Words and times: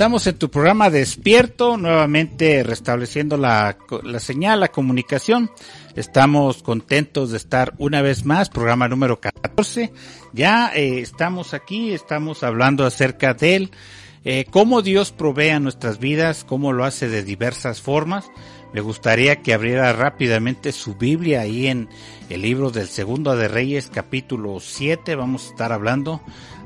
Estamos 0.00 0.26
en 0.26 0.38
tu 0.38 0.50
programa 0.50 0.88
Despierto, 0.88 1.76
nuevamente 1.76 2.62
restableciendo 2.62 3.36
la, 3.36 3.76
la, 4.02 4.18
señal, 4.18 4.60
la 4.60 4.68
comunicación. 4.68 5.50
Estamos 5.94 6.62
contentos 6.62 7.32
de 7.32 7.36
estar 7.36 7.74
una 7.76 8.00
vez 8.00 8.24
más, 8.24 8.48
programa 8.48 8.88
número 8.88 9.20
14. 9.20 9.92
Ya 10.32 10.72
eh, 10.74 11.00
estamos 11.00 11.52
aquí, 11.52 11.92
estamos 11.92 12.42
hablando 12.44 12.86
acerca 12.86 13.34
de 13.34 13.56
él, 13.56 13.70
eh, 14.24 14.46
cómo 14.48 14.80
Dios 14.80 15.12
provee 15.12 15.50
a 15.50 15.60
nuestras 15.60 15.98
vidas, 15.98 16.46
cómo 16.48 16.72
lo 16.72 16.86
hace 16.86 17.10
de 17.10 17.22
diversas 17.22 17.82
formas. 17.82 18.30
Me 18.72 18.80
gustaría 18.80 19.42
que 19.42 19.52
abriera 19.52 19.92
rápidamente 19.92 20.72
su 20.72 20.94
Biblia 20.94 21.42
ahí 21.42 21.66
en 21.66 21.90
el 22.30 22.40
libro 22.40 22.70
del 22.70 22.88
Segundo 22.88 23.36
de 23.36 23.48
Reyes, 23.48 23.90
capítulo 23.92 24.60
7. 24.60 25.14
Vamos 25.14 25.44
a 25.44 25.50
estar 25.50 25.72
hablando 25.74 26.22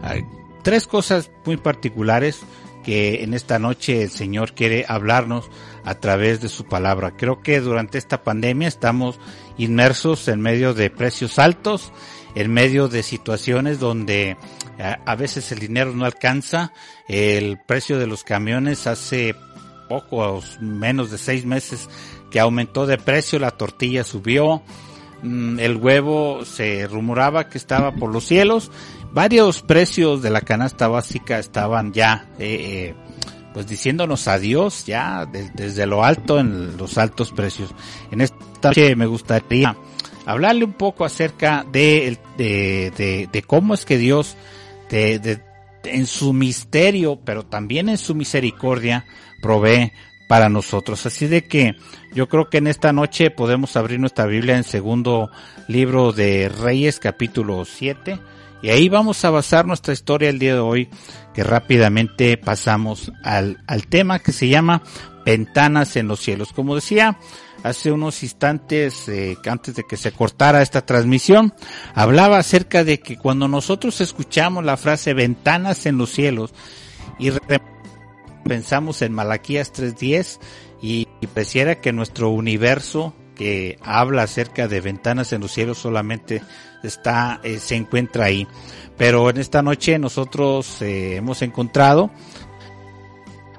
eh, 0.08 0.22
tres 0.62 0.86
cosas 0.86 1.32
muy 1.44 1.56
particulares 1.56 2.40
que 2.84 3.24
en 3.24 3.34
esta 3.34 3.58
noche 3.58 4.02
el 4.02 4.10
Señor 4.10 4.54
quiere 4.54 4.84
hablarnos 4.86 5.50
a 5.84 5.96
través 5.96 6.40
de 6.40 6.48
su 6.48 6.64
palabra. 6.64 7.16
Creo 7.16 7.40
que 7.40 7.60
durante 7.60 7.98
esta 7.98 8.22
pandemia 8.22 8.68
estamos 8.68 9.18
inmersos 9.58 10.28
en 10.28 10.40
medio 10.40 10.74
de 10.74 10.90
precios 10.90 11.38
altos, 11.38 11.92
en 12.34 12.52
medio 12.52 12.88
de 12.88 13.02
situaciones 13.02 13.80
donde 13.80 14.36
eh, 14.78 14.96
a 15.04 15.16
veces 15.16 15.50
el 15.52 15.58
dinero 15.58 15.92
no 15.94 16.04
alcanza, 16.04 16.72
el 17.08 17.58
precio 17.58 17.98
de 17.98 18.06
los 18.06 18.24
camiones 18.24 18.86
hace 18.86 19.34
pocos, 19.88 20.58
menos 20.60 21.10
de 21.10 21.18
seis 21.18 21.44
meses 21.44 21.88
que 22.30 22.40
aumentó 22.40 22.86
de 22.86 22.98
precio, 22.98 23.38
la 23.38 23.52
tortilla 23.52 24.02
subió, 24.02 24.62
mm, 25.22 25.60
el 25.60 25.76
huevo 25.76 26.44
se 26.44 26.86
rumoraba 26.88 27.48
que 27.48 27.58
estaba 27.58 27.92
por 27.92 28.12
los 28.12 28.24
cielos 28.24 28.70
varios 29.14 29.62
precios 29.62 30.22
de 30.22 30.30
la 30.30 30.40
canasta 30.40 30.88
básica 30.88 31.38
estaban 31.38 31.92
ya 31.92 32.28
eh, 32.38 32.92
eh, 32.92 32.94
pues 33.54 33.68
diciéndonos 33.68 34.26
adiós 34.26 34.84
ya 34.84 35.26
desde 35.26 35.86
lo 35.86 36.04
alto 36.04 36.40
en 36.40 36.76
los 36.76 36.98
altos 36.98 37.30
precios. 37.30 37.72
En 38.10 38.20
esta 38.20 38.36
noche 38.64 38.96
me 38.96 39.06
gustaría 39.06 39.76
hablarle 40.26 40.64
un 40.64 40.72
poco 40.72 41.04
acerca 41.04 41.64
de, 41.70 42.18
de, 42.36 43.28
de, 43.30 43.42
cómo 43.42 43.74
es 43.74 43.84
que 43.84 43.96
Dios 43.96 44.36
de, 44.90 45.40
en 45.84 46.06
su 46.06 46.32
misterio, 46.32 47.20
pero 47.24 47.44
también 47.44 47.88
en 47.88 47.98
su 47.98 48.16
misericordia, 48.16 49.04
provee 49.40 49.92
para 50.28 50.48
nosotros. 50.48 51.06
Así 51.06 51.28
de 51.28 51.46
que 51.46 51.76
yo 52.12 52.28
creo 52.28 52.50
que 52.50 52.58
en 52.58 52.66
esta 52.66 52.92
noche 52.92 53.30
podemos 53.30 53.76
abrir 53.76 54.00
nuestra 54.00 54.26
Biblia 54.26 54.56
en 54.56 54.64
segundo 54.64 55.30
libro 55.68 56.12
de 56.12 56.48
Reyes 56.48 56.98
capítulo 56.98 57.64
7 57.64 58.18
y 58.64 58.70
ahí 58.70 58.88
vamos 58.88 59.22
a 59.26 59.30
basar 59.30 59.66
nuestra 59.66 59.92
historia 59.92 60.30
el 60.30 60.38
día 60.38 60.54
de 60.54 60.60
hoy, 60.60 60.88
que 61.34 61.44
rápidamente 61.44 62.38
pasamos 62.38 63.12
al, 63.22 63.62
al 63.66 63.86
tema 63.88 64.20
que 64.20 64.32
se 64.32 64.48
llama 64.48 64.82
Ventanas 65.26 65.96
en 65.96 66.08
los 66.08 66.20
cielos. 66.20 66.54
Como 66.54 66.74
decía 66.74 67.18
hace 67.62 67.92
unos 67.92 68.22
instantes, 68.22 69.06
eh, 69.10 69.36
antes 69.44 69.74
de 69.74 69.82
que 69.84 69.98
se 69.98 70.12
cortara 70.12 70.62
esta 70.62 70.86
transmisión, 70.86 71.52
hablaba 71.94 72.38
acerca 72.38 72.84
de 72.84 73.00
que 73.00 73.18
cuando 73.18 73.48
nosotros 73.48 74.00
escuchamos 74.00 74.64
la 74.64 74.78
frase 74.78 75.12
ventanas 75.12 75.84
en 75.84 75.98
los 75.98 76.08
cielos 76.08 76.54
y 77.18 77.32
pensamos 78.46 79.02
en 79.02 79.12
Malaquías 79.12 79.74
3.10 79.74 80.38
y, 80.80 81.06
y 81.20 81.26
pareciera 81.26 81.82
que 81.82 81.92
nuestro 81.92 82.30
universo 82.30 83.14
que 83.34 83.78
habla 83.82 84.22
acerca 84.22 84.68
de 84.68 84.80
ventanas 84.80 85.32
en 85.32 85.40
los 85.40 85.52
cielos 85.52 85.78
solamente 85.78 86.42
está 86.82 87.40
eh, 87.42 87.58
se 87.58 87.76
encuentra 87.76 88.26
ahí. 88.26 88.46
Pero 88.96 89.28
en 89.30 89.38
esta 89.38 89.62
noche 89.62 89.98
nosotros 89.98 90.80
eh, 90.82 91.16
hemos 91.16 91.42
encontrado 91.42 92.10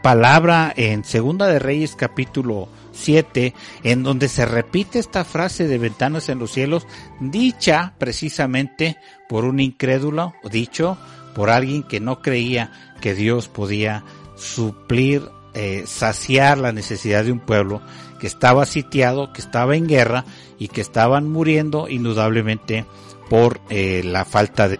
palabra 0.02 0.72
en 0.76 1.04
Segunda 1.04 1.48
de 1.48 1.60
Reyes 1.60 1.96
capítulo 1.96 2.70
7 2.92 3.54
en 3.84 4.04
donde 4.04 4.30
se 4.30 4.46
repite 4.46 5.00
esta 5.00 5.26
frase 5.26 5.68
de 5.68 5.78
ventanas 5.78 6.30
en 6.30 6.40
los 6.40 6.52
cielos 6.52 6.88
dicha 7.20 7.94
precisamente 7.98 8.98
por 9.28 9.46
un 9.46 9.60
incrédulo, 9.60 10.34
dicho 10.50 10.98
por 11.36 11.50
alguien 11.50 11.84
que 11.84 12.00
no 12.00 12.22
creía 12.22 12.72
que 13.02 13.14
Dios 13.14 13.50
podía 13.50 14.04
suplir, 14.36 15.24
eh, 15.54 15.84
saciar 15.86 16.58
la 16.58 16.72
necesidad 16.72 17.26
de 17.26 17.32
un 17.32 17.40
pueblo 17.40 17.82
que 18.20 18.28
estaba 18.28 18.66
sitiado, 18.66 19.34
que 19.34 19.42
estaba 19.42 19.76
en 19.76 19.88
guerra 19.88 20.26
y 20.58 20.70
que 20.70 20.82
estaban 20.82 21.30
muriendo 21.30 21.88
indudablemente 21.90 22.86
por 23.30 23.62
eh, 23.70 24.02
la 24.04 24.26
falta 24.26 24.70
de... 24.70 24.80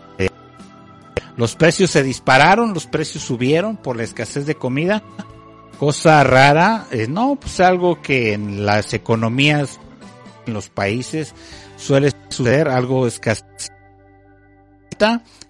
Los 1.38 1.56
precios 1.56 1.92
se 1.92 2.04
dispararon, 2.04 2.74
los 2.74 2.88
precios 2.88 3.24
subieron 3.24 3.76
por 3.76 3.98
la 3.98 4.04
escasez 4.04 4.46
de 4.46 4.56
comida. 4.56 5.04
Cosa 5.80 6.24
rara, 6.24 6.86
eh, 6.92 7.08
no, 7.10 7.36
pues 7.36 7.60
algo 7.60 8.02
que 8.02 8.34
en 8.34 8.66
las 8.66 8.94
economías, 8.94 9.80
en 10.46 10.54
los 10.54 10.70
países 10.70 11.34
suele 11.76 12.12
suceder, 12.30 12.70
algo 12.70 13.08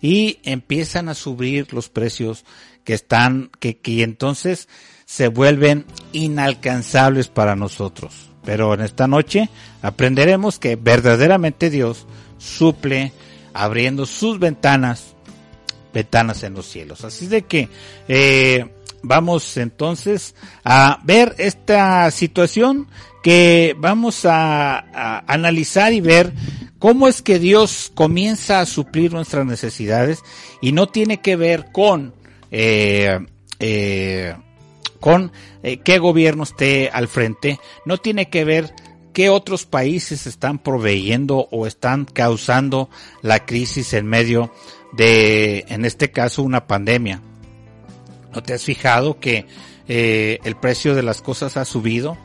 y 0.02 0.40
empiezan 0.44 1.10
a 1.10 1.14
subir 1.14 1.74
los 1.74 1.90
precios 1.90 2.46
que 2.84 2.94
están, 2.94 3.50
que, 3.60 3.78
que 3.78 4.04
entonces 4.04 4.68
se 5.06 5.28
vuelven 5.28 5.86
inalcanzables 6.12 7.28
para 7.28 7.56
nosotros. 7.56 8.30
Pero 8.44 8.74
en 8.74 8.82
esta 8.82 9.08
noche 9.08 9.50
aprenderemos 9.82 10.60
que 10.60 10.76
verdaderamente 10.76 11.70
Dios 11.70 12.06
suple 12.38 13.12
abriendo 13.54 14.06
sus 14.06 14.38
ventanas, 14.40 15.16
ventanas 15.94 16.44
en 16.44 16.54
los 16.54 16.68
cielos. 16.68 17.04
Así 17.04 17.28
de 17.28 17.44
que 17.44 17.70
eh, 18.08 18.70
vamos 19.02 19.58
entonces 19.58 20.36
a 20.64 21.00
ver 21.04 21.36
esta 21.38 22.10
situación 22.12 22.88
que 23.24 23.76
vamos 23.80 24.26
a, 24.26 25.24
analizar 25.26 25.94
y 25.94 26.02
ver 26.02 26.32
cómo 26.80 27.08
es 27.08 27.22
que 27.22 27.40
Dios 27.40 27.92
comienza 27.94 28.60
a 28.60 28.66
suplir 28.66 29.14
nuestras 29.14 29.46
necesidades 29.46 30.24
y 30.62 30.72
no 30.72 30.88
tiene 30.88 31.22
que 31.22 31.36
ver 31.36 31.72
con 31.72 32.14
eh, 32.52 33.20
eh, 33.60 34.36
con 35.00 35.32
eh, 35.62 35.78
qué 35.78 36.00
gobierno 36.00 36.44
esté 36.44 36.90
al 36.90 37.08
frente, 37.08 37.60
no 37.86 37.98
tiene 37.98 38.30
que 38.30 38.46
ver 38.46 38.74
qué 39.14 39.30
otros 39.30 39.66
países 39.66 40.26
están 40.26 40.60
proveyendo 40.60 41.48
o 41.52 41.68
están 41.68 42.06
causando 42.06 42.90
la 43.22 43.46
crisis 43.46 43.94
en 43.94 44.08
medio 44.08 44.54
de, 44.94 45.66
en 45.68 45.86
este 45.86 46.12
caso, 46.12 46.44
una 46.44 46.66
pandemia. 46.66 47.22
¿No 48.34 48.42
te 48.42 48.54
has 48.54 48.64
fijado 48.64 49.20
que 49.20 49.46
el 49.88 50.56
precio 50.56 50.96
de 50.96 51.04
las 51.04 51.22
cosas 51.22 51.58
ha 51.58 51.66
subido? 51.66 52.18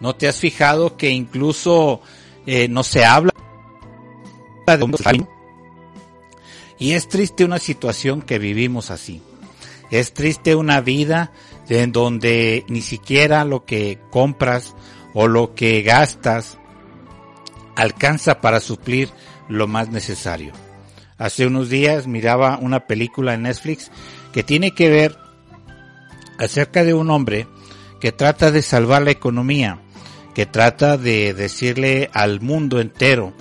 ¿No 0.00 0.14
te 0.16 0.28
has 0.28 0.38
fijado 0.38 0.96
que 0.96 1.10
incluso 1.10 2.02
eh, 2.46 2.68
no 2.68 2.82
se 2.82 3.04
habla 3.04 3.32
de 4.66 4.82
un 4.82 4.94
y 6.78 6.92
es 6.92 7.08
triste 7.08 7.44
una 7.44 7.58
situación 7.58 8.20
que 8.22 8.38
vivimos 8.38 8.90
así. 8.90 9.22
Es 9.90 10.12
triste 10.12 10.54
una 10.54 10.80
vida 10.80 11.32
en 11.68 11.92
donde 11.92 12.64
ni 12.68 12.82
siquiera 12.82 13.44
lo 13.44 13.64
que 13.64 13.98
compras 14.10 14.74
o 15.14 15.28
lo 15.28 15.54
que 15.54 15.82
gastas 15.82 16.58
alcanza 17.76 18.40
para 18.40 18.60
suplir 18.60 19.10
lo 19.48 19.66
más 19.66 19.90
necesario. 19.90 20.52
Hace 21.18 21.46
unos 21.46 21.70
días 21.70 22.06
miraba 22.06 22.58
una 22.60 22.86
película 22.86 23.34
en 23.34 23.42
Netflix 23.42 23.90
que 24.32 24.42
tiene 24.42 24.72
que 24.72 24.90
ver 24.90 25.16
acerca 26.38 26.84
de 26.84 26.92
un 26.92 27.10
hombre 27.10 27.46
que 28.00 28.12
trata 28.12 28.50
de 28.50 28.60
salvar 28.60 29.02
la 29.02 29.12
economía, 29.12 29.80
que 30.36 30.44
trata 30.44 30.98
de 30.98 31.32
decirle 31.32 32.10
al 32.12 32.42
mundo 32.42 32.78
entero 32.78 33.32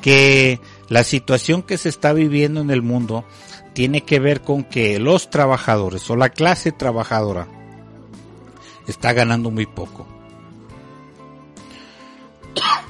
que 0.00 0.60
la 0.88 1.02
situación 1.02 1.64
que 1.64 1.76
se 1.78 1.88
está 1.88 2.12
viviendo 2.12 2.60
en 2.60 2.70
el 2.70 2.80
mundo 2.80 3.24
tiene 3.72 4.02
que 4.02 4.20
ver 4.20 4.40
con 4.40 4.62
que 4.62 5.00
los 5.00 5.30
trabajadores 5.30 6.08
o 6.10 6.14
la 6.14 6.28
clase 6.28 6.70
trabajadora 6.70 7.48
está 8.86 9.12
ganando 9.12 9.50
muy 9.50 9.66
poco. 9.66 10.06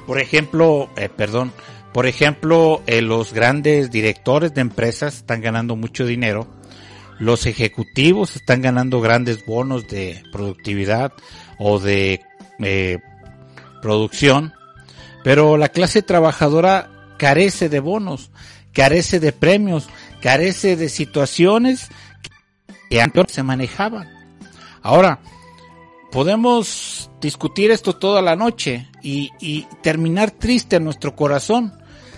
Por 0.05 0.19
ejemplo, 0.19 0.87
eh, 0.95 1.09
perdón, 1.09 1.51
por 1.91 2.05
ejemplo, 2.05 2.83
eh, 2.85 3.01
los 3.01 3.33
grandes 3.33 3.89
directores 3.89 4.53
de 4.53 4.61
empresas 4.61 5.15
están 5.15 5.41
ganando 5.41 5.75
mucho 5.75 6.05
dinero, 6.05 6.45
los 7.17 7.47
ejecutivos 7.47 8.35
están 8.35 8.61
ganando 8.61 9.01
grandes 9.01 9.43
bonos 9.43 9.87
de 9.87 10.21
productividad 10.31 11.13
o 11.57 11.79
de 11.79 12.21
eh, 12.59 12.99
producción, 13.85 14.51
pero 15.23 15.57
la 15.57 15.69
clase 15.69 16.01
trabajadora 16.01 16.89
carece 17.19 17.69
de 17.69 17.79
bonos, 17.79 18.31
carece 18.73 19.19
de 19.19 19.31
premios, 19.31 19.87
carece 20.21 20.75
de 20.75 20.89
situaciones 20.89 21.89
que 22.89 22.99
antes 22.99 23.25
se 23.31 23.43
manejaban. 23.43 24.11
Ahora, 24.81 25.19
podemos 26.11 27.11
discutir 27.21 27.69
esto 27.69 27.93
toda 27.93 28.23
la 28.23 28.35
noche 28.35 28.89
y, 29.03 29.29
y, 29.39 29.67
terminar 29.83 30.31
triste 30.31 30.77
en 30.77 30.83
nuestro 30.83 31.15
corazón, 31.15 31.71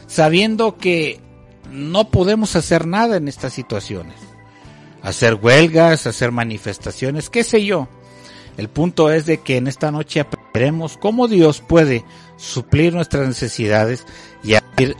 sabiendo 0.06 0.78
que 0.78 1.20
no 1.70 2.12
podemos 2.12 2.56
hacer 2.56 2.88
nada 2.88 3.18
en 3.18 3.28
estas 3.28 3.52
situaciones. 3.52 4.16
Hacer 5.02 5.34
huelgas, 5.36 6.08
hacer 6.08 6.32
manifestaciones, 6.32 7.30
qué 7.30 7.44
sé 7.44 7.66
yo. 7.66 7.90
El 8.58 8.70
punto 8.70 9.12
es 9.12 9.26
de 9.26 9.38
que 9.38 9.58
en 9.58 9.68
esta 9.68 9.92
noche 9.92 10.20
aprenderemos 10.20 10.98
cómo 10.98 11.28
Dios 11.28 11.62
puede 11.62 12.04
suplir 12.38 12.94
nuestras 12.94 13.28
necesidades 13.28 14.06
y 14.44 14.54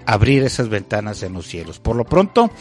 abrir, 0.06 0.44
esas 0.44 0.70
ventanas 0.70 1.24
en 1.24 1.34
los 1.34 1.48
cielos. 1.48 1.80
Por 1.80 1.96
lo 1.96 2.04
pronto, 2.04 2.52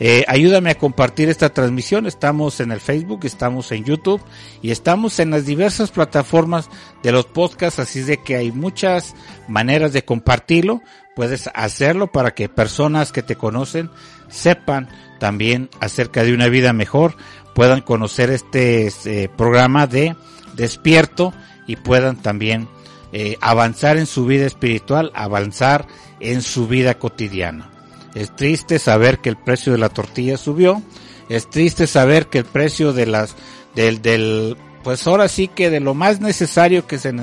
eh, 0.00 0.24
ayúdame 0.28 0.70
a 0.70 0.78
compartir 0.78 1.28
esta 1.30 1.50
transmisión. 1.50 2.06
Estamos 2.06 2.60
en 2.60 2.72
el 2.72 2.80
Facebook, 2.80 3.20
estamos 3.24 3.72
en 3.72 3.84
YouTube 3.84 4.20
y 4.60 4.70
estamos 4.70 5.18
en 5.20 5.30
las 5.30 5.46
diversas 5.46 5.90
plataformas 5.90 6.68
de 7.02 7.12
los 7.12 7.26
podcasts, 7.26 7.78
así 7.78 8.02
de 8.02 8.18
que 8.18 8.36
hay 8.36 8.52
muchas 8.52 9.14
maneras 9.48 9.92
de 9.92 10.04
compartirlo. 10.04 10.82
Puedes 11.16 11.48
hacerlo 11.54 12.10
para 12.10 12.34
que 12.34 12.48
personas 12.48 13.12
que 13.12 13.22
te 13.22 13.36
conocen 13.36 13.90
sepan 14.28 14.88
también 15.20 15.70
acerca 15.78 16.24
de 16.24 16.34
una 16.34 16.48
vida 16.48 16.72
mejor, 16.72 17.16
puedan 17.54 17.82
conocer 17.82 18.30
este 18.30 18.90
eh, 19.04 19.28
programa 19.28 19.86
de 19.86 20.16
despierto 20.54 21.32
y 21.66 21.76
puedan 21.76 22.16
también 22.16 22.68
eh, 23.12 23.36
avanzar 23.40 23.96
en 23.96 24.06
su 24.06 24.26
vida 24.26 24.46
espiritual, 24.46 25.10
avanzar 25.14 25.86
en 26.20 26.42
su 26.42 26.66
vida 26.66 26.98
cotidiana. 26.98 27.70
Es 28.14 28.34
triste 28.34 28.78
saber 28.78 29.18
que 29.18 29.28
el 29.28 29.36
precio 29.36 29.72
de 29.72 29.78
la 29.78 29.88
tortilla 29.88 30.36
subió, 30.36 30.82
es 31.28 31.48
triste 31.48 31.86
saber 31.86 32.26
que 32.26 32.38
el 32.38 32.44
precio 32.44 32.92
de 32.92 33.06
las 33.06 33.36
del 33.74 34.02
del 34.02 34.56
pues 34.82 35.06
ahora 35.06 35.28
sí 35.28 35.48
que 35.48 35.70
de 35.70 35.80
lo 35.80 35.94
más 35.94 36.20
necesario 36.20 36.86
que 36.86 36.98
se 36.98 37.14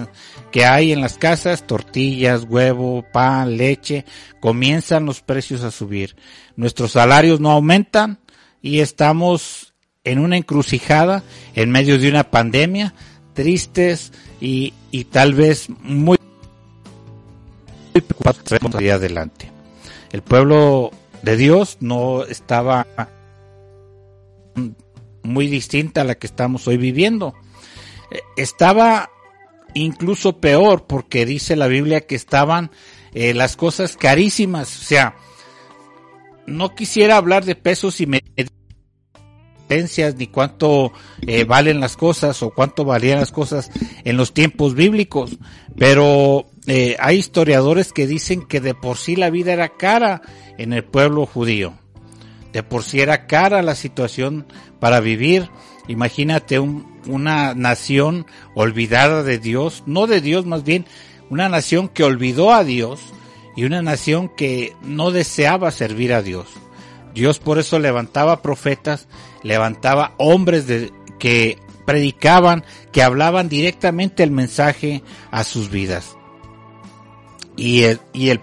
que 0.51 0.65
hay 0.65 0.91
en 0.91 1.01
las 1.01 1.17
casas, 1.17 1.67
tortillas, 1.67 2.45
huevo, 2.47 3.05
pan, 3.11 3.57
leche, 3.57 4.05
comienzan 4.39 5.05
los 5.05 5.21
precios 5.21 5.63
a 5.63 5.71
subir. 5.71 6.15
Nuestros 6.55 6.93
salarios 6.93 7.39
no 7.39 7.51
aumentan 7.51 8.19
y 8.61 8.79
estamos 8.79 9.73
en 10.03 10.19
una 10.19 10.37
encrucijada 10.37 11.23
en 11.55 11.71
medio 11.71 11.99
de 11.99 12.09
una 12.09 12.31
pandemia 12.31 12.93
tristes 13.39 14.11
y, 14.41 14.73
y 14.91 15.05
tal 15.05 15.33
vez 15.33 15.69
muy 15.81 16.17
preocupados 17.93 18.73
de 18.77 18.91
adelante. 18.91 19.49
El 20.11 20.23
pueblo 20.23 20.91
de 21.21 21.37
Dios 21.37 21.77
no 21.79 22.25
estaba 22.25 22.85
muy 25.23 25.47
distinta 25.47 26.01
a 26.01 26.03
la 26.03 26.15
que 26.15 26.27
estamos 26.27 26.67
hoy 26.67 26.75
viviendo. 26.75 27.33
Estaba 28.35 29.09
incluso 29.73 30.41
peor 30.41 30.85
porque 30.85 31.25
dice 31.25 31.55
la 31.55 31.67
Biblia 31.67 32.01
que 32.01 32.15
estaban 32.15 32.71
eh, 33.13 33.33
las 33.33 33.55
cosas 33.55 33.95
carísimas. 33.95 34.81
O 34.81 34.83
sea, 34.83 35.15
no 36.45 36.75
quisiera 36.75 37.15
hablar 37.15 37.45
de 37.45 37.55
pesos 37.55 38.01
y 38.01 38.05
medidas 38.05 38.58
ni 40.17 40.27
cuánto 40.27 40.91
eh, 41.21 41.43
valen 41.43 41.79
las 41.79 41.95
cosas 41.95 42.41
o 42.41 42.49
cuánto 42.49 42.85
valían 42.85 43.19
las 43.19 43.31
cosas 43.31 43.69
en 44.03 44.17
los 44.17 44.33
tiempos 44.33 44.73
bíblicos, 44.73 45.37
pero 45.77 46.47
eh, 46.65 46.95
hay 46.99 47.17
historiadores 47.17 47.93
que 47.93 48.07
dicen 48.07 48.47
que 48.47 48.61
de 48.61 48.73
por 48.73 48.97
sí 48.97 49.15
la 49.15 49.29
vida 49.29 49.53
era 49.53 49.69
cara 49.69 50.21
en 50.57 50.73
el 50.73 50.83
pueblo 50.83 51.27
judío, 51.27 51.75
de 52.51 52.63
por 52.63 52.83
sí 52.83 52.99
era 52.99 53.27
cara 53.27 53.61
la 53.61 53.75
situación 53.75 54.47
para 54.79 54.99
vivir. 55.01 55.49
Imagínate 55.87 56.59
una 56.59 57.53
nación 57.53 58.25
olvidada 58.55 59.23
de 59.23 59.37
Dios, 59.37 59.83
no 59.85 60.07
de 60.07 60.21
Dios 60.21 60.45
más 60.45 60.63
bien, 60.63 60.85
una 61.29 61.47
nación 61.47 61.89
que 61.89 62.03
olvidó 62.03 62.53
a 62.53 62.63
Dios 62.63 63.01
y 63.55 63.65
una 63.65 63.81
nación 63.81 64.29
que 64.29 64.75
no 64.81 65.11
deseaba 65.11 65.71
servir 65.71 66.13
a 66.13 66.23
Dios. 66.23 66.47
Dios 67.13 67.39
por 67.39 67.59
eso 67.59 67.79
levantaba 67.79 68.41
profetas, 68.41 69.07
levantaba 69.43 70.13
hombres 70.17 70.67
de, 70.67 70.91
que 71.19 71.59
predicaban, 71.85 72.63
que 72.91 73.03
hablaban 73.03 73.49
directamente 73.49 74.23
el 74.23 74.31
mensaje 74.31 75.03
a 75.31 75.43
sus 75.43 75.69
vidas. 75.69 76.15
Y 77.55 77.83
el, 77.83 77.99
y 78.13 78.29
el 78.29 78.41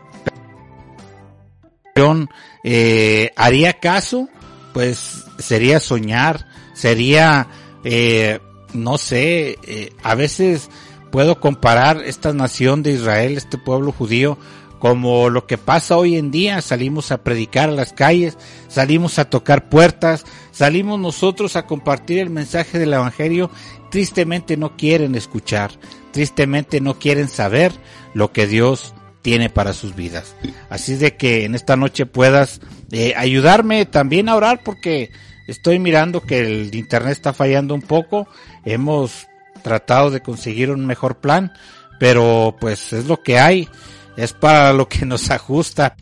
eh, 2.62 3.31
haría 3.37 3.81
caso, 3.81 4.28
pues 4.75 5.25
sería 5.38 5.81
soñar, 5.81 6.46
sería, 6.75 7.49
eh, 7.84 8.40
no 8.75 8.99
sé, 8.99 9.56
eh, 9.62 9.92
a 10.02 10.14
veces 10.14 10.69
puedo 11.10 11.40
comparar 11.40 12.02
esta 12.04 12.34
nación 12.34 12.82
de 12.82 12.92
Israel, 12.92 13.37
este 13.38 13.56
pueblo 13.56 13.92
judío, 13.92 14.37
como 14.78 15.31
lo 15.31 15.46
que 15.46 15.58
pasa 15.58 15.96
hoy 15.96 16.17
en 16.17 16.31
día, 16.31 16.61
salimos 16.61 17.11
a 17.11 17.23
predicar 17.23 17.69
a 17.69 17.73
las 17.73 17.93
calles, 17.93 18.37
salimos 18.69 19.19
a 19.19 19.25
tocar 19.25 19.69
puertas, 19.69 20.25
salimos 20.52 21.00
nosotros 21.00 21.56
a 21.56 21.67
compartir 21.67 22.19
el 22.19 22.31
mensaje 22.31 22.78
del 22.78 22.93
Evangelio, 22.93 23.50
tristemente 23.90 24.56
no 24.56 24.76
quieren 24.76 25.14
escuchar, 25.14 25.70
tristemente 26.12 26.81
no 26.81 26.99
quieren 26.99 27.28
saber 27.28 27.73
lo 28.14 28.33
que 28.33 28.47
Dios 28.47 28.95
tiene 29.23 29.50
para 29.50 29.73
sus 29.73 29.97
vidas. 29.97 30.37
Así 30.71 30.95
de 30.95 31.16
que 31.16 31.45
en 31.45 31.54
esta 31.54 31.76
noche 31.76 32.06
puedas 32.06 32.61
eh, 32.92 33.14
ayudarme 33.16 33.87
también 33.87 34.28
a 34.28 34.37
orar 34.37 34.61
porque 34.62 35.11
estoy 35.49 35.78
mirando 35.78 36.21
que 36.21 36.40
el 36.40 36.75
internet 36.75 37.12
está 37.12 37.33
fallando 37.33 37.75
un 37.75 37.83
poco, 37.83 38.28
hemos 38.64 39.26
tratado 39.62 40.11
de 40.11 40.21
conseguir 40.21 40.71
un 40.71 40.87
mejor 40.87 41.18
plan, 41.18 41.52
pero 41.99 42.56
pues 42.61 42.92
es 42.92 43.06
lo 43.06 43.23
que 43.23 43.38
hay 43.38 43.68
es 44.16 44.32
para 44.32 44.73
lo 44.73 44.88
que 44.88 45.04
nos 45.04 45.30
ajusta 45.30 45.96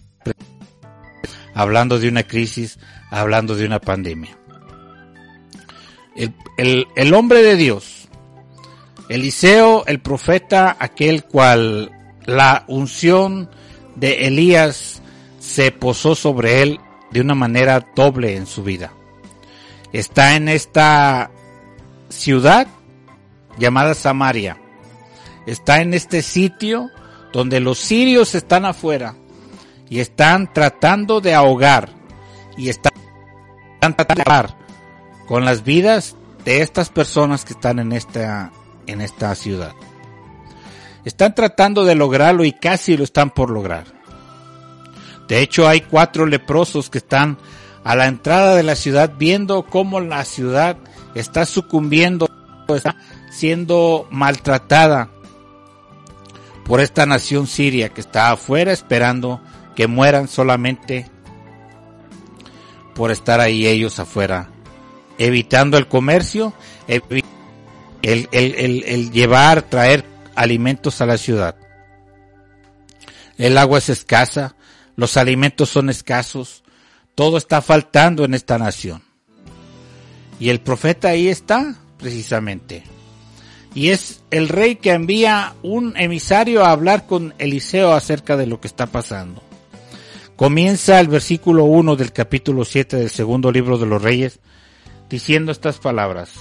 hablando 1.55 1.99
de 1.99 2.09
una 2.09 2.25
crisis, 2.25 2.79
hablando 3.11 3.55
de 3.55 3.67
una 3.67 3.81
pandemia. 3.81 4.37
El, 6.57 6.87
el, 6.97 7.15
hombre 7.15 7.43
de 7.43 7.57
Dios, 7.57 8.09
Eliseo, 9.09 9.85
el 9.87 10.01
profeta, 10.01 10.77
aquel 10.79 11.25
cual 11.25 11.91
la 12.25 12.65
unción 12.69 13.51
de 13.97 14.27
Elías 14.27 15.03
se 15.41 15.73
posó 15.73 16.15
sobre 16.15 16.63
él 16.63 16.81
de 17.11 17.21
una 17.21 17.35
manera 17.35 17.85
doble 17.95 18.37
en 18.37 18.47
su 18.47 18.63
vida. 18.63 18.93
Está 19.93 20.37
en 20.37 20.49
esta 20.49 21.31
ciudad 22.09 22.67
llamada 23.59 23.95
Samaria. 23.95 24.57
Está 25.47 25.81
en 25.81 25.95
este 25.95 26.23
sitio 26.23 26.91
donde 27.35 27.59
los 27.59 27.79
sirios 27.79 28.37
están 28.37 28.65
afuera 28.65 29.17
y 29.91 29.99
están 29.99 30.53
tratando 30.53 31.21
de 31.21 31.35
ahogar 31.35 31.91
y 32.57 32.69
están 32.69 32.93
tratando 33.81 34.15
de 34.15 34.23
ahogar 34.23 34.57
con 35.27 35.45
las 35.45 35.65
vidas 35.65 36.15
de 36.45 36.63
estas 36.63 36.91
personas 36.91 37.45
que 37.45 37.55
están 37.55 37.81
en 37.81 37.91
esta, 37.91 38.53
en 38.87 39.01
esta 39.01 39.35
ciudad. 39.35 39.75
Están 41.05 41.35
tratando 41.35 41.85
de 41.85 41.97
lograrlo 41.97 42.45
y 42.45 42.53
casi 42.53 42.97
lo 42.97 43.03
están 43.03 43.31
por 43.31 43.51
lograr. 43.51 43.87
De 45.27 45.41
hecho, 45.41 45.67
hay 45.67 45.81
cuatro 45.81 46.27
leprosos 46.27 46.89
que 46.89 46.99
están 46.99 47.37
a 47.83 47.97
la 47.97 48.07
entrada 48.07 48.55
de 48.55 48.63
la 48.63 48.77
ciudad 48.77 49.15
viendo 49.19 49.67
cómo 49.67 49.99
la 49.99 50.25
ciudad 50.25 50.77
está 51.17 51.47
sucumbiendo, 51.47 52.29
está 52.69 52.95
siendo 53.33 54.07
maltratada 54.13 55.11
por 56.65 56.81
esta 56.81 57.07
nación 57.07 57.47
siria 57.47 57.91
que 57.91 58.01
está 58.01 58.33
afuera 58.33 58.73
esperando 58.73 59.41
que 59.77 59.87
mueran 59.87 60.29
solamente 60.29 61.11
por 62.95 63.11
estar 63.11 63.41
ahí 63.41 63.67
ellos 63.67 63.99
afuera, 63.99 64.51
evitando 65.19 65.77
el 65.77 65.89
comercio, 65.89 66.55
el, 66.87 67.03
el 68.03 69.11
llevar, 69.11 69.63
traer 69.63 70.05
alimentos 70.35 71.01
a 71.01 71.07
la 71.07 71.19
ciudad. 71.19 71.57
El 73.37 73.59
agua 73.59 73.79
es 73.79 73.89
escasa, 73.89 74.55
los 74.97 75.17
alimentos 75.17 75.69
son 75.69 75.91
escasos, 75.91 76.63
todo 77.15 77.37
está 77.37 77.61
faltando 77.63 78.25
en 78.25 78.35
esta 78.35 78.59
nación. 78.59 79.03
Y 80.39 80.51
el 80.51 80.61
profeta 80.61 81.09
ahí 81.09 81.29
está, 81.29 81.77
precisamente. 81.99 82.94
Y 83.75 83.91
es 83.91 84.23
el 84.31 84.49
rey 84.49 84.77
que 84.77 84.93
envía 84.93 85.55
un 85.63 85.97
emisario 85.97 86.65
a 86.65 86.71
hablar 86.71 87.07
con 87.07 87.35
Eliseo 87.39 87.93
acerca 87.93 88.37
de 88.37 88.47
lo 88.47 88.61
que 88.61 88.69
está 88.69 88.87
pasando. 88.87 89.43
Comienza 90.37 91.01
el 91.01 91.09
versículo 91.09 91.65
1 91.65 91.97
del 91.97 92.13
capítulo 92.13 92.65
7 92.65 92.97
del 92.97 93.11
segundo 93.11 93.51
libro 93.51 93.79
de 93.79 93.87
los 93.87 94.01
reyes 94.01 94.41
diciendo 95.09 95.51
estas 95.51 95.79
palabras. 95.79 96.33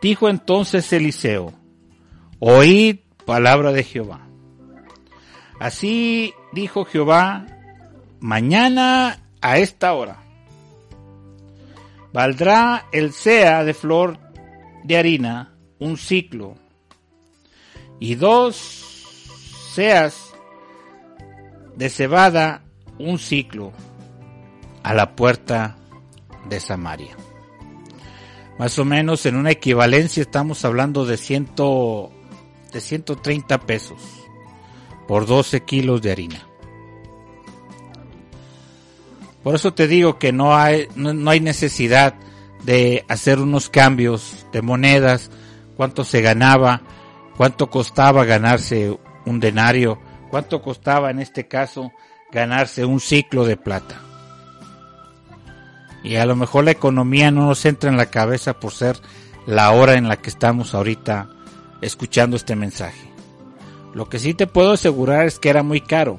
Dijo 0.00 0.28
entonces 0.28 0.92
Eliseo, 0.92 1.52
oíd 2.38 2.98
palabra 3.24 3.72
de 3.72 3.82
Jehová. 3.82 4.26
Así 5.58 6.34
dijo 6.52 6.84
Jehová, 6.84 7.46
mañana 8.20 9.20
a 9.40 9.58
esta 9.58 9.92
hora 9.94 10.22
valdrá 12.12 12.86
el 12.92 13.12
sea 13.12 13.64
de 13.64 13.74
flor 13.74 14.18
de 14.84 14.96
harina 14.96 15.55
un 15.78 15.96
ciclo 15.96 16.56
y 18.00 18.14
dos 18.14 18.56
seas 19.74 20.32
de 21.76 21.90
cebada 21.90 22.62
un 22.98 23.18
ciclo 23.18 23.72
a 24.82 24.94
la 24.94 25.14
puerta 25.16 25.76
de 26.48 26.60
Samaria. 26.60 27.16
Más 28.58 28.78
o 28.78 28.84
menos 28.84 29.26
en 29.26 29.36
una 29.36 29.50
equivalencia 29.50 30.22
estamos 30.22 30.64
hablando 30.64 31.04
de, 31.04 31.16
ciento, 31.16 32.10
de 32.72 32.80
130 32.80 33.60
pesos 33.60 34.00
por 35.06 35.26
12 35.26 35.62
kilos 35.62 36.00
de 36.02 36.12
harina. 36.12 36.46
Por 39.42 39.54
eso 39.54 39.74
te 39.74 39.86
digo 39.86 40.18
que 40.18 40.32
no 40.32 40.56
hay, 40.56 40.88
no, 40.96 41.30
hay 41.30 41.40
necesidad 41.40 42.14
de 42.64 43.04
hacer 43.08 43.38
unos 43.38 43.68
cambios 43.68 44.46
de 44.52 44.62
monedas, 44.62 45.30
cuánto 45.76 46.04
se 46.04 46.20
ganaba, 46.20 46.82
cuánto 47.36 47.68
costaba 47.68 48.24
ganarse 48.24 48.98
un 49.24 49.40
denario, 49.40 50.00
cuánto 50.30 50.62
costaba 50.62 51.10
en 51.10 51.20
este 51.20 51.46
caso 51.46 51.92
ganarse 52.32 52.84
un 52.84 53.00
ciclo 53.00 53.44
de 53.44 53.56
plata. 53.56 54.00
Y 56.02 56.16
a 56.16 56.26
lo 56.26 56.36
mejor 56.36 56.64
la 56.64 56.70
economía 56.70 57.30
no 57.30 57.46
nos 57.46 57.64
entra 57.64 57.90
en 57.90 57.96
la 57.96 58.06
cabeza 58.06 58.60
por 58.60 58.72
ser 58.72 58.96
la 59.46 59.72
hora 59.72 59.94
en 59.94 60.08
la 60.08 60.16
que 60.16 60.30
estamos 60.30 60.74
ahorita 60.74 61.28
escuchando 61.80 62.36
este 62.36 62.56
mensaje. 62.56 63.10
Lo 63.92 64.08
que 64.08 64.18
sí 64.18 64.34
te 64.34 64.46
puedo 64.46 64.72
asegurar 64.72 65.26
es 65.26 65.38
que 65.38 65.48
era 65.48 65.62
muy 65.62 65.80
caro. 65.80 66.18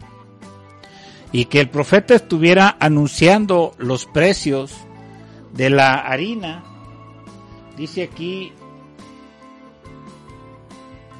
Y 1.31 1.45
que 1.45 1.59
el 1.59 1.69
profeta 1.69 2.15
estuviera 2.15 2.75
anunciando 2.79 3.73
los 3.77 4.05
precios 4.05 4.73
de 5.53 5.69
la 5.69 5.95
harina, 5.95 6.63
dice 7.75 8.03
aquí, 8.03 8.53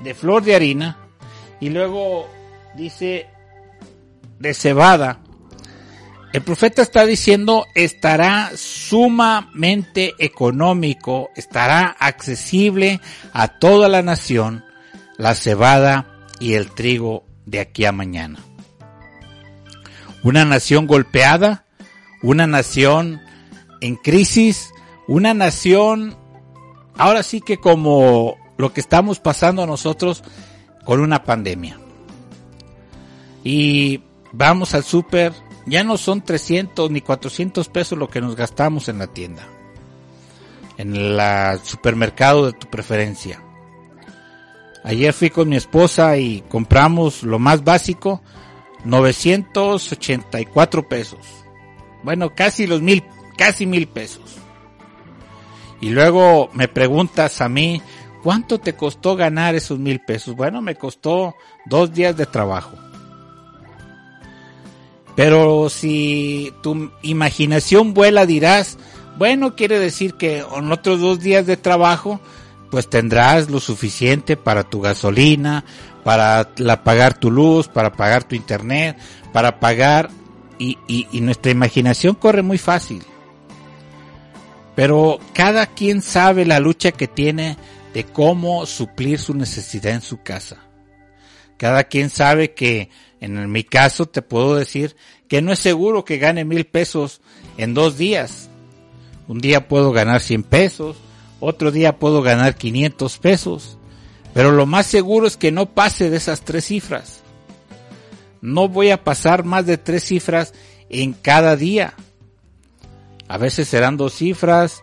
de 0.04 0.14
flor 0.14 0.44
de 0.44 0.56
harina, 0.56 0.98
y 1.60 1.70
luego 1.70 2.28
dice 2.76 3.28
de 4.40 4.54
cebada. 4.54 5.20
El 6.34 6.42
profeta 6.44 6.82
está 6.82 7.06
diciendo 7.06 7.66
estará 7.74 8.52
sumamente 8.56 10.14
económico, 10.20 11.30
estará 11.36 11.96
accesible 12.00 13.00
a 13.34 13.48
toda 13.48 13.88
la 13.88 14.02
nación 14.02 14.64
la 15.18 15.34
cebada 15.34 16.06
y 16.40 16.54
el 16.54 16.72
trigo 16.72 17.26
de 17.46 17.60
aquí 17.60 17.86
a 17.86 17.92
mañana. 17.92 18.40
Una 20.24 20.46
nación 20.46 20.86
golpeada, 20.86 21.66
una 22.22 22.46
nación 22.46 23.22
en 23.82 23.96
crisis, 23.96 24.70
una 25.08 25.34
nación 25.34 26.16
ahora 26.98 27.24
sí 27.24 27.42
que 27.42 27.58
como 27.58 28.38
lo 28.58 28.74
que 28.74 28.82
estamos 28.82 29.20
pasando 29.20 29.66
nosotros 29.66 30.24
con 30.86 31.00
una 31.00 31.24
pandemia. 31.24 31.80
Y 33.44 34.02
vamos 34.32 34.74
al 34.74 34.84
súper, 34.84 35.34
ya 35.66 35.84
no 35.84 35.98
son 35.98 36.22
300 36.22 36.92
ni 36.92 37.02
400 37.02 37.68
pesos 37.70 37.98
lo 37.98 38.10
que 38.10 38.22
nos 38.22 38.36
gastamos 38.36 38.90
en 38.90 39.00
la 39.00 39.08
tienda, 39.08 39.48
en 40.78 40.96
el 40.96 41.20
supermercado 41.64 42.48
de 42.48 42.54
tu 42.54 42.68
preferencia. 42.68 43.42
Ayer 44.84 45.14
fui 45.14 45.30
con 45.30 45.50
mi 45.50 45.58
esposa 45.58 46.18
y 46.18 46.44
compramos 46.48 47.24
lo 47.24 47.40
más 47.40 47.64
básico, 47.64 48.22
984 48.86 50.88
pesos. 50.88 51.20
Bueno, 52.04 52.34
casi 52.34 52.68
los 52.68 52.82
mil, 52.82 53.04
casi 53.38 53.66
mil 53.66 53.88
pesos. 53.88 54.38
Y 55.82 55.90
luego 55.90 56.50
me 56.54 56.68
preguntas 56.68 57.42
a 57.42 57.50
mí, 57.50 57.82
¿cuánto 58.24 58.60
te 58.60 58.74
costó 58.74 59.16
ganar 59.16 59.56
esos 59.56 59.80
mil 59.80 60.00
pesos? 60.00 60.36
Bueno, 60.36 60.62
me 60.62 60.76
costó 60.76 61.36
dos 61.66 61.94
días 61.94 62.16
de 62.16 62.26
trabajo. 62.26 62.78
Pero 65.16 65.70
si 65.70 66.54
tu 66.62 66.92
imaginación 67.02 67.94
vuela 67.94 68.26
dirás, 68.26 68.78
bueno, 69.18 69.56
quiere 69.56 69.80
decir 69.80 70.14
que 70.14 70.40
en 70.56 70.72
otros 70.72 71.00
dos 71.00 71.20
días 71.20 71.48
de 71.48 71.58
trabajo 71.58 72.20
pues 72.70 72.90
tendrás 72.90 73.50
lo 73.50 73.60
suficiente 73.60 74.38
para 74.38 74.64
tu 74.64 74.82
gasolina, 74.82 75.64
para 76.04 76.50
la, 76.58 76.84
pagar 76.84 77.18
tu 77.18 77.32
luz, 77.32 77.68
para 77.68 77.94
pagar 77.94 78.26
tu 78.26 78.36
internet, 78.36 78.98
para 79.34 79.60
pagar 79.60 80.10
y, 80.60 80.78
y 80.88 81.22
nuestra 81.22 81.52
imaginación 81.52 82.14
corre 82.14 82.44
muy 82.44 82.58
fácil. 82.58 83.04
Pero 84.76 85.18
cada 85.34 85.66
quien 85.66 86.04
sabe 86.04 86.46
la 86.46 86.60
lucha 86.60 86.92
que 86.92 87.08
tiene 87.08 87.58
de 87.94 88.04
cómo 88.04 88.66
suplir 88.66 89.20
su 89.20 89.34
necesidad 89.34 89.94
en 89.94 90.02
su 90.02 90.22
casa. 90.22 90.58
Cada 91.58 91.86
quien 91.86 92.10
sabe 92.10 92.54
que, 92.54 92.90
en 93.20 93.52
mi 93.52 93.64
caso, 93.64 94.06
te 94.06 94.22
puedo 94.22 94.56
decir 94.56 94.96
que 95.28 95.42
no 95.42 95.52
es 95.52 95.60
seguro 95.60 96.06
que 96.06 96.18
gane 96.18 96.46
mil 96.46 96.66
pesos 96.66 97.22
en 97.58 97.74
dos 97.74 97.98
días. 97.98 98.50
Un 99.28 99.40
día 99.40 99.68
puedo 99.68 99.92
ganar 99.92 100.22
cien 100.22 100.44
pesos, 100.44 100.98
otro 101.40 101.72
día 101.72 101.98
puedo 101.98 102.22
ganar 102.22 102.56
500 102.56 103.18
pesos, 103.18 103.78
pero 104.34 104.52
lo 104.52 104.66
más 104.66 104.86
seguro 104.86 105.28
es 105.28 105.36
que 105.36 105.52
no 105.52 105.74
pase 105.74 106.10
de 106.10 106.18
esas 106.18 106.42
tres 106.42 106.66
cifras. 106.66 107.22
No 108.42 108.70
voy 108.70 108.92
a 108.92 109.04
pasar 109.04 109.44
más 109.44 109.66
de 109.66 109.78
tres 109.78 110.04
cifras 110.04 110.54
en 110.90 111.14
cada 111.14 111.56
día. 111.56 111.96
A 113.28 113.38
veces 113.38 113.68
serán 113.68 113.98
dos 113.98 114.14
cifras, 114.14 114.82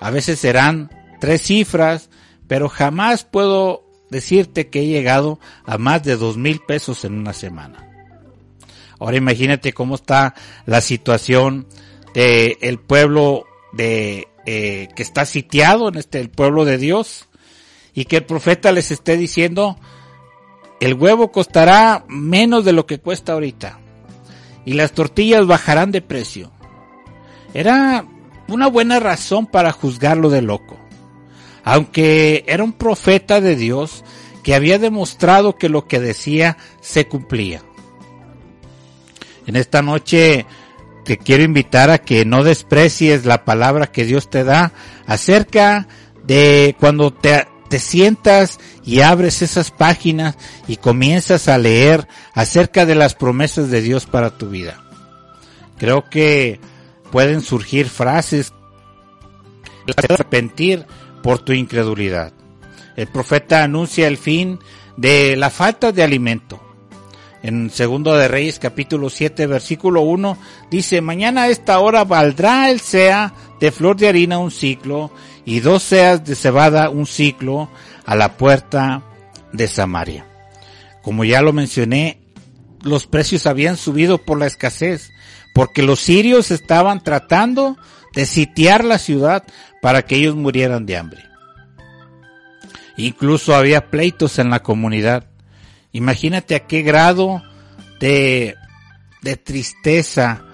a 0.00 0.10
veces 0.10 0.38
serán 0.38 0.90
tres 1.20 1.42
cifras, 1.42 2.08
pero 2.52 2.68
jamás 2.68 3.24
puedo 3.24 3.82
decirte 4.10 4.68
que 4.68 4.80
he 4.80 4.86
llegado 4.86 5.40
a 5.64 5.78
más 5.78 6.02
de 6.02 6.18
dos 6.18 6.36
mil 6.36 6.60
pesos 6.60 7.02
en 7.06 7.14
una 7.14 7.32
semana. 7.32 7.88
Ahora 9.00 9.16
imagínate 9.16 9.72
cómo 9.72 9.94
está 9.94 10.34
la 10.66 10.82
situación 10.82 11.66
del 12.12 12.58
el 12.60 12.78
pueblo 12.78 13.46
de 13.72 14.28
eh, 14.44 14.88
que 14.94 15.02
está 15.02 15.24
sitiado 15.24 15.88
en 15.88 15.96
este 15.96 16.20
el 16.20 16.28
pueblo 16.28 16.66
de 16.66 16.76
Dios 16.76 17.26
y 17.94 18.04
que 18.04 18.18
el 18.18 18.26
profeta 18.26 18.70
les 18.70 18.90
esté 18.90 19.16
diciendo 19.16 19.78
el 20.78 20.92
huevo 20.92 21.32
costará 21.32 22.04
menos 22.06 22.66
de 22.66 22.74
lo 22.74 22.84
que 22.84 23.00
cuesta 23.00 23.32
ahorita 23.32 23.80
y 24.66 24.74
las 24.74 24.92
tortillas 24.92 25.46
bajarán 25.46 25.90
de 25.90 26.02
precio. 26.02 26.52
Era 27.54 28.04
una 28.46 28.66
buena 28.66 29.00
razón 29.00 29.46
para 29.46 29.72
juzgarlo 29.72 30.28
de 30.28 30.42
loco, 30.42 30.81
aunque 31.64 32.44
era 32.46 32.64
un 32.64 32.72
profeta 32.72 33.40
de 33.40 33.56
Dios 33.56 34.04
que 34.42 34.54
había 34.54 34.78
demostrado 34.78 35.56
que 35.56 35.68
lo 35.68 35.86
que 35.86 36.00
decía 36.00 36.56
se 36.80 37.06
cumplía. 37.06 37.62
En 39.46 39.56
esta 39.56 39.82
noche 39.82 40.46
te 41.04 41.18
quiero 41.18 41.42
invitar 41.42 41.90
a 41.90 41.98
que 41.98 42.24
no 42.24 42.44
desprecies 42.44 43.24
la 43.24 43.44
palabra 43.44 43.88
que 43.88 44.04
Dios 44.04 44.30
te 44.30 44.44
da 44.44 44.72
acerca 45.06 45.88
de 46.24 46.76
cuando 46.78 47.12
te, 47.12 47.46
te 47.68 47.78
sientas 47.78 48.60
y 48.84 49.00
abres 49.00 49.42
esas 49.42 49.70
páginas 49.70 50.36
y 50.68 50.76
comienzas 50.76 51.48
a 51.48 51.58
leer 51.58 52.06
acerca 52.34 52.86
de 52.86 52.94
las 52.94 53.14
promesas 53.14 53.70
de 53.70 53.80
Dios 53.80 54.06
para 54.06 54.36
tu 54.36 54.48
vida. 54.48 54.82
Creo 55.78 56.08
que 56.08 56.60
pueden 57.10 57.40
surgir 57.40 57.88
frases 57.88 58.52
arrepentir 60.08 60.86
por 61.22 61.38
tu 61.38 61.52
incredulidad. 61.52 62.32
El 62.96 63.06
profeta 63.06 63.62
anuncia 63.62 64.06
el 64.08 64.18
fin 64.18 64.58
de 64.96 65.36
la 65.36 65.50
falta 65.50 65.92
de 65.92 66.02
alimento 66.02 66.60
en 67.42 67.70
Segundo 67.70 68.14
de 68.14 68.28
Reyes 68.28 68.58
capítulo 68.60 69.10
7 69.10 69.46
versículo 69.46 70.02
1 70.02 70.38
dice, 70.70 71.00
mañana 71.00 71.44
a 71.44 71.48
esta 71.48 71.80
hora 71.80 72.04
valdrá 72.04 72.70
el 72.70 72.80
sea 72.80 73.34
de 73.58 73.72
flor 73.72 73.96
de 73.96 74.08
harina 74.08 74.38
un 74.38 74.52
ciclo 74.52 75.10
y 75.44 75.60
dos 75.60 75.82
seas 75.82 76.24
de 76.24 76.36
cebada 76.36 76.88
un 76.88 77.06
ciclo 77.06 77.68
a 78.06 78.14
la 78.14 78.36
puerta 78.36 79.02
de 79.52 79.66
Samaria. 79.66 80.26
Como 81.02 81.24
ya 81.24 81.42
lo 81.42 81.52
mencioné, 81.52 82.20
los 82.82 83.06
precios 83.06 83.46
habían 83.46 83.76
subido 83.76 84.18
por 84.18 84.38
la 84.38 84.46
escasez, 84.46 85.10
porque 85.52 85.82
los 85.82 85.98
sirios 85.98 86.52
estaban 86.52 87.02
tratando 87.02 87.76
de 88.14 88.24
sitiar 88.24 88.84
la 88.84 88.98
ciudad 88.98 89.42
para 89.82 90.02
que 90.02 90.14
ellos 90.14 90.36
murieran 90.36 90.86
de 90.86 90.96
hambre. 90.96 91.24
Incluso 92.96 93.56
había 93.56 93.90
pleitos 93.90 94.38
en 94.38 94.48
la 94.48 94.62
comunidad. 94.62 95.24
Imagínate 95.90 96.54
a 96.54 96.68
qué 96.68 96.82
grado 96.82 97.42
de, 97.98 98.54
de 99.22 99.36
tristeza, 99.36 100.44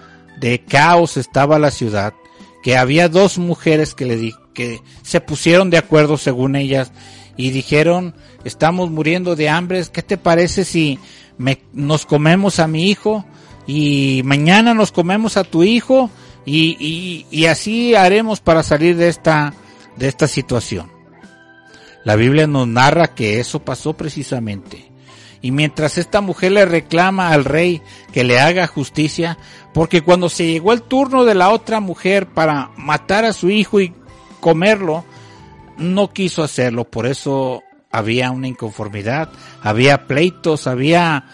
de 0.40 0.64
caos 0.64 1.18
estaba 1.18 1.58
la 1.58 1.70
ciudad, 1.70 2.14
que 2.62 2.78
había 2.78 3.10
dos 3.10 3.36
mujeres 3.36 3.92
que 3.92 4.06
le 4.06 4.16
di, 4.16 4.34
que 4.54 4.80
se 5.02 5.20
pusieron 5.20 5.68
de 5.68 5.76
acuerdo 5.76 6.16
según 6.16 6.56
ellas 6.56 6.90
y 7.36 7.50
dijeron, 7.50 8.14
estamos 8.44 8.90
muriendo 8.90 9.36
de 9.36 9.50
hambre, 9.50 9.84
¿qué 9.92 10.02
te 10.02 10.16
parece 10.16 10.64
si 10.64 10.98
me, 11.36 11.60
nos 11.74 12.06
comemos 12.06 12.60
a 12.60 12.66
mi 12.66 12.88
hijo 12.88 13.26
y 13.66 14.22
mañana 14.24 14.72
nos 14.72 14.90
comemos 14.90 15.36
a 15.36 15.44
tu 15.44 15.64
hijo 15.64 16.10
y, 16.48 16.76
y, 16.78 17.26
y 17.30 17.46
así 17.46 17.94
haremos 17.94 18.40
para 18.40 18.62
salir 18.62 18.96
de 18.96 19.08
esta, 19.08 19.54
de 19.96 20.08
esta 20.08 20.26
situación? 20.28 20.90
La 22.04 22.16
Biblia 22.16 22.46
nos 22.46 22.66
narra 22.66 23.14
que 23.14 23.38
eso 23.40 23.60
pasó 23.60 23.92
precisamente. 23.94 24.90
Y 25.40 25.50
mientras 25.50 25.98
esta 25.98 26.20
mujer 26.20 26.52
le 26.52 26.64
reclama 26.64 27.30
al 27.30 27.44
rey 27.44 27.82
que 28.12 28.24
le 28.24 28.40
haga 28.40 28.66
justicia, 28.66 29.38
porque 29.72 30.00
cuando 30.00 30.28
se 30.28 30.46
llegó 30.46 30.72
el 30.72 30.82
turno 30.82 31.24
de 31.24 31.34
la 31.34 31.50
otra 31.50 31.80
mujer 31.80 32.26
para 32.26 32.70
matar 32.76 33.24
a 33.24 33.32
su 33.32 33.50
hijo 33.50 33.80
y 33.80 33.92
comerlo, 34.40 35.04
no 35.76 36.12
quiso 36.12 36.42
hacerlo, 36.42 36.84
por 36.84 37.06
eso 37.06 37.62
había 37.90 38.30
una 38.30 38.48
inconformidad, 38.48 39.30
había 39.62 40.06
pleitos, 40.06 40.66
había, 40.66 41.26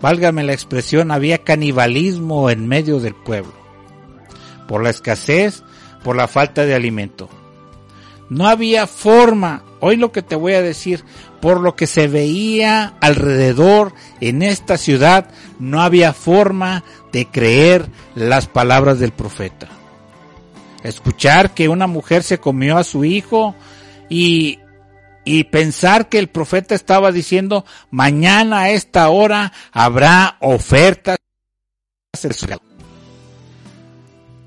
válgame 0.00 0.44
la 0.44 0.52
expresión, 0.52 1.10
había 1.10 1.38
canibalismo 1.38 2.50
en 2.50 2.68
medio 2.68 3.00
del 3.00 3.14
pueblo, 3.14 3.52
por 4.68 4.82
la 4.84 4.90
escasez, 4.90 5.64
por 6.04 6.14
la 6.14 6.28
falta 6.28 6.64
de 6.64 6.74
alimento. 6.74 7.28
No 8.28 8.46
había 8.46 8.86
forma, 8.86 9.64
hoy 9.80 9.96
lo 9.96 10.12
que 10.12 10.22
te 10.22 10.36
voy 10.36 10.52
a 10.52 10.62
decir, 10.62 11.02
por 11.40 11.60
lo 11.60 11.74
que 11.74 11.86
se 11.86 12.06
veía 12.08 12.94
alrededor 13.00 13.94
en 14.20 14.42
esta 14.42 14.76
ciudad, 14.76 15.30
no 15.58 15.80
había 15.80 16.12
forma 16.12 16.84
de 17.10 17.26
creer 17.26 17.88
las 18.14 18.46
palabras 18.46 18.98
del 18.98 19.12
profeta. 19.12 19.68
Escuchar 20.84 21.54
que 21.54 21.68
una 21.68 21.86
mujer 21.86 22.22
se 22.22 22.38
comió 22.38 22.76
a 22.76 22.84
su 22.84 23.04
hijo 23.04 23.54
y, 24.10 24.58
y 25.24 25.44
pensar 25.44 26.08
que 26.08 26.18
el 26.18 26.28
profeta 26.28 26.74
estaba 26.74 27.12
diciendo, 27.12 27.64
mañana 27.90 28.60
a 28.60 28.70
esta 28.70 29.08
hora 29.08 29.52
habrá 29.72 30.36
ofertas. 30.40 31.16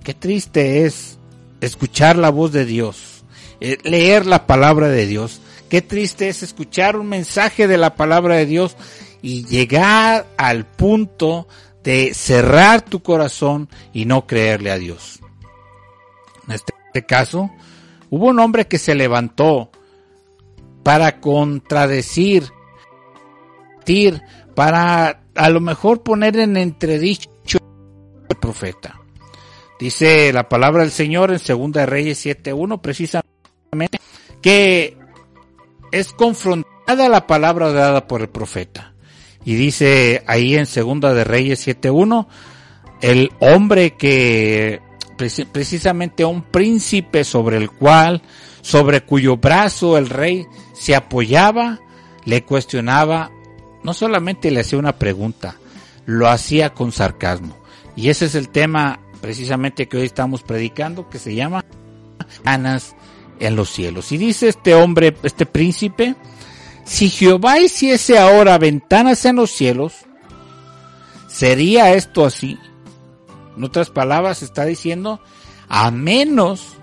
Qué 0.03 0.13
triste 0.13 0.86
es 0.86 1.20
escuchar 1.62 2.17
la 2.17 2.31
voz 2.31 2.51
de 2.51 2.65
Dios, 2.65 3.24
eh, 3.60 3.77
leer 3.84 4.25
la 4.25 4.48
palabra 4.48 4.88
de 4.89 5.05
Dios. 5.05 5.41
Qué 5.70 5.81
triste 5.81 6.27
es 6.27 6.41
escuchar 6.41 6.98
un 6.98 7.08
mensaje 7.08 7.67
de 7.67 7.77
la 7.77 7.96
palabra 7.96 8.36
de 8.36 8.46
Dios 8.46 8.75
y 9.22 9.46
llegar 9.46 10.25
al 10.38 10.65
punto 10.65 11.48
de 11.84 12.13
cerrar 12.13 12.81
tu 12.81 13.01
corazón 13.01 13.70
y 13.93 14.05
no 14.05 14.25
creerle 14.25 14.72
a 14.72 14.77
Dios. 14.77 15.20
En 16.48 16.55
este 16.55 17.05
caso, 17.05 17.51
hubo 18.10 18.27
un 18.27 18.39
hombre 18.39 18.67
que 18.67 18.79
se 18.79 18.96
levantó 18.96 19.70
para 20.84 21.20
contradecir, 21.20 22.51
para 24.55 25.24
a 25.36 25.50
lo 25.50 25.60
mejor 25.60 26.01
poner 26.01 26.38
en 26.38 26.58
entredicho 26.58 27.30
al 28.30 28.38
profeta. 28.39 29.00
Dice 29.82 30.32
la 30.32 30.48
palabra 30.48 30.84
del 30.84 30.91
Señor 30.91 31.32
en 31.32 31.39
Segunda 31.39 31.82
de 31.82 31.88
Reyes 31.88 32.24
7.1 32.24 32.82
precisamente 32.82 34.00
que 34.39 34.96
es 35.91 36.13
confrontada 36.13 37.10
la 37.10 37.26
palabra 37.26 37.72
dada 37.72 38.08
por 38.08 38.22
el 38.22 38.30
profeta. 38.30 38.94
Y 39.44 39.56
dice 39.56 40.24
ahí 40.28 40.56
en 40.56 40.67
Segunda 40.67 41.15
de 41.15 41.24
Reyes 41.24 41.67
7.1 41.67 42.28
el 43.02 43.32
hombre 43.39 43.96
que 43.98 44.82
precisamente 45.52 46.26
un 46.26 46.44
príncipe 46.44 47.24
sobre 47.24 47.58
el 47.58 47.72
cual, 47.72 48.22
sobre 48.62 49.02
cuyo 49.02 49.38
brazo 49.38 49.98
el 49.98 50.10
rey 50.10 50.46
se 50.74 50.94
apoyaba, 50.94 51.80
le 52.26 52.44
cuestionaba, 52.44 53.32
no 53.82 53.96
solamente 53.96 54.52
le 54.52 54.60
hacía 54.60 54.78
una 54.78 55.00
pregunta, 55.00 55.56
lo 56.06 56.28
hacía 56.28 56.76
con 56.76 56.91
sarcasmo. 56.91 57.58
Y 57.96 58.10
ese 58.10 58.26
es 58.26 58.36
el 58.36 58.50
tema 58.50 59.00
precisamente 59.21 59.88
que 59.88 59.97
hoy 59.97 60.05
estamos 60.05 60.43
predicando, 60.43 61.10
que 61.10 61.19
se 61.19 61.36
llama 61.36 61.63
Anas 62.43 62.95
en 63.39 63.55
los 63.55 63.69
cielos. 63.69 64.12
Y 64.12 64.17
dice 64.17 64.49
este 64.49 64.73
hombre, 64.73 65.15
este 65.23 65.45
príncipe, 65.45 66.15
si 66.86 67.10
Jehová 67.10 67.60
hiciese 67.60 68.17
ahora 68.17 68.57
ventanas 68.57 69.25
en 69.25 69.38
los 69.38 69.51
cielos, 69.51 69.93
¿sería 71.27 71.93
esto 71.93 72.25
así? 72.25 72.57
En 73.55 73.63
otras 73.63 73.89
palabras, 73.89 74.43
está 74.43 74.65
diciendo, 74.65 75.21
a 75.69 75.91
menos 75.91 76.73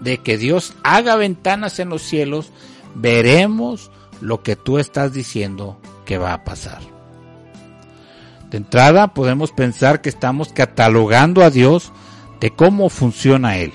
de 0.00 0.18
que 0.18 0.38
Dios 0.38 0.74
haga 0.82 1.16
ventanas 1.16 1.78
en 1.78 1.88
los 1.88 2.02
cielos, 2.02 2.50
veremos 2.94 3.90
lo 4.20 4.42
que 4.42 4.56
tú 4.56 4.78
estás 4.78 5.12
diciendo 5.12 5.78
que 6.04 6.18
va 6.18 6.32
a 6.32 6.44
pasar. 6.44 6.99
De 8.50 8.56
entrada 8.56 9.14
podemos 9.14 9.52
pensar 9.52 10.00
que 10.00 10.08
estamos 10.08 10.52
catalogando 10.52 11.44
a 11.44 11.50
Dios 11.50 11.92
de 12.40 12.50
cómo 12.50 12.88
funciona 12.88 13.58
Él. 13.58 13.72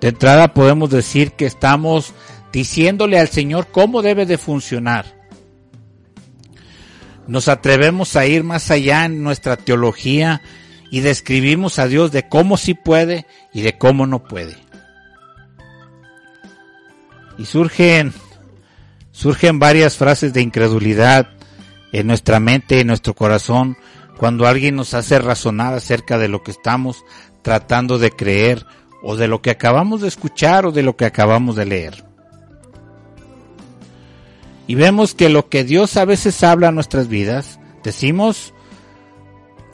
De 0.00 0.08
entrada 0.08 0.54
podemos 0.54 0.90
decir 0.90 1.32
que 1.32 1.46
estamos 1.46 2.14
diciéndole 2.52 3.18
al 3.18 3.28
Señor 3.28 3.68
cómo 3.70 4.02
debe 4.02 4.26
de 4.26 4.38
funcionar. 4.38 5.16
Nos 7.28 7.46
atrevemos 7.46 8.16
a 8.16 8.26
ir 8.26 8.42
más 8.42 8.72
allá 8.72 9.04
en 9.04 9.22
nuestra 9.22 9.56
teología 9.56 10.42
y 10.90 11.00
describimos 11.00 11.78
a 11.78 11.86
Dios 11.86 12.10
de 12.10 12.28
cómo 12.28 12.56
sí 12.56 12.74
puede 12.74 13.26
y 13.52 13.60
de 13.60 13.78
cómo 13.78 14.06
no 14.06 14.24
puede. 14.24 14.56
Y 17.36 17.44
surgen, 17.44 18.12
surgen 19.12 19.60
varias 19.60 19.96
frases 19.96 20.32
de 20.32 20.40
incredulidad 20.40 21.37
en 21.92 22.06
nuestra 22.06 22.40
mente, 22.40 22.80
en 22.80 22.88
nuestro 22.88 23.14
corazón, 23.14 23.76
cuando 24.18 24.46
alguien 24.46 24.76
nos 24.76 24.94
hace 24.94 25.18
razonar 25.18 25.74
acerca 25.74 26.18
de 26.18 26.28
lo 26.28 26.42
que 26.42 26.50
estamos 26.50 27.04
tratando 27.42 27.98
de 27.98 28.10
creer 28.10 28.66
o 29.02 29.16
de 29.16 29.28
lo 29.28 29.40
que 29.40 29.50
acabamos 29.50 30.00
de 30.00 30.08
escuchar 30.08 30.66
o 30.66 30.72
de 30.72 30.82
lo 30.82 30.96
que 30.96 31.04
acabamos 31.04 31.56
de 31.56 31.64
leer. 31.64 32.04
Y 34.66 34.74
vemos 34.74 35.14
que 35.14 35.28
lo 35.28 35.48
que 35.48 35.64
Dios 35.64 35.96
a 35.96 36.04
veces 36.04 36.42
habla 36.42 36.68
en 36.68 36.74
nuestras 36.74 37.08
vidas, 37.08 37.58
decimos, 37.82 38.52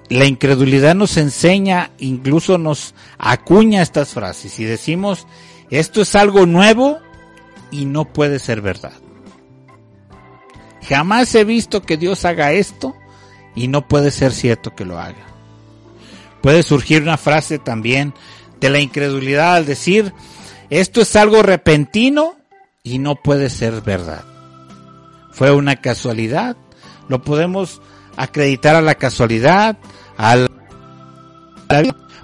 la 0.09 0.27
incredulidad 0.27 0.94
nos 0.94 1.16
enseña, 1.16 1.90
incluso 1.98 2.59
nos 2.59 2.94
acuña 3.18 3.83
estas 3.83 4.11
frases 4.11 4.61
y 4.61 4.64
decimos, 4.64 5.27
esto 5.70 6.03
es 6.03 6.14
algo 6.14 6.46
nuevo 6.46 6.98
y 7.70 7.87
no 7.87 8.05
puede 8.05 8.38
ser 8.38 8.61
verdad. 8.61 8.92
Jamás 10.88 11.34
he 11.34 11.44
visto 11.44 11.82
que 11.82 11.96
Dios 11.96 12.24
haga 12.24 12.52
esto 12.52 12.94
y 13.54 13.68
no 13.68 13.88
puede 13.88 14.10
ser 14.10 14.32
cierto 14.32 14.74
que 14.74 14.84
lo 14.84 14.98
haga. 14.98 15.26
Puede 16.42 16.62
surgir 16.62 17.02
una 17.02 17.16
frase 17.16 17.58
también 17.58 18.14
de 18.60 18.70
la 18.70 18.80
incredulidad 18.80 19.56
al 19.56 19.66
decir, 19.66 20.12
esto 20.70 21.00
es 21.00 21.16
algo 21.16 21.42
repentino 21.42 22.36
y 22.82 22.98
no 22.98 23.16
puede 23.16 23.50
ser 23.50 23.80
verdad. 23.80 24.24
Fue 25.32 25.50
una 25.50 25.76
casualidad, 25.76 26.56
lo 27.08 27.22
podemos 27.22 27.80
acreditar 28.16 28.76
a 28.76 28.82
la 28.82 28.94
casualidad, 28.94 29.76
al 30.16 30.48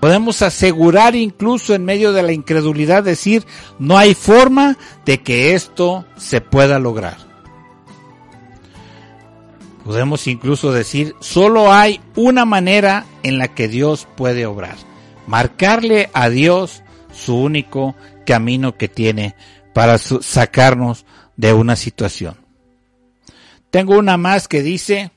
Podemos 0.00 0.40
asegurar 0.40 1.14
incluso 1.14 1.74
en 1.74 1.84
medio 1.84 2.12
de 2.14 2.22
la 2.22 2.32
incredulidad 2.32 3.04
decir, 3.04 3.46
no 3.78 3.98
hay 3.98 4.14
forma 4.14 4.78
de 5.04 5.22
que 5.22 5.54
esto 5.54 6.06
se 6.16 6.40
pueda 6.40 6.78
lograr. 6.78 7.29
Podemos 9.84 10.26
incluso 10.26 10.72
decir, 10.72 11.14
solo 11.20 11.72
hay 11.72 12.00
una 12.16 12.44
manera 12.44 13.06
en 13.22 13.38
la 13.38 13.48
que 13.48 13.68
Dios 13.68 14.06
puede 14.16 14.46
obrar. 14.46 14.76
Marcarle 15.26 16.10
a 16.12 16.28
Dios 16.28 16.82
su 17.12 17.36
único 17.36 17.94
camino 18.26 18.76
que 18.76 18.88
tiene 18.88 19.34
para 19.72 19.98
sacarnos 19.98 21.06
de 21.36 21.52
una 21.52 21.76
situación. 21.76 22.36
Tengo 23.70 23.98
una 23.98 24.16
más 24.16 24.48
que 24.48 24.62
dice, 24.62 25.12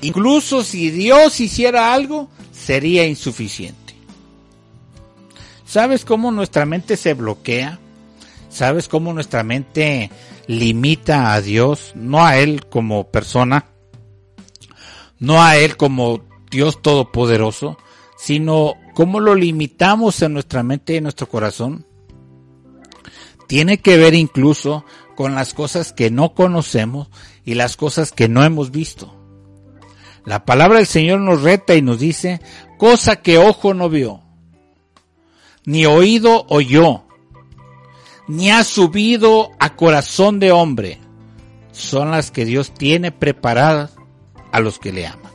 Incluso 0.00 0.62
si 0.62 0.90
Dios 0.90 1.40
hiciera 1.40 1.92
algo, 1.92 2.28
sería 2.52 3.06
insuficiente. 3.06 3.94
¿Sabes 5.66 6.04
cómo 6.04 6.30
nuestra 6.30 6.64
mente 6.66 6.96
se 6.96 7.14
bloquea? 7.14 7.78
¿Sabes 8.48 8.88
cómo 8.88 9.12
nuestra 9.12 9.42
mente 9.42 10.10
limita 10.48 11.34
a 11.34 11.40
Dios, 11.40 11.92
no 11.94 12.26
a 12.26 12.38
Él 12.38 12.66
como 12.66 13.12
persona, 13.12 13.66
no 15.20 15.40
a 15.42 15.56
Él 15.56 15.76
como 15.76 16.24
Dios 16.50 16.82
Todopoderoso, 16.82 17.78
sino 18.16 18.74
cómo 18.94 19.20
lo 19.20 19.36
limitamos 19.36 20.22
en 20.22 20.32
nuestra 20.32 20.64
mente 20.64 20.94
y 20.94 20.96
en 20.96 21.04
nuestro 21.04 21.28
corazón? 21.28 21.86
Tiene 23.46 23.78
que 23.78 23.96
ver 23.96 24.14
incluso 24.14 24.84
con 25.14 25.34
las 25.34 25.54
cosas 25.54 25.92
que 25.92 26.10
no 26.10 26.34
conocemos 26.34 27.08
y 27.44 27.54
las 27.54 27.76
cosas 27.76 28.12
que 28.12 28.28
no 28.28 28.42
hemos 28.42 28.70
visto. 28.70 29.14
La 30.24 30.44
palabra 30.44 30.78
del 30.78 30.86
Señor 30.86 31.20
nos 31.20 31.42
reta 31.42 31.74
y 31.74 31.82
nos 31.82 31.98
dice, 31.98 32.40
cosa 32.76 33.16
que 33.16 33.38
ojo 33.38 33.72
no 33.74 33.88
vio, 33.88 34.22
ni 35.64 35.86
oído 35.86 36.46
oyó, 36.48 37.04
ni 38.28 38.50
ha 38.50 38.62
subido 38.62 39.50
a 39.58 39.74
corazón 39.74 40.38
de 40.38 40.52
hombre, 40.52 41.00
son 41.72 42.10
las 42.10 42.30
que 42.30 42.44
Dios 42.44 42.72
tiene 42.72 43.10
preparadas 43.10 43.96
a 44.52 44.60
los 44.60 44.78
que 44.78 44.92
le 44.92 45.06
aman. 45.06 45.32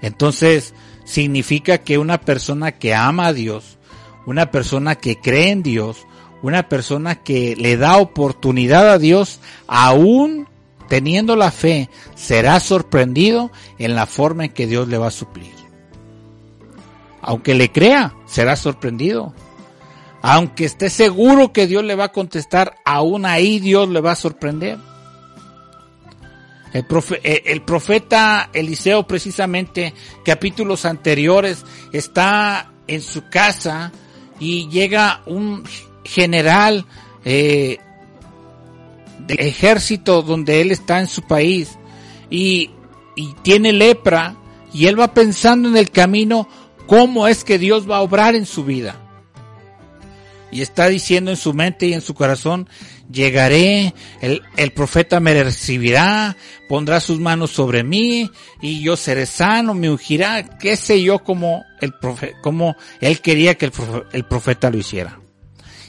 Entonces, 0.00 0.74
significa 1.04 1.78
que 1.78 1.98
una 1.98 2.20
persona 2.20 2.72
que 2.72 2.94
ama 2.94 3.28
a 3.28 3.32
Dios, 3.32 3.78
una 4.26 4.50
persona 4.50 4.96
que 4.96 5.18
cree 5.18 5.50
en 5.50 5.62
Dios, 5.62 6.06
una 6.42 6.68
persona 6.68 7.16
que 7.16 7.56
le 7.56 7.76
da 7.76 7.96
oportunidad 7.96 8.90
a 8.90 8.98
Dios, 8.98 9.40
aún 9.66 10.48
teniendo 10.88 11.36
la 11.36 11.50
fe, 11.50 11.88
será 12.14 12.60
sorprendido 12.60 13.50
en 13.78 13.94
la 13.94 14.06
forma 14.06 14.46
en 14.46 14.52
que 14.52 14.66
Dios 14.66 14.88
le 14.88 14.98
va 14.98 15.08
a 15.08 15.12
suplir. 15.12 15.52
Aunque 17.20 17.54
le 17.54 17.70
crea, 17.70 18.14
será 18.26 18.56
sorprendido. 18.56 19.34
Aunque 20.22 20.64
esté 20.64 20.90
seguro 20.90 21.52
que 21.52 21.66
Dios 21.66 21.84
le 21.84 21.94
va 21.94 22.04
a 22.04 22.12
contestar, 22.12 22.74
aún 22.84 23.24
ahí 23.24 23.60
Dios 23.60 23.88
le 23.88 24.00
va 24.00 24.12
a 24.12 24.16
sorprender. 24.16 24.78
El, 26.72 26.84
eh, 27.22 27.60
profeta 27.60 28.50
Eliseo 28.52 29.06
precisamente, 29.06 29.94
capítulos 30.24 30.84
anteriores, 30.84 31.64
está 31.92 32.72
en 32.86 33.00
su 33.00 33.28
casa 33.28 33.92
y 34.38 34.68
llega 34.68 35.22
un 35.26 35.64
general 36.04 36.84
eh, 37.24 37.78
del 39.26 39.40
ejército 39.40 40.22
donde 40.22 40.60
él 40.60 40.70
está 40.70 41.00
en 41.00 41.06
su 41.06 41.22
país 41.22 41.78
y, 42.30 42.70
y 43.16 43.34
tiene 43.42 43.72
lepra 43.72 44.36
y 44.72 44.86
él 44.86 45.00
va 45.00 45.14
pensando 45.14 45.68
en 45.68 45.76
el 45.76 45.90
camino 45.90 46.48
cómo 46.86 47.28
es 47.28 47.44
que 47.44 47.58
Dios 47.58 47.88
va 47.88 47.98
a 47.98 48.02
obrar 48.02 48.34
en 48.34 48.46
su 48.46 48.64
vida. 48.64 49.07
Y 50.50 50.62
está 50.62 50.88
diciendo 50.88 51.30
en 51.30 51.36
su 51.36 51.52
mente 51.52 51.86
y 51.86 51.92
en 51.92 52.00
su 52.00 52.14
corazón, 52.14 52.68
llegaré, 53.10 53.94
el, 54.20 54.42
el, 54.56 54.70
profeta 54.72 55.20
me 55.20 55.42
recibirá, 55.42 56.36
pondrá 56.68 57.00
sus 57.00 57.20
manos 57.20 57.50
sobre 57.50 57.84
mí 57.84 58.30
y 58.60 58.80
yo 58.80 58.96
seré 58.96 59.26
sano, 59.26 59.74
me 59.74 59.90
ungirá, 59.90 60.58
qué 60.58 60.76
sé 60.76 61.02
yo 61.02 61.18
como 61.18 61.64
el 61.80 61.92
profe, 61.94 62.34
como 62.42 62.76
él 63.00 63.20
quería 63.20 63.56
que 63.56 63.66
el, 63.66 63.72
el 64.12 64.24
profeta 64.24 64.70
lo 64.70 64.78
hiciera. 64.78 65.20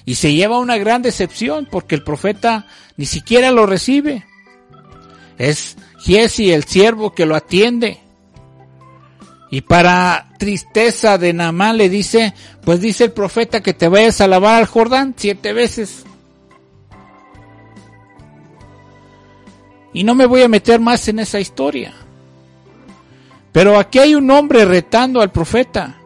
Y 0.06 0.16
se 0.16 0.34
lleva 0.34 0.60
una 0.60 0.78
gran 0.78 1.02
decepción 1.02 1.68
porque 1.70 1.96
el 1.96 2.04
profeta 2.04 2.68
ni 2.98 3.06
siquiera 3.06 3.52
lo 3.52 3.66
recibe. 3.66 4.26
Es 5.38 5.78
Giesi 6.00 6.52
el 6.52 6.64
siervo 6.64 7.14
que 7.14 7.26
lo 7.26 7.36
atiende. 7.36 8.00
Y 9.52 9.62
para 9.62 10.30
tristeza 10.38 11.18
de 11.18 11.34
Namán 11.34 11.78
le 11.78 11.90
dice, 11.90 12.34
pues 12.64 12.82
dice 12.82 13.06
el 13.06 13.12
profeta 13.12 13.62
que 13.62 13.74
te 13.74 13.88
vayas 13.88 14.22
a 14.22 14.28
lavar 14.28 14.60
al 14.60 14.68
Jordán 14.68 15.16
siete 15.18 15.54
veces. 15.54 16.06
Y 19.92 20.04
no 20.04 20.14
me 20.14 20.28
voy 20.28 20.44
a 20.44 20.48
meter 20.48 20.80
más 20.80 21.08
en 21.08 21.20
esa 21.20 21.40
historia. 21.40 21.94
Pero 23.52 23.80
aquí 23.80 23.98
hay 23.98 24.14
un 24.14 24.30
hombre 24.30 24.66
retando 24.66 25.22
al 25.22 25.32
profeta. 25.32 25.98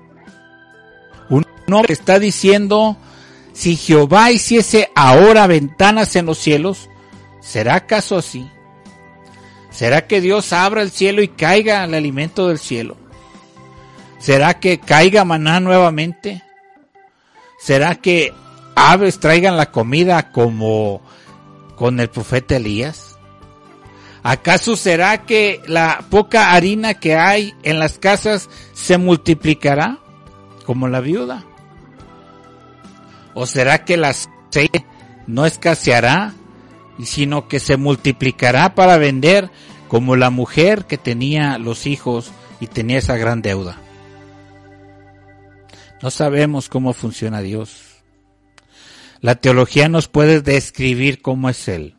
Un 1.29 1.45
hombre 1.67 1.88
que 1.88 1.93
está 1.93 2.17
diciendo, 2.19 2.95
si 3.51 3.75
Jehová 3.75 4.32
hiciese 4.32 4.89
ahora 4.95 5.47
ventanas 5.47 6.15
en 6.15 6.27
los 6.27 6.38
cielos, 6.38 6.89
¿será 7.41 7.75
acaso 7.75 8.17
así? 8.17 8.49
¿Será 9.69 10.08
que 10.08 10.21
Dios 10.21 10.53
abra 10.53 10.82
el 10.82 10.91
cielo 10.91 11.21
y 11.21 11.27
caiga 11.27 11.84
el 11.84 11.93
alimento 11.93 12.47
del 12.47 12.60
cielo? 12.60 13.03
¿Será 14.23 14.53
que 14.53 14.79
caiga 14.79 15.25
maná 15.25 15.59
nuevamente? 15.59 16.43
¿Será 17.59 17.95
que 17.95 18.33
aves 18.73 19.19
traigan 19.19 19.57
la 19.57 19.69
comida 19.69 20.31
como 20.31 21.01
con 21.75 21.99
el 21.99 22.09
profeta 22.09 22.55
Elías? 22.55 23.17
¿Acaso 24.23 24.77
será 24.77 25.25
que 25.25 25.62
la 25.67 26.05
poca 26.09 26.53
harina 26.53 26.93
que 26.93 27.17
hay 27.17 27.53
en 27.63 27.79
las 27.79 27.99
casas 27.99 28.49
se 28.71 28.97
multiplicará 28.97 29.97
como 30.65 30.88
la 30.88 31.01
viuda? 31.01 31.43
¿O 33.33 33.45
será 33.45 33.83
que 33.83 33.97
la 33.97 34.12
aceite 34.12 34.86
no 35.27 35.45
escaseará, 35.45 36.33
sino 37.03 37.49
que 37.49 37.59
se 37.59 37.75
multiplicará 37.75 38.73
para 38.73 38.95
vender 38.97 39.51
como 39.89 40.15
la 40.15 40.29
mujer 40.29 40.86
que 40.86 40.97
tenía 40.97 41.57
los 41.57 41.86
hijos 41.88 42.31
y 42.62 42.67
tenía 42.67 42.99
esa 42.99 43.17
gran 43.17 43.41
deuda? 43.41 43.81
No 46.04 46.12
sabemos 46.12 46.68
cómo 46.68 46.92
funciona 46.92 47.42
Dios. 47.42 47.80
La 49.22 49.36
teología 49.36 49.88
nos 49.88 50.10
puede 50.10 50.42
describir 50.42 51.22
cómo 51.22 51.50
es 51.50 51.70
Él. 51.70 51.96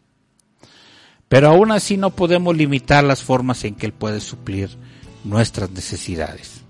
Pero 1.31 1.49
aún 1.49 1.73
así 1.73 1.97
no 1.97 2.11
podemos 2.11 2.55
limitar 2.55 3.03
las 3.03 3.23
formas 3.23 3.65
en 3.65 3.77
que 3.77 3.87
Él 3.87 3.95
puede 3.95 4.21
suplir 4.21 4.77
nuestras 5.25 5.71
necesidades. 5.71 6.65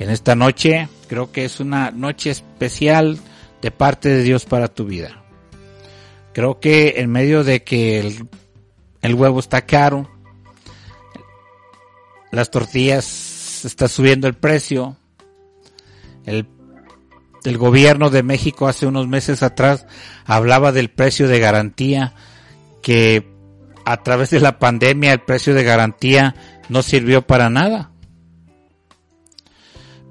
En 0.00 0.10
esta 0.10 0.34
noche 0.34 0.88
creo 1.06 1.30
que 1.30 1.44
es 1.44 1.60
una 1.60 1.92
noche 1.92 2.30
especial 2.30 3.20
de 3.62 3.70
parte 3.70 4.08
de 4.08 4.24
Dios 4.24 4.44
para 4.44 4.66
tu 4.66 4.86
vida. 4.86 5.22
Creo 6.32 6.58
que 6.58 6.94
en 6.96 7.12
medio 7.12 7.44
de 7.44 7.62
que 7.62 8.00
el, 9.02 9.14
huevo 9.14 9.38
está 9.38 9.64
caro, 9.66 10.10
las 12.32 12.50
tortillas 12.50 13.64
está 13.64 13.86
subiendo 13.86 14.26
el 14.26 14.34
precio, 14.34 14.96
el, 16.28 16.46
el 17.44 17.58
gobierno 17.58 18.10
de 18.10 18.22
México 18.22 18.68
hace 18.68 18.86
unos 18.86 19.08
meses 19.08 19.42
atrás 19.42 19.86
hablaba 20.24 20.72
del 20.72 20.90
precio 20.90 21.28
de 21.28 21.40
garantía, 21.40 22.14
que 22.82 23.26
a 23.84 24.02
través 24.02 24.30
de 24.30 24.40
la 24.40 24.58
pandemia 24.58 25.12
el 25.12 25.20
precio 25.20 25.54
de 25.54 25.64
garantía 25.64 26.34
no 26.68 26.82
sirvió 26.82 27.22
para 27.22 27.48
nada. 27.48 27.92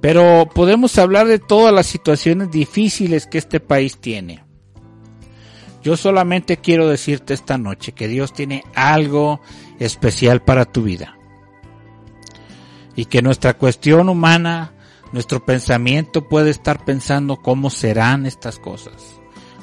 Pero 0.02 0.50
podemos 0.54 0.98
hablar 0.98 1.28
de 1.28 1.40
todas 1.40 1.74
las 1.74 1.88
situaciones 1.88 2.52
difíciles 2.52 3.28
que 3.28 3.38
este 3.38 3.60
país 3.60 4.00
tiene. 4.00 4.44
Yo 5.84 5.96
solamente 5.96 6.58
quiero 6.58 6.88
decirte 6.88 7.34
esta 7.34 7.58
noche 7.58 7.94
que 7.94 8.08
Dios 8.08 8.34
tiene 8.34 8.64
algo 8.76 9.42
especial 9.80 10.42
para 10.42 10.66
tu 10.66 10.84
vida. 10.84 11.18
Y 12.96 13.06
que 13.06 13.22
nuestra 13.22 13.54
cuestión 13.54 14.10
humana, 14.10 14.74
nuestro 15.12 15.44
pensamiento 15.44 16.28
puede 16.28 16.50
estar 16.50 16.84
pensando 16.84 17.38
cómo 17.38 17.70
serán 17.70 18.26
estas 18.26 18.60
cosas, 18.60 19.20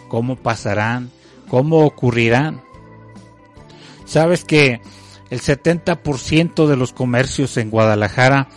cómo 0.08 0.36
pasarán, 0.36 1.10
cómo 1.48 1.84
ocurrirán. 1.84 2.62
Sabes 4.04 4.44
que 4.44 4.80
el 5.30 5.40
70% 5.40 6.66
de 6.66 6.76
los 6.76 6.92
comercios 6.92 7.56
en 7.56 7.70
Guadalajara 7.70 8.48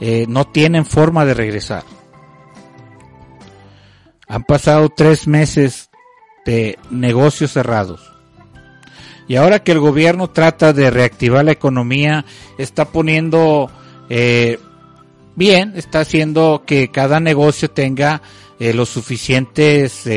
eh, 0.00 0.26
no 0.28 0.46
tienen 0.46 0.84
forma 0.84 1.24
de 1.24 1.34
regresar. 1.34 1.84
Han 4.28 4.44
pasado 4.44 4.88
tres 4.88 5.26
meses 5.26 5.90
de 6.44 6.78
negocios 6.90 7.52
cerrados. 7.52 8.12
Y 9.28 9.36
ahora 9.36 9.62
que 9.62 9.72
el 9.72 9.80
gobierno 9.80 10.30
trata 10.30 10.72
de 10.72 10.90
reactivar 10.90 11.44
la 11.44 11.52
economía, 11.52 12.24
está 12.58 12.86
poniendo 12.86 13.70
eh, 14.08 14.58
bien, 15.36 15.74
está 15.76 16.00
haciendo 16.00 16.64
que 16.66 16.90
cada 16.90 17.20
negocio 17.20 17.70
tenga 17.70 18.22
eh, 18.58 18.74
los 18.74 18.88
suficientes 18.88 20.08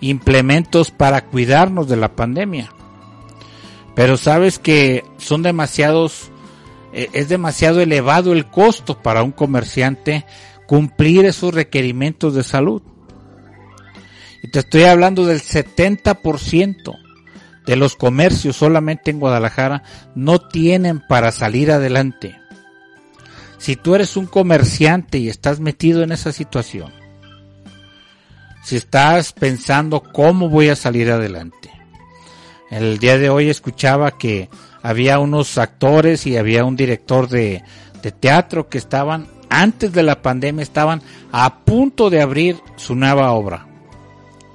implementos 0.00 0.90
para 0.90 1.26
cuidarnos 1.26 1.88
de 1.88 1.96
la 1.96 2.16
pandemia. 2.16 2.72
Pero 3.94 4.16
sabes 4.16 4.58
que 4.58 5.04
son 5.18 5.42
demasiados 5.42 6.30
eh, 6.96 7.10
es 7.12 7.28
demasiado 7.28 7.82
elevado 7.82 8.32
el 8.32 8.46
costo 8.46 9.02
para 9.02 9.22
un 9.22 9.30
comerciante 9.30 10.24
cumplir 10.66 11.26
esos 11.26 11.52
requerimientos 11.52 12.34
de 12.34 12.42
salud. 12.42 12.80
Y 14.42 14.48
te 14.48 14.60
estoy 14.60 14.84
hablando 14.84 15.26
del 15.26 15.42
70% 15.42 17.05
de 17.66 17.76
los 17.76 17.96
comercios 17.96 18.56
solamente 18.56 19.10
en 19.10 19.20
Guadalajara 19.20 19.82
no 20.14 20.38
tienen 20.38 21.00
para 21.00 21.32
salir 21.32 21.70
adelante. 21.70 22.40
si 23.58 23.74
tú 23.74 23.94
eres 23.94 24.16
un 24.16 24.26
comerciante 24.26 25.18
y 25.18 25.28
estás 25.28 25.60
metido 25.60 26.02
en 26.02 26.12
esa 26.12 26.30
situación, 26.30 26.92
si 28.62 28.76
estás 28.76 29.32
pensando 29.32 30.02
cómo 30.02 30.48
voy 30.48 30.68
a 30.68 30.76
salir 30.76 31.10
adelante. 31.10 31.70
El 32.70 32.98
día 32.98 33.16
de 33.18 33.30
hoy 33.30 33.48
escuchaba 33.48 34.18
que 34.18 34.50
había 34.82 35.18
unos 35.18 35.56
actores 35.58 36.26
y 36.26 36.36
había 36.36 36.64
un 36.64 36.76
director 36.76 37.28
de, 37.28 37.64
de 38.02 38.12
teatro 38.12 38.68
que 38.68 38.78
estaban, 38.78 39.26
antes 39.48 39.92
de 39.92 40.02
la 40.02 40.22
pandemia, 40.22 40.62
estaban 40.62 41.02
a 41.32 41.64
punto 41.64 42.10
de 42.10 42.20
abrir 42.20 42.60
su 42.76 42.94
nueva 42.94 43.32
obra. 43.32 43.66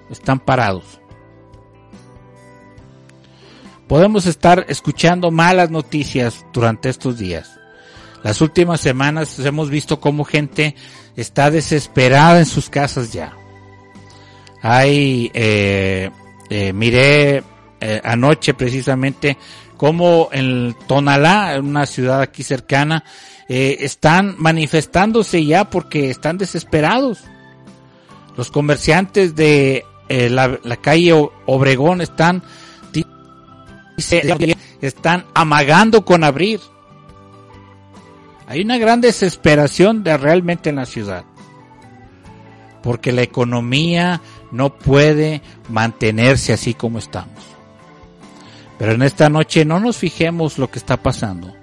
Están 0.10 0.40
parados. 0.40 1.01
Podemos 3.92 4.26
estar 4.26 4.68
escuchando 4.70 5.32
malas 5.32 5.70
noticias 5.70 6.46
durante 6.54 6.88
estos 6.88 7.18
días. 7.18 7.60
Las 8.24 8.40
últimas 8.40 8.80
semanas 8.80 9.38
hemos 9.40 9.70
visto 9.70 10.00
cómo 10.00 10.24
gente 10.24 10.76
está 11.18 11.52
desesperada 11.52 12.40
en 12.40 12.46
sus 12.46 12.70
casas 12.70 13.12
ya. 13.12 13.34
Hay, 14.62 15.30
eh, 15.34 16.10
eh, 16.50 16.72
miré 16.72 17.44
eh, 17.82 18.02
anoche 18.02 18.54
precisamente 18.54 19.38
cómo 19.76 20.30
en 20.32 20.74
Tonalá, 20.88 21.56
en 21.56 21.66
una 21.66 21.86
ciudad 21.86 22.22
aquí 22.22 22.44
cercana, 22.44 23.04
eh, 23.50 23.76
están 23.82 24.36
manifestándose 24.38 25.44
ya 25.44 25.70
porque 25.70 26.10
están 26.10 26.38
desesperados. 26.38 27.26
Los 28.38 28.52
comerciantes 28.52 29.36
de 29.36 29.84
eh, 30.08 30.30
la, 30.30 30.60
la, 30.64 30.78
calle 30.78 31.12
Obregón 31.46 32.00
están 32.00 32.42
están 34.82 35.26
amagando 35.34 36.06
con 36.06 36.24
abrir. 36.24 36.60
Hay 38.48 38.62
una 38.62 38.78
gran 38.78 39.02
desesperación 39.02 40.04
de 40.04 40.18
realmente 40.18 40.70
en 40.70 40.78
la 40.78 40.86
ciudad. 40.86 41.24
Porque 42.84 43.12
la 43.12 43.22
economía 43.22 44.22
no 44.52 44.78
puede 44.78 45.42
mantenerse 45.70 46.52
así 46.52 46.74
como 46.74 47.00
estamos. 47.00 47.44
Pero 48.78 48.94
en 48.94 49.04
esta 49.04 49.30
noche 49.30 49.64
no 49.64 49.80
nos 49.80 49.98
fijemos 49.98 50.58
lo 50.58 50.72
que 50.72 50.80
está 50.80 50.98
pasando. 50.98 51.56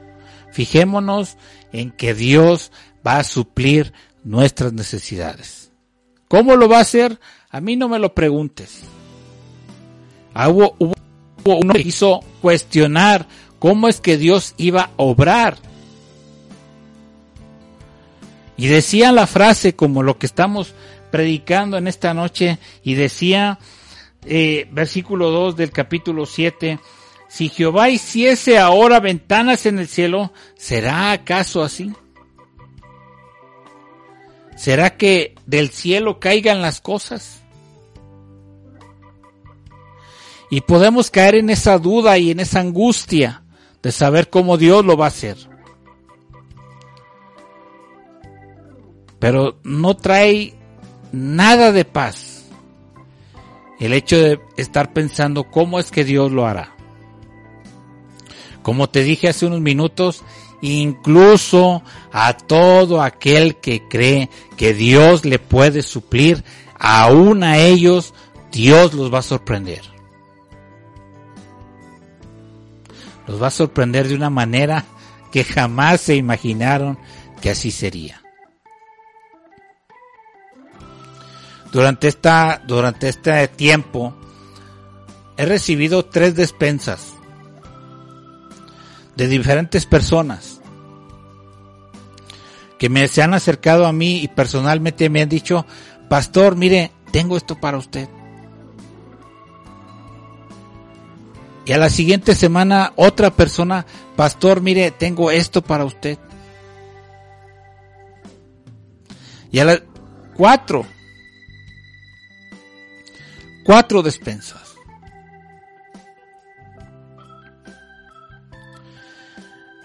Fijémonos 0.53 1.37
en 1.73 1.91
que 1.91 2.15
Dios 2.15 2.73
va 3.07 3.19
a 3.19 3.25
suplir 3.25 3.93
nuestras 4.23 4.73
necesidades. 4.73 5.73
¿Cómo 6.29 6.57
lo 6.57 6.69
va 6.69 6.79
a 6.79 6.83
hacer? 6.83 7.19
A 7.51 7.61
mí 7.61 7.77
no 7.77 7.89
me 7.89 7.99
lo 7.99 8.15
preguntes. 8.15 8.83
Ah, 10.35 10.49
hubo, 10.49 10.77
hubo 11.49 11.59
uno 11.59 11.75
que 11.75 11.83
quiso 11.83 12.21
cuestionar 12.43 13.27
cómo 13.59 13.89
es 13.89 14.01
que 14.01 14.17
Dios 14.17 14.55
iba 14.59 14.83
a 14.83 14.91
obrar. 14.97 15.57
Y 18.57 18.67
decía 18.67 19.13
la 19.13 19.27
frase 19.27 19.75
como 19.75 20.03
lo 20.03 20.19
que 20.19 20.27
estamos 20.27 20.75
predicando 21.11 21.79
en 21.79 21.87
esta 21.89 22.13
noche 22.13 22.59
y 22.83 22.95
decía 22.95 23.59
eh, 24.27 24.69
versículo 24.73 25.31
2 25.31 25.57
del 25.57 25.71
capítulo 25.71 26.27
7, 26.27 26.79
si 27.29 27.49
Jehová 27.49 27.89
hiciese 27.89 28.59
ahora 28.59 29.01
ventanas 29.01 29.65
en 29.67 29.79
el 29.79 29.89
cielo, 29.89 30.33
¿será 30.57 31.13
acaso 31.13 31.63
así? 31.63 31.93
¿Será 34.57 34.97
que 34.97 35.35
del 35.47 35.71
cielo 35.71 36.19
caigan 36.19 36.61
las 36.61 36.81
cosas? 36.81 37.38
Y 40.51 40.63
podemos 40.63 41.11
caer 41.11 41.35
en 41.35 41.51
esa 41.51 41.79
duda 41.79 42.19
y 42.19 42.31
en 42.31 42.41
esa 42.41 42.61
angustia 42.61 43.43
de 43.83 43.93
saber 43.93 44.31
cómo 44.31 44.57
Dios 44.57 44.85
lo 44.85 44.97
va 44.97 45.07
a 45.07 45.09
hacer. 45.09 45.37
Pero 49.19 49.59
no 49.65 49.97
trae 49.97 50.55
nada 51.13 51.73
de 51.73 51.85
paz 51.85 52.45
el 53.79 53.93
hecho 53.93 54.17
de 54.17 54.41
estar 54.57 54.93
pensando 54.93 55.45
cómo 55.45 55.79
es 55.79 55.91
que 55.91 56.05
Dios 56.05 56.33
lo 56.33 56.47
hará. 56.47 56.75
Como 58.63 58.89
te 58.91 59.03
dije 59.03 59.29
hace 59.29 59.47
unos 59.47 59.61
minutos, 59.61 60.23
incluso 60.61 61.83
a 62.13 62.37
todo 62.37 63.03
aquel 63.03 63.57
que 63.57 63.87
cree 63.89 64.29
que 64.57 64.75
Dios 64.75 65.25
le 65.25 65.39
puede 65.39 65.83
suplir, 65.83 66.45
aún 66.79 67.45
a 67.45 67.59
ellos 67.59 68.15
Dios 68.51 68.95
los 68.95 69.13
va 69.13 69.21
a 69.21 69.23
sorprender. 69.23 69.98
Los 73.29 73.41
va 73.41 73.49
a 73.49 73.51
sorprender 73.51 74.09
de 74.09 74.15
una 74.15 74.31
manera 74.31 74.85
que 75.31 75.45
jamás 75.45 76.01
se 76.01 76.17
imaginaron 76.17 76.99
que 77.41 77.51
así 77.51 77.71
sería. 77.71 78.23
Durante 81.71 82.09
esta, 82.09 82.63
durante 82.67 83.09
este 83.09 83.47
tiempo, 83.49 84.15
he 85.37 85.45
recibido 85.45 86.07
tres 86.07 86.35
despensas 86.35 87.13
de 89.17 89.29
diferentes 89.29 89.85
personas 89.85 90.61
que 92.79 92.89
me 92.89 93.07
se 93.09 93.23
han 93.23 93.35
acercado 93.35 93.87
a 93.87 93.93
mí 93.93 94.23
y 94.23 94.29
personalmente 94.29 95.11
me 95.11 95.21
han 95.21 95.29
dicho, 95.29 95.67
pastor, 96.09 96.57
mire, 96.57 96.93
tengo 97.13 97.37
esto 97.37 97.61
para 97.61 97.77
usted. 97.77 98.09
Y 101.69 101.73
a 101.75 101.77
la 101.77 101.91
siguiente 101.91 102.35
semana 102.35 102.95
otra 102.97 103.31
persona, 103.31 103.85
pastor, 104.17 104.63
mire, 104.63 104.91
tengo 104.91 105.31
esto 105.31 105.61
para 105.61 105.85
usted. 105.85 106.19
Y 109.53 109.59
a 109.59 109.67
las 109.67 109.83
cuatro, 110.35 110.87
cuatro 113.67 114.03
despensas. 114.03 114.77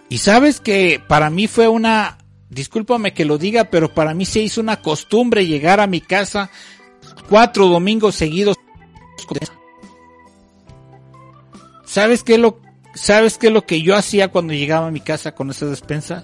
Y 0.08 0.19
sabes 0.19 0.62
que 0.62 1.04
para 1.06 1.30
mí 1.30 1.48
fue 1.48 1.67
una, 1.67 2.17
discúlpame 2.50 3.13
que 3.13 3.26
lo 3.26 3.38
diga, 3.38 3.65
pero 3.65 3.93
para 3.93 4.13
mí 4.13 4.24
se 4.24 4.39
hizo 4.39 4.62
una 4.62 4.82
costumbre 4.82 5.46
llegar 5.46 5.82
a 5.82 5.88
mi 5.88 6.00
casa 6.00 6.50
cuatro 7.28 7.67
domingos 7.67 8.15
seguidos. 8.15 8.56
¿Sabes 11.93 12.23
qué 12.23 12.39
lo, 12.39 12.60
sabes 12.95 13.38
qué 13.38 13.47
es 13.47 13.53
lo 13.53 13.67
que 13.67 13.84
yo 13.84 13.95
hacía 13.95 14.29
cuando 14.29 14.53
llegaba 14.53 14.88
a 14.88 14.91
mi 14.91 14.99
casa 14.99 15.36
con 15.36 15.51
esas 15.51 15.69
despensas? 15.69 16.23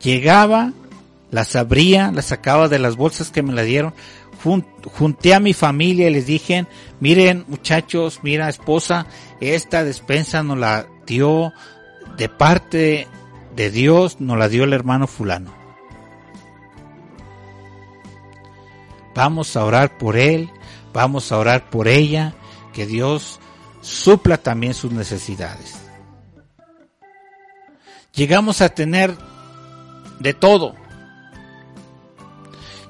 Llegaba, 0.00 0.72
las 1.32 1.56
abría, 1.56 2.12
las 2.12 2.26
sacaba 2.26 2.68
de 2.68 2.78
las 2.78 2.94
bolsas 2.94 3.32
que 3.32 3.42
me 3.42 3.52
la 3.52 3.62
dieron, 3.62 3.92
junté 4.84 5.34
a 5.34 5.40
mi 5.40 5.52
familia 5.52 6.06
y 6.06 6.12
les 6.12 6.26
dije, 6.26 6.64
miren 7.00 7.44
muchachos, 7.48 8.20
mira 8.22 8.48
esposa, 8.48 9.08
esta 9.40 9.82
despensa 9.82 10.44
nos 10.44 10.58
la 10.58 10.86
dio 11.08 11.52
de 12.16 12.28
parte 12.28 13.08
de 13.56 13.70
Dios 13.72 14.20
nos 14.20 14.38
la 14.38 14.48
dio 14.48 14.62
el 14.62 14.74
hermano 14.74 15.08
fulano. 15.08 15.50
Vamos 19.12 19.56
a 19.56 19.64
orar 19.64 19.98
por 19.98 20.16
él, 20.16 20.50
vamos 20.92 21.32
a 21.32 21.38
orar 21.38 21.68
por 21.68 21.88
ella, 21.88 22.32
que 22.72 22.86
Dios 22.86 23.40
supla 23.86 24.36
también 24.36 24.74
sus 24.74 24.92
necesidades. 24.92 25.76
Llegamos 28.14 28.60
a 28.60 28.68
tener 28.68 29.16
de 30.20 30.34
todo. 30.34 30.74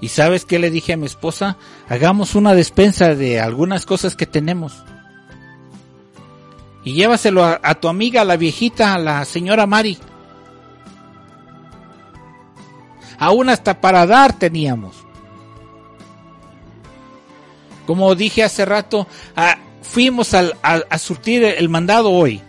Y 0.00 0.08
sabes 0.08 0.44
qué 0.44 0.58
le 0.58 0.70
dije 0.70 0.92
a 0.92 0.96
mi 0.96 1.06
esposa? 1.06 1.56
Hagamos 1.88 2.34
una 2.34 2.54
despensa 2.54 3.14
de 3.14 3.40
algunas 3.40 3.86
cosas 3.86 4.14
que 4.14 4.26
tenemos 4.26 4.84
y 6.86 6.92
llévaselo 6.92 7.44
a, 7.44 7.74
tu 7.74 7.88
amiga, 7.88 8.24
la 8.24 8.36
viejita, 8.36 8.94
a 8.94 8.98
la 9.00 9.24
señora 9.24 9.66
Mari. 9.66 9.98
Aún 13.18 13.48
hasta 13.48 13.80
para 13.80 14.06
dar 14.06 14.32
teníamos. 14.34 14.94
Como 17.88 18.14
dije 18.14 18.44
hace 18.44 18.64
rato, 18.64 19.08
fuimos 19.88 20.34
a 20.34 20.98
surtir 20.98 21.44
el 21.44 21.68
mandado 21.68 22.10
hoy. 22.10 22.42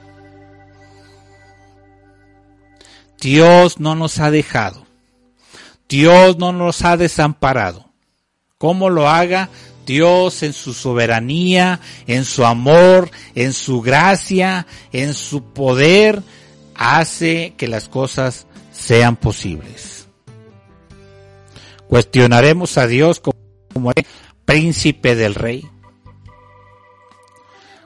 Dios 3.20 3.80
no 3.80 3.96
nos 3.96 4.20
ha 4.20 4.32
dejado. 4.32 4.86
Dios 5.90 6.38
no 6.38 6.52
nos 6.52 6.84
ha 6.84 6.98
desamparado. 6.98 7.86
¿Cómo 8.58 8.90
lo 8.90 9.08
haga? 9.08 9.50
Dios 9.86 10.44
en 10.44 10.52
su 10.54 10.74
soberanía, 10.74 11.80
en 12.08 12.26
su 12.26 12.46
amor, 12.46 13.10
en 13.36 13.54
su 13.54 13.82
gracia, 13.82 14.68
en 14.92 15.14
su 15.14 15.54
poder, 15.54 16.22
hace 16.76 17.54
que 17.58 17.68
las 17.68 17.88
cosas 17.88 18.48
sean 18.74 19.16
posibles. 19.16 20.08
Cuestionaremos 21.88 22.78
a 22.78 22.86
Dios 22.86 23.22
como 23.22 23.94
príncipe 24.46 25.16
del 25.16 25.36
rey. 25.36 25.66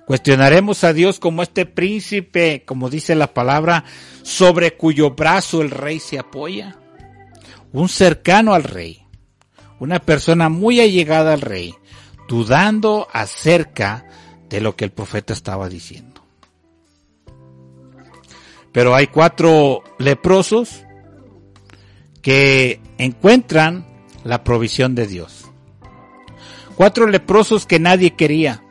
Cuestionaremos 0.06 0.84
a 0.84 0.94
Dios 0.94 1.20
como 1.20 1.44
este 1.44 1.66
príncipe, 1.66 2.64
como 2.66 2.90
dice 2.90 3.16
la 3.16 3.34
palabra, 3.34 3.86
sobre 4.24 4.76
cuyo 4.76 5.12
brazo 5.12 5.62
el 5.62 5.72
rey 5.72 6.00
se 6.00 6.20
apoya. 6.20 6.78
Un 7.72 7.88
cercano 7.88 8.54
al 8.54 8.64
rey, 8.64 9.06
una 9.80 10.00
persona 10.00 10.50
muy 10.50 10.82
allegada 10.82 11.34
al 11.34 11.42
rey, 11.42 11.74
dudando 12.28 13.08
acerca 13.14 14.06
de 14.50 14.60
lo 14.60 14.76
que 14.76 14.86
el 14.86 14.92
profeta 14.92 15.34
estaba 15.34 15.70
diciendo. 15.70 16.22
Pero 18.72 18.96
hay 18.96 19.08
cuatro 19.08 19.84
leprosos 19.98 20.84
que 22.22 22.80
encuentran 22.98 23.86
la 24.24 24.44
provisión 24.44 24.96
de 24.96 25.08
Dios. 25.08 25.46
Cuatro 26.76 27.08
leprosos 27.08 27.66
que 27.66 27.80
nadie 27.80 28.16
quería. 28.16 28.64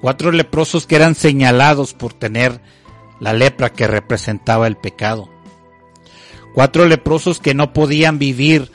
Cuatro 0.00 0.32
leprosos 0.32 0.86
que 0.86 0.96
eran 0.96 1.14
señalados 1.14 1.92
por 1.94 2.12
tener 2.14 2.60
la 3.20 3.32
lepra 3.32 3.70
que 3.70 3.86
representaba 3.86 4.66
el 4.66 4.76
pecado. 4.76 5.28
Cuatro 6.54 6.86
leprosos 6.86 7.38
que 7.38 7.54
no 7.54 7.72
podían 7.72 8.18
vivir 8.18 8.72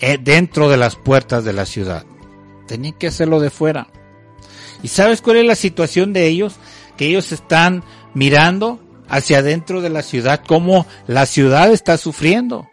eh, 0.00 0.18
dentro 0.20 0.68
de 0.68 0.76
las 0.76 0.96
puertas 0.96 1.44
de 1.44 1.54
la 1.54 1.66
ciudad. 1.66 2.04
Tenían 2.66 2.94
que 2.94 3.06
hacerlo 3.06 3.40
de 3.40 3.50
fuera. 3.50 3.88
¿Y 4.82 4.88
sabes 4.88 5.22
cuál 5.22 5.38
es 5.38 5.46
la 5.46 5.54
situación 5.54 6.12
de 6.12 6.26
ellos? 6.26 6.56
Que 6.96 7.06
ellos 7.06 7.32
están 7.32 7.82
mirando 8.14 8.80
hacia 9.08 9.38
adentro 9.38 9.80
de 9.80 9.88
la 9.88 10.02
ciudad, 10.02 10.42
cómo 10.46 10.86
la 11.06 11.26
ciudad 11.26 11.72
está 11.72 11.96
sufriendo. 11.96 12.68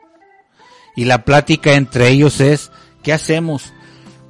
Y 0.95 1.05
la 1.05 1.25
plática 1.25 1.73
entre 1.73 2.09
ellos 2.09 2.39
es, 2.41 2.71
¿qué 3.01 3.13
hacemos? 3.13 3.73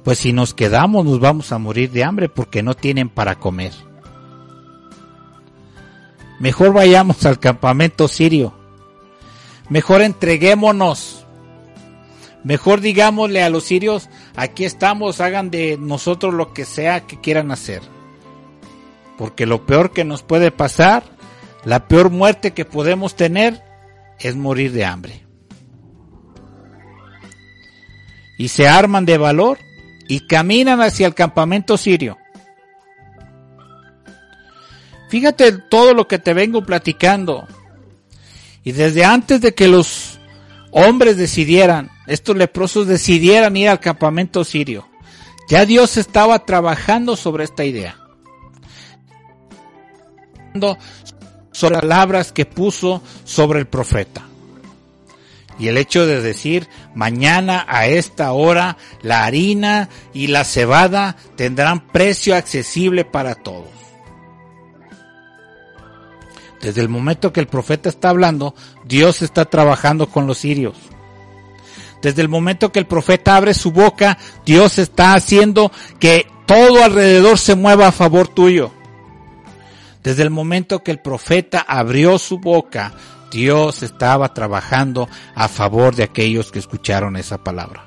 Pues 0.04 0.18
si 0.18 0.32
nos 0.32 0.54
quedamos 0.54 1.04
nos 1.04 1.18
vamos 1.18 1.50
a 1.50 1.58
morir 1.58 1.90
de 1.90 2.04
hambre 2.04 2.28
porque 2.28 2.62
no 2.62 2.74
tienen 2.74 3.08
para 3.08 3.36
comer. 3.36 3.72
Mejor 6.38 6.72
vayamos 6.72 7.24
al 7.24 7.38
campamento 7.40 8.06
sirio. 8.06 8.54
Mejor 9.68 10.02
entreguémonos. 10.02 11.24
Mejor 12.44 12.82
digámosle 12.82 13.42
a 13.42 13.48
los 13.48 13.64
sirios, 13.64 14.10
aquí 14.36 14.66
estamos, 14.66 15.22
hagan 15.22 15.50
de 15.50 15.78
nosotros 15.78 16.34
lo 16.34 16.52
que 16.52 16.66
sea 16.66 17.06
que 17.06 17.18
quieran 17.18 17.50
hacer. 17.50 17.80
Porque 19.16 19.46
lo 19.46 19.64
peor 19.64 19.92
que 19.92 20.04
nos 20.04 20.22
puede 20.22 20.50
pasar, 20.50 21.04
la 21.64 21.88
peor 21.88 22.10
muerte 22.10 22.52
que 22.52 22.66
podemos 22.66 23.16
tener, 23.16 23.62
es 24.18 24.36
morir 24.36 24.72
de 24.72 24.84
hambre. 24.84 25.24
y 28.36 28.48
se 28.48 28.68
arman 28.68 29.04
de 29.04 29.18
valor 29.18 29.58
y 30.08 30.20
caminan 30.20 30.80
hacia 30.80 31.06
el 31.06 31.14
campamento 31.14 31.76
sirio. 31.76 32.18
Fíjate 35.08 35.52
todo 35.52 35.94
lo 35.94 36.08
que 36.08 36.18
te 36.18 36.34
vengo 36.34 36.64
platicando. 36.64 37.46
Y 38.62 38.72
desde 38.72 39.04
antes 39.04 39.40
de 39.40 39.54
que 39.54 39.68
los 39.68 40.18
hombres 40.70 41.16
decidieran, 41.16 41.90
estos 42.06 42.36
leprosos 42.36 42.86
decidieran 42.86 43.56
ir 43.56 43.68
al 43.68 43.80
campamento 43.80 44.44
sirio, 44.44 44.88
ya 45.48 45.66
Dios 45.66 45.96
estaba 45.96 46.44
trabajando 46.44 47.16
sobre 47.16 47.44
esta 47.44 47.64
idea. 47.64 47.96
Sobre 51.52 51.78
palabras 51.78 52.32
que 52.32 52.46
puso 52.46 53.02
sobre 53.24 53.60
el 53.60 53.66
profeta. 53.66 54.26
Y 55.58 55.68
el 55.68 55.78
hecho 55.78 56.06
de 56.06 56.20
decir, 56.20 56.68
mañana 56.94 57.64
a 57.68 57.86
esta 57.86 58.32
hora 58.32 58.76
la 59.02 59.24
harina 59.24 59.88
y 60.12 60.26
la 60.26 60.44
cebada 60.44 61.16
tendrán 61.36 61.86
precio 61.88 62.34
accesible 62.34 63.04
para 63.04 63.34
todos. 63.36 63.68
Desde 66.60 66.80
el 66.80 66.88
momento 66.88 67.32
que 67.32 67.40
el 67.40 67.46
profeta 67.46 67.88
está 67.88 68.08
hablando, 68.08 68.54
Dios 68.86 69.22
está 69.22 69.44
trabajando 69.44 70.08
con 70.08 70.26
los 70.26 70.38
sirios. 70.38 70.74
Desde 72.00 72.22
el 72.22 72.28
momento 72.28 72.72
que 72.72 72.78
el 72.78 72.86
profeta 72.86 73.36
abre 73.36 73.54
su 73.54 73.70
boca, 73.70 74.18
Dios 74.44 74.78
está 74.78 75.14
haciendo 75.14 75.70
que 75.98 76.26
todo 76.46 76.82
alrededor 76.82 77.38
se 77.38 77.54
mueva 77.54 77.88
a 77.88 77.92
favor 77.92 78.28
tuyo. 78.28 78.72
Desde 80.02 80.22
el 80.22 80.30
momento 80.30 80.82
que 80.82 80.90
el 80.90 81.00
profeta 81.00 81.60
abrió 81.66 82.18
su 82.18 82.38
boca, 82.38 82.92
Dios 83.34 83.82
estaba 83.82 84.32
trabajando 84.32 85.08
a 85.34 85.48
favor 85.48 85.96
de 85.96 86.04
aquellos 86.04 86.52
que 86.52 86.60
escucharon 86.60 87.16
esa 87.16 87.36
palabra. 87.36 87.84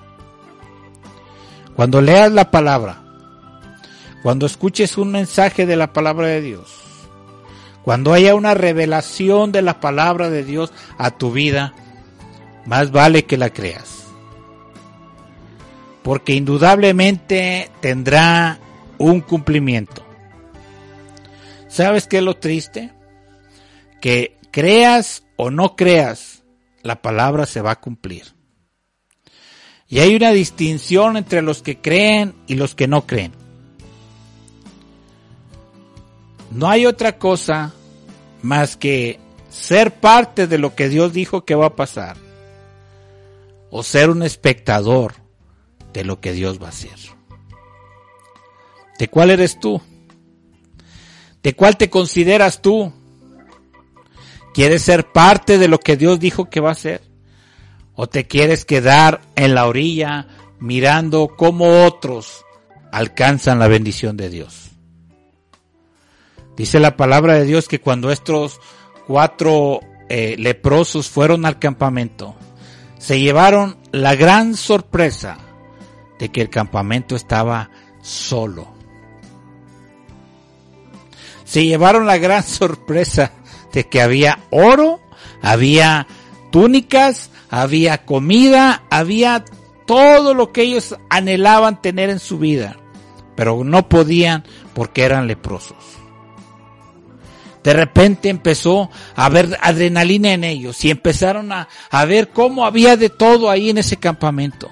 Cuando 1.73 2.01
leas 2.01 2.33
la 2.33 2.51
palabra, 2.51 3.01
cuando 4.23 4.45
escuches 4.45 4.97
un 4.97 5.09
mensaje 5.09 5.65
de 5.65 5.77
la 5.77 5.93
palabra 5.93 6.27
de 6.27 6.41
Dios, 6.41 6.69
cuando 7.81 8.11
haya 8.11 8.35
una 8.35 8.55
revelación 8.55 9.53
de 9.53 9.61
la 9.61 9.79
palabra 9.79 10.29
de 10.29 10.43
Dios 10.43 10.73
a 10.97 11.11
tu 11.11 11.31
vida, 11.31 11.73
más 12.65 12.91
vale 12.91 13.23
que 13.23 13.37
la 13.37 13.49
creas. 13.49 14.07
Porque 16.03 16.33
indudablemente 16.33 17.71
tendrá 17.79 18.59
un 18.97 19.21
cumplimiento. 19.21 20.03
¿Sabes 21.69 22.05
qué 22.05 22.17
es 22.17 22.23
lo 22.23 22.35
triste? 22.35 22.91
Que 24.01 24.35
creas 24.51 25.23
o 25.37 25.51
no 25.51 25.75
creas, 25.75 26.43
la 26.83 27.01
palabra 27.01 27.45
se 27.45 27.61
va 27.61 27.71
a 27.71 27.79
cumplir. 27.79 28.35
Y 29.87 29.99
hay 29.99 30.15
una 30.15 30.31
distinción 30.31 31.15
entre 31.15 31.41
los 31.41 31.61
que 31.61 31.79
creen 31.79 32.35
y 32.47 32.55
los 32.55 32.75
que 32.75 32.87
no 32.87 33.07
creen. 33.07 33.31
No 36.51 36.67
hay 36.67 36.85
otra 36.85 37.17
cosa 37.17 37.73
más 38.41 38.75
que 38.75 39.19
ser 39.49 39.99
parte 39.99 40.47
de 40.47 40.57
lo 40.57 40.75
que 40.75 40.89
Dios 40.89 41.13
dijo 41.13 41.45
que 41.45 41.55
va 41.55 41.67
a 41.67 41.75
pasar. 41.75 42.17
O 43.69 43.83
ser 43.83 44.09
un 44.09 44.23
espectador 44.23 45.15
de 45.93 46.03
lo 46.03 46.19
que 46.19 46.33
Dios 46.33 46.61
va 46.61 46.67
a 46.67 46.69
hacer. 46.69 46.97
¿De 48.97 49.07
cuál 49.09 49.29
eres 49.29 49.59
tú? 49.59 49.81
¿De 51.43 51.53
cuál 51.53 51.77
te 51.77 51.89
consideras 51.89 52.61
tú? 52.61 52.91
¿Quieres 54.57 54.81
ser 54.81 55.11
parte 55.11 55.59
de 55.59 55.67
lo 55.67 55.79
que 55.79 55.97
Dios 55.97 56.19
dijo 56.19 56.49
que 56.49 56.61
va 56.61 56.69
a 56.69 56.71
hacer? 56.71 57.03
¿O 57.93 58.07
te 58.07 58.25
quieres 58.25 58.65
quedar 58.65 59.21
en 59.35 59.53
la 59.53 59.67
orilla 59.67 60.25
mirando 60.59 61.35
cómo 61.37 61.85
otros 61.85 62.43
alcanzan 62.91 63.59
la 63.59 63.67
bendición 63.67 64.17
de 64.17 64.31
Dios? 64.31 64.71
Dice 66.55 66.79
la 66.79 66.97
palabra 66.97 67.35
de 67.35 67.45
Dios 67.45 67.67
que 67.67 67.79
cuando 67.79 68.09
estos 68.09 68.59
cuatro 69.05 69.79
eh, 70.09 70.35
leprosos 70.39 71.07
fueron 71.07 71.45
al 71.45 71.59
campamento, 71.59 72.35
se 72.97 73.19
llevaron 73.19 73.77
la 73.91 74.15
gran 74.15 74.55
sorpresa 74.55 75.37
de 76.17 76.29
que 76.29 76.41
el 76.41 76.49
campamento 76.49 77.15
estaba 77.15 77.69
solo. 78.01 78.73
Se 81.45 81.63
llevaron 81.63 82.07
la 82.07 82.17
gran 82.17 82.41
sorpresa 82.43 83.33
que 83.85 84.01
había 84.01 84.39
oro, 84.49 84.99
había 85.41 86.07
túnicas, 86.51 87.29
había 87.49 88.05
comida, 88.05 88.83
había 88.89 89.45
todo 89.85 90.33
lo 90.33 90.51
que 90.51 90.63
ellos 90.63 90.95
anhelaban 91.09 91.81
tener 91.81 92.09
en 92.09 92.19
su 92.19 92.37
vida, 92.37 92.77
pero 93.35 93.63
no 93.63 93.87
podían 93.87 94.43
porque 94.73 95.03
eran 95.03 95.27
leprosos. 95.27 95.77
De 97.63 97.73
repente 97.73 98.29
empezó 98.29 98.89
a 99.15 99.25
haber 99.25 99.57
adrenalina 99.61 100.31
en 100.31 100.43
ellos 100.43 100.83
y 100.85 100.89
empezaron 100.89 101.51
a, 101.51 101.67
a 101.89 102.05
ver 102.05 102.29
cómo 102.29 102.65
había 102.65 102.95
de 102.95 103.09
todo 103.09 103.49
ahí 103.49 103.69
en 103.69 103.77
ese 103.77 103.97
campamento. 103.97 104.69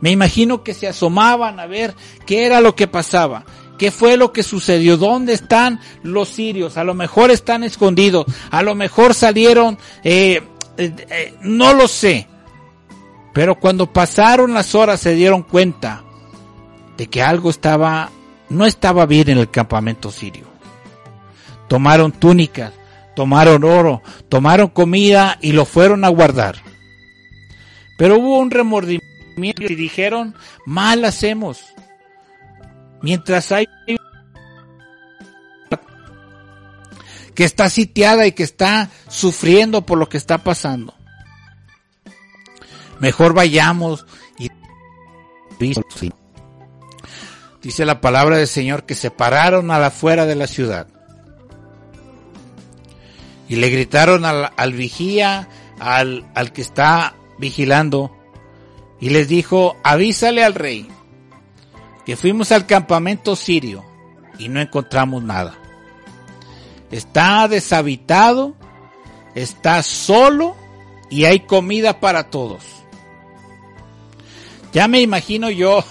Me 0.00 0.10
imagino 0.10 0.64
que 0.64 0.74
se 0.74 0.88
asomaban 0.88 1.60
a 1.60 1.66
ver 1.66 1.94
qué 2.26 2.44
era 2.46 2.60
lo 2.60 2.74
que 2.74 2.88
pasaba. 2.88 3.44
¿Qué 3.82 3.90
fue 3.90 4.16
lo 4.16 4.32
que 4.32 4.44
sucedió? 4.44 4.96
¿Dónde 4.96 5.32
están 5.32 5.80
los 6.04 6.28
sirios? 6.28 6.76
A 6.76 6.84
lo 6.84 6.94
mejor 6.94 7.32
están 7.32 7.64
escondidos, 7.64 8.26
a 8.52 8.62
lo 8.62 8.76
mejor 8.76 9.12
salieron, 9.12 9.76
eh, 10.04 10.40
eh, 10.76 10.94
eh, 11.10 11.34
no 11.40 11.74
lo 11.74 11.88
sé. 11.88 12.28
Pero 13.34 13.58
cuando 13.58 13.92
pasaron 13.92 14.54
las 14.54 14.76
horas 14.76 15.00
se 15.00 15.16
dieron 15.16 15.42
cuenta 15.42 16.04
de 16.96 17.08
que 17.08 17.22
algo 17.22 17.50
estaba, 17.50 18.12
no 18.50 18.66
estaba 18.66 19.04
bien 19.04 19.30
en 19.30 19.38
el 19.38 19.50
campamento 19.50 20.12
sirio. 20.12 20.46
Tomaron 21.66 22.12
túnicas, 22.12 22.72
tomaron 23.16 23.64
oro, 23.64 24.00
tomaron 24.28 24.68
comida 24.68 25.38
y 25.40 25.50
lo 25.50 25.64
fueron 25.64 26.04
a 26.04 26.08
guardar. 26.08 26.62
Pero 27.98 28.20
hubo 28.20 28.38
un 28.38 28.52
remordimiento 28.52 29.64
y 29.64 29.74
dijeron, 29.74 30.36
mal 30.66 31.04
hacemos 31.04 31.64
mientras 33.02 33.52
hay 33.52 33.68
que 37.34 37.44
está 37.44 37.70
sitiada 37.70 38.26
y 38.26 38.32
que 38.32 38.42
está 38.42 38.90
sufriendo 39.08 39.86
por 39.86 39.98
lo 39.98 40.08
que 40.08 40.18
está 40.18 40.38
pasando. 40.38 40.94
Mejor 43.00 43.34
vayamos 43.34 44.06
y 44.38 44.50
Dice 47.62 47.84
la 47.84 48.00
palabra 48.00 48.36
del 48.36 48.48
Señor 48.48 48.84
que 48.84 48.94
se 48.94 49.10
pararon 49.10 49.70
a 49.70 49.78
la 49.78 49.86
afuera 49.86 50.26
de 50.26 50.34
la 50.34 50.46
ciudad. 50.46 50.88
Y 53.48 53.56
le 53.56 53.68
gritaron 53.68 54.24
al, 54.24 54.50
al 54.56 54.72
vigía, 54.72 55.48
al, 55.78 56.26
al 56.34 56.52
que 56.52 56.62
está 56.62 57.14
vigilando, 57.38 58.16
y 59.00 59.10
les 59.10 59.28
dijo, 59.28 59.76
avísale 59.84 60.42
al 60.42 60.54
rey 60.54 60.88
que 62.04 62.16
fuimos 62.16 62.52
al 62.52 62.66
campamento 62.66 63.36
sirio 63.36 63.84
y 64.38 64.48
no 64.48 64.60
encontramos 64.60 65.22
nada. 65.22 65.54
Está 66.90 67.48
deshabitado, 67.48 68.54
está 69.34 69.82
solo 69.82 70.56
y 71.10 71.24
hay 71.24 71.40
comida 71.40 72.00
para 72.00 72.30
todos. 72.30 72.64
Ya 74.72 74.88
me 74.88 75.00
imagino 75.00 75.50
yo, 75.50 75.84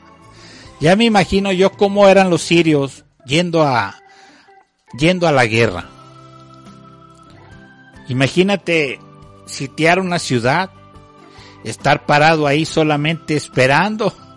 ya 0.80 0.96
me 0.96 1.04
imagino 1.04 1.52
yo 1.52 1.72
cómo 1.72 2.08
eran 2.08 2.30
los 2.30 2.42
sirios 2.42 3.04
yendo 3.24 3.62
a, 3.62 3.96
yendo 4.98 5.26
a 5.28 5.32
la 5.32 5.46
guerra. 5.46 5.88
Imagínate 8.08 9.00
sitiar 9.46 10.00
una 10.00 10.18
ciudad, 10.18 10.70
estar 11.64 12.06
parado 12.06 12.46
ahí 12.46 12.64
solamente 12.64 13.36
esperando 13.36 14.14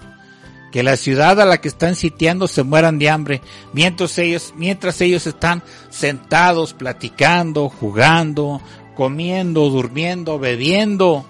que 0.71 0.83
la 0.83 0.95
ciudad 0.95 1.39
a 1.41 1.45
la 1.45 1.59
que 1.59 1.67
están 1.67 1.95
sitiando 1.95 2.47
se 2.47 2.63
mueran 2.63 2.97
de 2.97 3.09
hambre, 3.09 3.41
mientras 3.73 4.17
ellos, 4.17 4.53
mientras 4.55 5.01
ellos 5.01 5.27
están 5.27 5.61
sentados, 5.89 6.73
platicando, 6.73 7.69
jugando, 7.69 8.61
comiendo, 8.95 9.69
durmiendo, 9.69 10.39
bebiendo. 10.39 11.25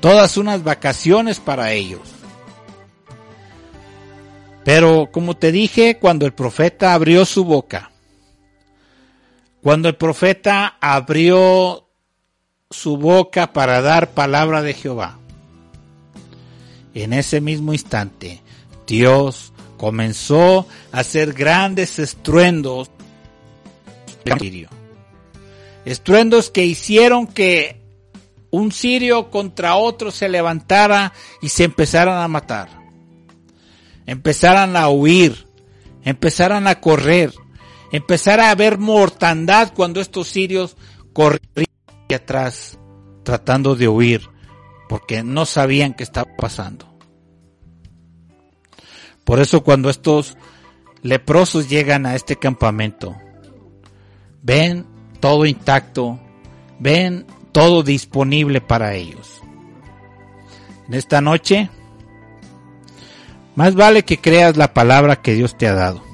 Todas 0.00 0.36
unas 0.36 0.64
vacaciones 0.64 1.38
para 1.38 1.72
ellos. 1.72 2.00
Pero 4.64 5.10
como 5.12 5.36
te 5.36 5.52
dije, 5.52 5.98
cuando 5.98 6.24
el 6.24 6.32
profeta 6.32 6.94
abrió 6.94 7.24
su 7.24 7.44
boca, 7.44 7.90
cuando 9.62 9.88
el 9.88 9.96
profeta 9.96 10.76
abrió 10.80 11.88
su 12.70 12.96
boca 12.96 13.52
para 13.52 13.80
dar 13.80 14.10
palabra 14.10 14.62
de 14.62 14.74
Jehová, 14.74 15.18
en 16.94 17.12
ese 17.12 17.40
mismo 17.40 17.72
instante, 17.72 18.40
Dios 18.86 19.52
comenzó 19.76 20.66
a 20.92 21.00
hacer 21.00 21.32
grandes 21.32 21.98
estruendos. 21.98 22.90
Estruendos 25.84 26.50
que 26.50 26.64
hicieron 26.64 27.26
que 27.26 27.80
un 28.50 28.70
sirio 28.70 29.30
contra 29.30 29.76
otro 29.76 30.10
se 30.10 30.28
levantara 30.28 31.12
y 31.40 31.48
se 31.48 31.64
empezaran 31.64 32.18
a 32.18 32.28
matar. 32.28 32.68
Empezaran 34.06 34.76
a 34.76 34.88
huir, 34.88 35.46
empezaran 36.04 36.66
a 36.66 36.80
correr, 36.80 37.32
empezara 37.90 38.48
a 38.48 38.50
haber 38.50 38.78
mortandad 38.78 39.72
cuando 39.74 40.00
estos 40.00 40.28
sirios 40.28 40.76
corrían 41.12 41.66
atrás 42.14 42.78
tratando 43.24 43.74
de 43.74 43.88
huir 43.88 44.28
porque 44.92 45.22
no 45.22 45.46
sabían 45.46 45.94
qué 45.94 46.02
estaba 46.02 46.30
pasando. 46.36 46.86
Por 49.24 49.40
eso 49.40 49.62
cuando 49.64 49.88
estos 49.88 50.36
leprosos 51.00 51.70
llegan 51.70 52.04
a 52.04 52.14
este 52.14 52.36
campamento, 52.36 53.16
ven 54.42 54.84
todo 55.18 55.46
intacto, 55.46 56.20
ven 56.78 57.24
todo 57.52 57.82
disponible 57.82 58.60
para 58.60 58.92
ellos. 58.92 59.40
En 60.86 60.92
esta 60.92 61.22
noche, 61.22 61.70
más 63.54 63.74
vale 63.74 64.04
que 64.04 64.18
creas 64.18 64.58
la 64.58 64.74
palabra 64.74 65.22
que 65.22 65.32
Dios 65.32 65.56
te 65.56 65.68
ha 65.68 65.72
dado. 65.72 66.04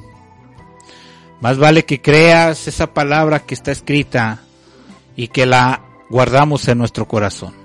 Más 1.40 1.58
vale 1.58 1.84
que 1.84 2.00
creas 2.00 2.68
esa 2.68 2.94
palabra 2.94 3.40
que 3.40 3.54
está 3.54 3.72
escrita 3.72 4.38
y 5.16 5.26
que 5.26 5.46
la 5.46 5.82
guardamos 6.10 6.68
en 6.68 6.78
nuestro 6.78 7.08
corazón. 7.08 7.57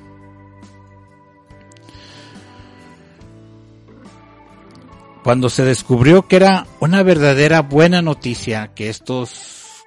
Cuando 5.23 5.49
se 5.49 5.63
descubrió 5.63 6.27
que 6.27 6.35
era 6.35 6.67
una 6.79 7.01
verdadera 7.01 7.61
buena 7.61 8.01
noticia 8.01 8.73
que 8.75 8.89
estos 8.89 9.83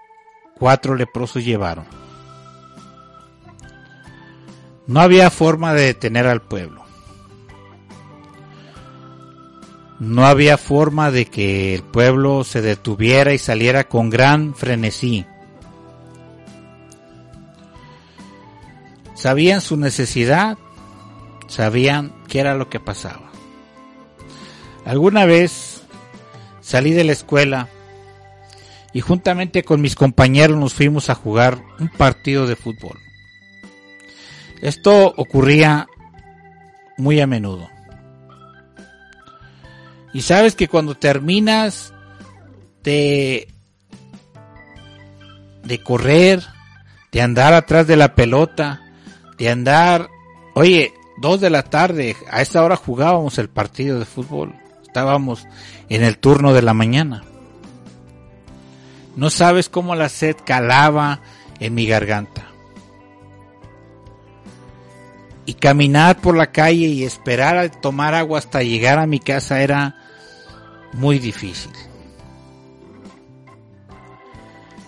cuatro 0.58 0.94
leprosos 0.94 1.44
llevaron. 1.44 1.84
No 4.86 5.00
había 5.00 5.30
forma 5.30 5.74
de 5.74 5.86
detener 5.86 6.26
al 6.26 6.42
pueblo. 6.42 6.84
No 9.98 10.26
había 10.26 10.58
forma 10.58 11.10
de 11.10 11.26
que 11.26 11.74
el 11.74 11.82
pueblo 11.82 12.44
se 12.44 12.62
detuviera 12.62 13.32
y 13.32 13.38
saliera 13.38 13.88
con 13.88 14.10
gran 14.10 14.54
frenesí. 14.54 15.26
Sabían 19.14 19.60
su 19.60 19.76
necesidad, 19.76 20.58
sabían 21.46 22.14
qué 22.28 22.40
era 22.40 22.54
lo 22.54 22.68
que 22.68 22.78
pasaba. 22.78 23.25
Alguna 24.86 25.26
vez 25.26 25.82
salí 26.60 26.92
de 26.92 27.02
la 27.02 27.10
escuela 27.10 27.68
y 28.92 29.00
juntamente 29.00 29.64
con 29.64 29.80
mis 29.80 29.96
compañeros 29.96 30.56
nos 30.56 30.74
fuimos 30.74 31.10
a 31.10 31.16
jugar 31.16 31.60
un 31.80 31.88
partido 31.88 32.46
de 32.46 32.54
fútbol. 32.54 32.96
Esto 34.62 35.12
ocurría 35.16 35.88
muy 36.98 37.20
a 37.20 37.26
menudo. 37.26 37.68
Y 40.14 40.22
sabes 40.22 40.54
que 40.54 40.68
cuando 40.68 40.94
terminas 40.94 41.92
de, 42.84 43.52
de 45.64 45.82
correr, 45.82 46.44
de 47.10 47.22
andar 47.22 47.54
atrás 47.54 47.88
de 47.88 47.96
la 47.96 48.14
pelota, 48.14 48.82
de 49.36 49.50
andar, 49.50 50.08
oye, 50.54 50.94
dos 51.20 51.40
de 51.40 51.50
la 51.50 51.64
tarde, 51.64 52.14
a 52.30 52.40
esa 52.40 52.62
hora 52.62 52.76
jugábamos 52.76 53.36
el 53.38 53.48
partido 53.48 53.98
de 53.98 54.04
fútbol 54.04 54.54
estábamos 54.96 55.46
en 55.90 56.02
el 56.02 56.16
turno 56.16 56.54
de 56.54 56.62
la 56.62 56.72
mañana. 56.72 57.22
No 59.14 59.28
sabes 59.28 59.68
cómo 59.68 59.94
la 59.94 60.08
sed 60.08 60.36
calaba 60.42 61.20
en 61.60 61.74
mi 61.74 61.86
garganta. 61.86 62.46
Y 65.44 65.52
caminar 65.52 66.16
por 66.22 66.34
la 66.34 66.50
calle 66.50 66.86
y 66.86 67.04
esperar 67.04 67.58
a 67.58 67.70
tomar 67.70 68.14
agua 68.14 68.38
hasta 68.38 68.62
llegar 68.62 68.98
a 68.98 69.06
mi 69.06 69.20
casa 69.20 69.60
era 69.60 69.96
muy 70.94 71.18
difícil. 71.18 71.72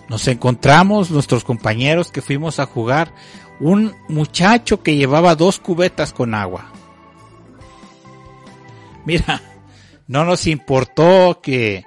Nos 0.07 0.27
encontramos, 0.27 1.11
nuestros 1.11 1.43
compañeros 1.43 2.09
que 2.09 2.23
fuimos 2.23 2.59
a 2.59 2.65
jugar, 2.65 3.13
un 3.59 3.93
muchacho 4.07 4.81
que 4.81 4.95
llevaba 4.95 5.35
dos 5.35 5.59
cubetas 5.59 6.13
con 6.13 6.33
agua. 6.33 6.65
Mira, 9.05 9.39
no 10.09 10.25
nos 10.25 10.47
importó 10.47 11.39
que 11.39 11.85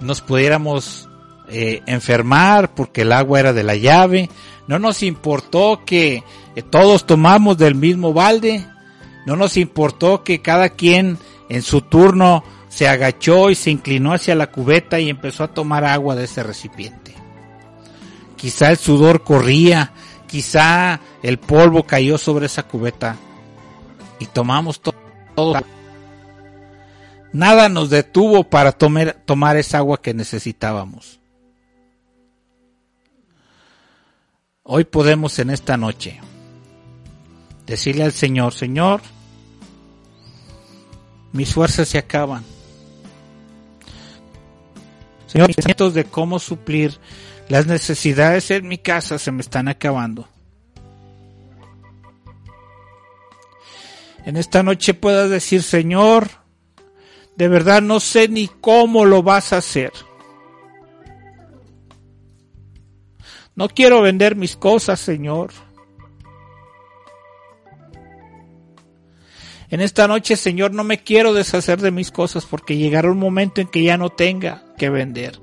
nos 0.00 0.20
pudiéramos 0.20 1.08
eh, 1.48 1.82
enfermar 1.84 2.74
porque 2.74 3.02
el 3.02 3.12
agua 3.12 3.40
era 3.40 3.52
de 3.52 3.64
la 3.64 3.74
llave, 3.74 4.30
no 4.68 4.78
nos 4.78 5.02
importó 5.02 5.82
que 5.84 6.22
eh, 6.54 6.62
todos 6.62 7.06
tomamos 7.06 7.58
del 7.58 7.74
mismo 7.74 8.12
balde, 8.12 8.64
no 9.26 9.34
nos 9.34 9.56
importó 9.56 10.22
que 10.22 10.42
cada 10.42 10.70
quien 10.70 11.18
en 11.48 11.62
su 11.62 11.82
turno 11.82 12.44
se 12.68 12.86
agachó 12.86 13.50
y 13.50 13.56
se 13.56 13.72
inclinó 13.72 14.12
hacia 14.12 14.36
la 14.36 14.52
cubeta 14.52 15.00
y 15.00 15.10
empezó 15.10 15.42
a 15.42 15.52
tomar 15.52 15.84
agua 15.84 16.14
de 16.14 16.24
ese 16.24 16.44
recipiente. 16.44 17.14
Quizá 18.36 18.70
el 18.70 18.76
sudor 18.76 19.24
corría, 19.24 19.92
quizá 20.28 21.00
el 21.22 21.38
polvo 21.38 21.82
cayó 21.82 22.16
sobre 22.16 22.46
esa 22.46 22.62
cubeta 22.62 23.16
y 24.20 24.26
tomamos 24.26 24.80
todo, 24.80 24.94
todo 25.34 25.54
Nada 27.34 27.68
nos 27.68 27.90
detuvo 27.90 28.44
para 28.44 28.70
tomar, 28.70 29.56
esa 29.56 29.78
agua 29.78 30.00
que 30.00 30.14
necesitábamos. 30.14 31.18
Hoy 34.62 34.84
podemos 34.84 35.36
en 35.40 35.50
esta 35.50 35.76
noche 35.76 36.20
decirle 37.66 38.04
al 38.04 38.12
Señor, 38.12 38.54
Señor, 38.54 39.00
mis 41.32 41.52
fuerzas 41.52 41.88
se 41.88 41.98
acaban. 41.98 42.44
Señor, 45.26 45.48
mis 45.48 45.94
de 45.94 46.04
cómo 46.04 46.38
suplir 46.38 47.00
las 47.48 47.66
necesidades 47.66 48.48
en 48.52 48.68
mi 48.68 48.78
casa 48.78 49.18
se 49.18 49.32
me 49.32 49.40
están 49.40 49.66
acabando. 49.66 50.28
En 54.24 54.36
esta 54.36 54.62
noche 54.62 54.94
puedas 54.94 55.28
decir, 55.30 55.64
Señor, 55.64 56.43
de 57.36 57.48
verdad 57.48 57.82
no 57.82 58.00
sé 58.00 58.28
ni 58.28 58.48
cómo 58.48 59.04
lo 59.04 59.22
vas 59.22 59.52
a 59.52 59.58
hacer. 59.58 59.92
No 63.56 63.68
quiero 63.68 64.02
vender 64.02 64.34
mis 64.36 64.56
cosas, 64.56 65.00
Señor. 65.00 65.52
En 69.70 69.80
esta 69.80 70.06
noche, 70.06 70.36
Señor, 70.36 70.72
no 70.72 70.84
me 70.84 71.02
quiero 71.02 71.32
deshacer 71.32 71.80
de 71.80 71.90
mis 71.90 72.10
cosas 72.10 72.44
porque 72.46 72.76
llegará 72.76 73.10
un 73.10 73.18
momento 73.18 73.60
en 73.60 73.68
que 73.68 73.82
ya 73.82 73.96
no 73.96 74.10
tenga 74.10 74.64
que 74.76 74.90
vender. 74.90 75.40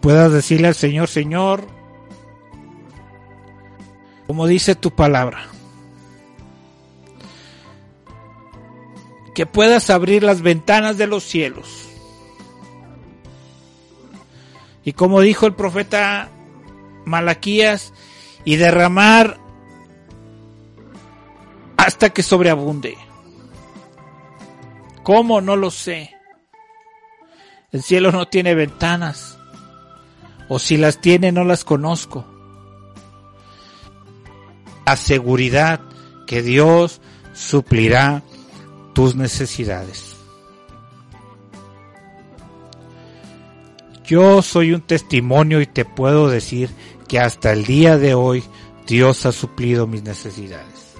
Puedas 0.00 0.32
decirle 0.32 0.68
al 0.68 0.74
Señor, 0.74 1.08
Señor, 1.08 1.66
como 4.26 4.46
dice 4.46 4.74
tu 4.74 4.90
palabra, 4.94 5.48
que 9.38 9.46
puedas 9.46 9.88
abrir 9.88 10.24
las 10.24 10.42
ventanas 10.42 10.98
de 10.98 11.06
los 11.06 11.22
cielos. 11.22 11.88
Y 14.82 14.94
como 14.94 15.20
dijo 15.20 15.46
el 15.46 15.54
profeta 15.54 16.28
Malaquías, 17.04 17.92
y 18.44 18.56
derramar 18.56 19.38
hasta 21.76 22.10
que 22.10 22.24
sobreabunde. 22.24 22.98
¿Cómo? 25.04 25.40
No 25.40 25.54
lo 25.54 25.70
sé. 25.70 26.16
El 27.70 27.84
cielo 27.84 28.10
no 28.10 28.26
tiene 28.26 28.56
ventanas. 28.56 29.38
O 30.48 30.58
si 30.58 30.76
las 30.76 31.00
tiene, 31.00 31.30
no 31.30 31.44
las 31.44 31.64
conozco. 31.64 32.26
La 34.84 34.96
seguridad 34.96 35.80
que 36.26 36.42
Dios 36.42 37.00
suplirá 37.34 38.24
tus 38.98 39.14
necesidades. 39.14 40.16
Yo 44.04 44.42
soy 44.42 44.72
un 44.72 44.80
testimonio 44.80 45.60
y 45.60 45.66
te 45.66 45.84
puedo 45.84 46.28
decir 46.28 46.68
que 47.06 47.20
hasta 47.20 47.52
el 47.52 47.64
día 47.64 47.96
de 47.96 48.14
hoy 48.14 48.42
Dios 48.88 49.24
ha 49.24 49.30
suplido 49.30 49.86
mis 49.86 50.02
necesidades. 50.02 50.96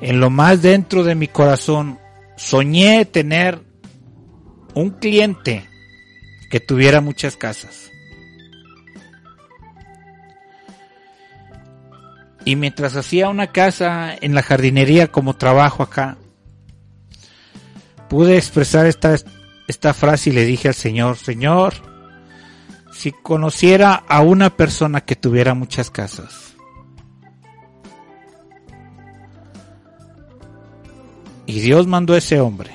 En 0.00 0.20
lo 0.20 0.30
más 0.30 0.62
dentro 0.62 1.04
de 1.04 1.14
mi 1.14 1.28
corazón 1.28 1.98
soñé 2.38 3.04
tener 3.04 3.60
un 4.72 4.88
cliente 4.88 5.68
que 6.50 6.60
tuviera 6.60 7.02
muchas 7.02 7.36
casas. 7.36 7.90
Y 12.44 12.56
mientras 12.56 12.94
hacía 12.96 13.28
una 13.28 13.46
casa 13.48 14.14
en 14.20 14.34
la 14.34 14.42
jardinería 14.42 15.10
como 15.10 15.34
trabajo 15.34 15.82
acá, 15.82 16.18
pude 18.08 18.36
expresar 18.36 18.86
esta, 18.86 19.16
esta 19.66 19.94
frase 19.94 20.30
y 20.30 20.32
le 20.34 20.44
dije 20.44 20.68
al 20.68 20.74
Señor, 20.74 21.16
Señor, 21.16 21.74
si 22.92 23.12
conociera 23.12 23.94
a 23.94 24.20
una 24.20 24.50
persona 24.56 25.00
que 25.00 25.16
tuviera 25.16 25.54
muchas 25.54 25.90
casas, 25.90 26.54
y 31.46 31.60
Dios 31.60 31.86
mandó 31.86 32.14
a 32.14 32.18
ese 32.18 32.40
hombre, 32.40 32.70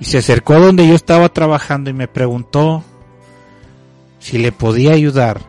y 0.00 0.04
se 0.04 0.18
acercó 0.18 0.58
donde 0.58 0.86
yo 0.86 0.94
estaba 0.94 1.28
trabajando 1.28 1.90
y 1.90 1.92
me 1.92 2.08
preguntó 2.08 2.82
si 4.18 4.38
le 4.38 4.50
podía 4.50 4.92
ayudar 4.92 5.40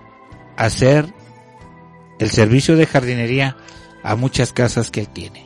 a 0.57 0.66
hacer 0.66 1.14
el 2.20 2.30
servicio 2.30 2.76
de 2.76 2.86
jardinería 2.86 3.57
a 4.03 4.16
muchas 4.16 4.53
casas 4.53 4.91
que 4.91 5.01
él 5.01 5.09
tiene. 5.09 5.45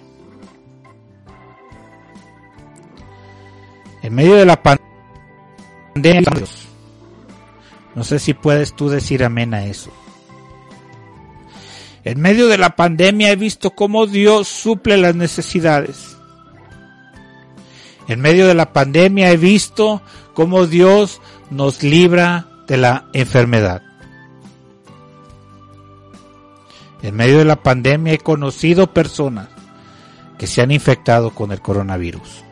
En 4.01 4.13
medio 4.13 4.36
de 4.36 4.45
la 4.45 4.61
pandemia, 4.61 6.22
no 7.95 8.03
sé 8.03 8.20
si 8.20 8.34
puedes 8.34 8.76
tú 8.76 8.89
decir 8.89 9.24
amén 9.24 9.53
a 9.53 9.65
eso. 9.65 9.91
En 12.05 12.22
medio 12.22 12.47
de 12.47 12.57
la 12.57 12.76
pandemia 12.76 13.32
he 13.32 13.36
visto 13.36 13.72
cómo 13.72 14.07
Dios 14.07 14.47
suple 14.47 14.97
las 14.97 15.15
necesidades. 15.15 16.17
En 18.07 18.22
medio 18.22 18.47
de 18.47 18.55
la 18.55 18.72
pandemia 18.74 19.32
he 19.32 19.38
visto 19.38 20.01
cómo 20.34 20.65
Dios 20.65 21.22
nos 21.49 21.84
libra 21.84 22.47
de 22.67 22.78
la 22.78 23.09
enfermedad. 23.13 23.89
En 27.02 27.16
medio 27.16 27.38
de 27.38 27.45
la 27.45 27.64
pandemia 27.64 28.14
he 28.14 28.18
conocido 28.18 28.93
personas 28.93 29.47
que 30.38 30.47
se 30.47 30.62
han 30.62 30.72
infectado 30.72 31.32
con 31.32 31.52
el 31.52 31.62
coronavirus. 31.62 32.43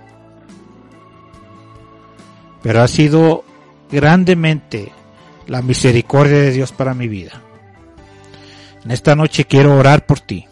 Pero 2.61 2.81
ha 2.81 2.87
sido 2.87 3.43
grandemente 3.91 4.91
la 5.47 5.61
misericordia 5.61 6.39
de 6.39 6.51
Dios 6.51 6.71
para 6.71 6.93
mi 6.93 7.07
vida. 7.07 7.41
En 8.83 8.91
esta 8.91 9.15
noche 9.15 9.45
quiero 9.45 9.75
orar 9.75 10.05
por 10.05 10.19
ti. 10.19 10.45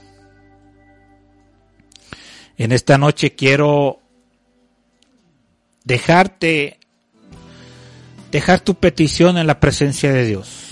En 2.57 2.71
esta 2.71 2.97
noche 2.97 3.35
quiero 3.35 3.99
dejarte, 5.83 6.79
dejar 8.31 8.61
tu 8.61 8.75
petición 8.75 9.37
en 9.37 9.47
la 9.47 9.59
presencia 9.59 10.11
de 10.11 10.25
Dios. 10.25 10.64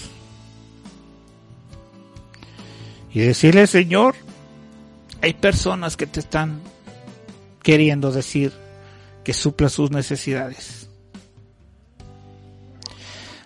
Y 3.14 3.20
decirle, 3.22 3.68
Señor, 3.68 4.16
hay 5.22 5.34
personas 5.34 5.96
que 5.96 6.08
te 6.08 6.20
están 6.20 6.62
queriendo 7.62 8.12
decir 8.12 8.52
que 9.24 9.34
supla 9.34 9.70
sus 9.70 9.92
necesidades. 9.92 10.90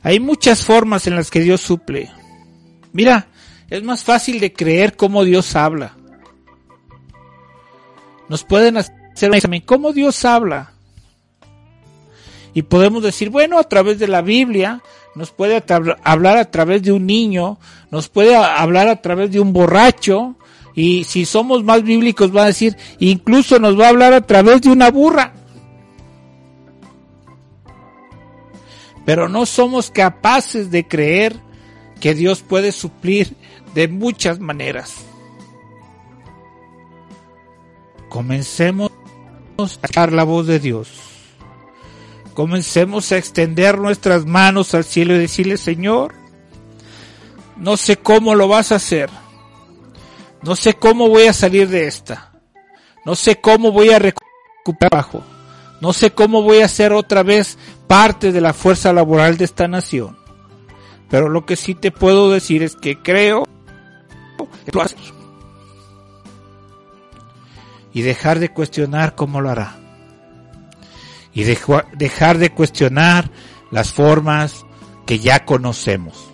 Hay 0.01 0.19
muchas 0.19 0.63
formas 0.63 1.05
en 1.05 1.15
las 1.15 1.29
que 1.29 1.41
Dios 1.41 1.61
suple. 1.61 2.09
Mira, 2.93 3.27
es 3.69 3.83
más 3.83 4.03
fácil 4.03 4.39
de 4.39 4.53
creer 4.53 4.95
cómo 4.95 5.25
Dios 5.25 5.55
habla. 5.55 5.95
Nos 8.29 8.43
pueden 8.45 8.77
hacer 8.77 9.29
un 9.29 9.35
examen, 9.35 9.61
¿cómo 9.61 9.91
Dios 9.91 10.23
habla? 10.23 10.71
Y 12.53 12.63
podemos 12.63 13.03
decir, 13.03 13.29
bueno, 13.29 13.59
a 13.59 13.63
través 13.63 13.99
de 13.99 14.07
la 14.07 14.21
Biblia, 14.21 14.81
nos 15.13 15.31
puede 15.31 15.63
hablar 16.03 16.37
a 16.37 16.49
través 16.49 16.83
de 16.83 16.91
un 16.91 17.05
niño, 17.05 17.59
nos 17.91 18.09
puede 18.09 18.35
hablar 18.35 18.87
a 18.87 19.01
través 19.01 19.31
de 19.31 19.39
un 19.39 19.53
borracho, 19.53 20.35
y 20.75 21.03
si 21.05 21.25
somos 21.25 21.63
más 21.63 21.83
bíblicos 21.83 22.35
va 22.35 22.43
a 22.43 22.47
decir, 22.47 22.77
incluso 22.99 23.59
nos 23.59 23.79
va 23.79 23.85
a 23.85 23.89
hablar 23.89 24.13
a 24.13 24.21
través 24.21 24.61
de 24.61 24.69
una 24.69 24.91
burra. 24.91 25.33
Pero 29.05 29.29
no 29.29 29.45
somos 29.45 29.89
capaces 29.89 30.69
de 30.69 30.87
creer 30.87 31.35
que 31.99 32.13
Dios 32.13 32.41
puede 32.41 32.71
suplir 32.71 33.35
de 33.73 33.87
muchas 33.87 34.39
maneras. 34.39 35.05
Comencemos 38.09 38.91
a 39.57 39.63
escuchar 39.63 40.11
la 40.11 40.23
voz 40.23 40.45
de 40.45 40.59
Dios 40.59 41.07
comencemos 42.37 43.11
a 43.11 43.17
extender 43.17 43.79
nuestras 43.79 44.27
manos 44.27 44.75
al 44.75 44.83
cielo 44.83 45.15
y 45.15 45.17
decirle, 45.17 45.57
Señor, 45.57 46.13
no 47.59 47.77
sé 47.77 47.97
cómo 47.97 48.35
lo 48.35 48.47
vas 48.47 48.71
a 48.71 48.75
hacer. 48.75 49.09
No 50.43 50.55
sé 50.55 50.75
cómo 50.75 51.09
voy 51.09 51.23
a 51.23 51.33
salir 51.33 51.67
de 51.67 51.87
esta. 51.87 52.31
No 53.05 53.15
sé 53.15 53.39
cómo 53.39 53.71
voy 53.71 53.89
a 53.89 53.99
recuperar 53.99 54.91
bajo. 54.91 55.23
No 55.81 55.93
sé 55.93 56.11
cómo 56.11 56.41
voy 56.41 56.61
a 56.61 56.67
ser 56.67 56.93
otra 56.93 57.23
vez 57.23 57.57
parte 57.87 58.31
de 58.31 58.41
la 58.41 58.53
fuerza 58.53 58.93
laboral 58.93 59.37
de 59.37 59.45
esta 59.45 59.67
nación. 59.67 60.17
Pero 61.09 61.29
lo 61.29 61.45
que 61.45 61.55
sí 61.55 61.75
te 61.75 61.91
puedo 61.91 62.31
decir 62.31 62.63
es 62.63 62.75
que 62.75 63.01
creo 63.01 63.47
que 64.65 64.71
lo 64.73 64.81
hacer. 64.81 64.99
Y 67.93 68.01
dejar 68.01 68.39
de 68.39 68.49
cuestionar 68.49 69.15
cómo 69.15 69.41
lo 69.41 69.49
hará 69.49 69.77
y 71.37 71.43
dejar 71.43 72.39
de 72.39 72.49
cuestionar 72.49 73.29
las 73.69 73.93
formas 73.93 74.65
que 75.05 75.19
ya 75.19 75.45
conocemos. 75.45 76.26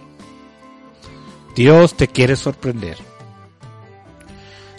Dios 1.56 1.96
te 1.96 2.08
quiere 2.08 2.36
sorprender. 2.36 2.98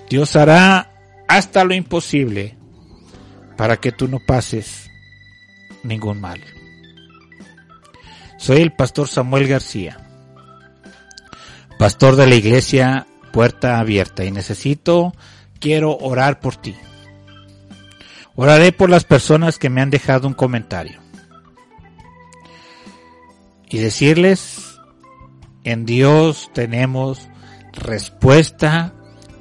Dios 0.09 0.37
hará 0.37 0.91
hasta 1.29 1.65
lo 1.65 1.75
imposible 1.75 2.57
para 3.57 3.77
que 3.77 3.93
tú 3.93 4.09
no 4.09 4.19
pases 4.19 4.91
ningún 5.83 6.21
mal. 6.21 6.43
Soy 8.39 8.61
el 8.61 8.73
pastor 8.73 9.09
Samuel 9.09 9.47
García, 9.47 9.99
pastor 11.79 12.17
de 12.17 12.27
la 12.27 12.35
iglesia 12.35 13.07
Puerta 13.33 13.79
Abierta 13.79 14.25
y 14.25 14.31
necesito, 14.31 15.15
quiero 15.61 15.97
orar 15.97 16.41
por 16.41 16.57
ti. 16.57 16.77
Oraré 18.37 18.73
por 18.73 18.91
las 18.91 19.05
personas 19.05 19.59
que 19.59 19.71
me 19.71 19.81
han 19.81 19.91
dejado 19.91 20.29
un 20.29 20.35
comentario. 20.35 21.01
Y 23.69 23.79
decirles, 23.79 24.64
en 25.65 25.87
Dios 25.87 26.51
tenemos 26.53 27.29
respuesta 27.73 28.93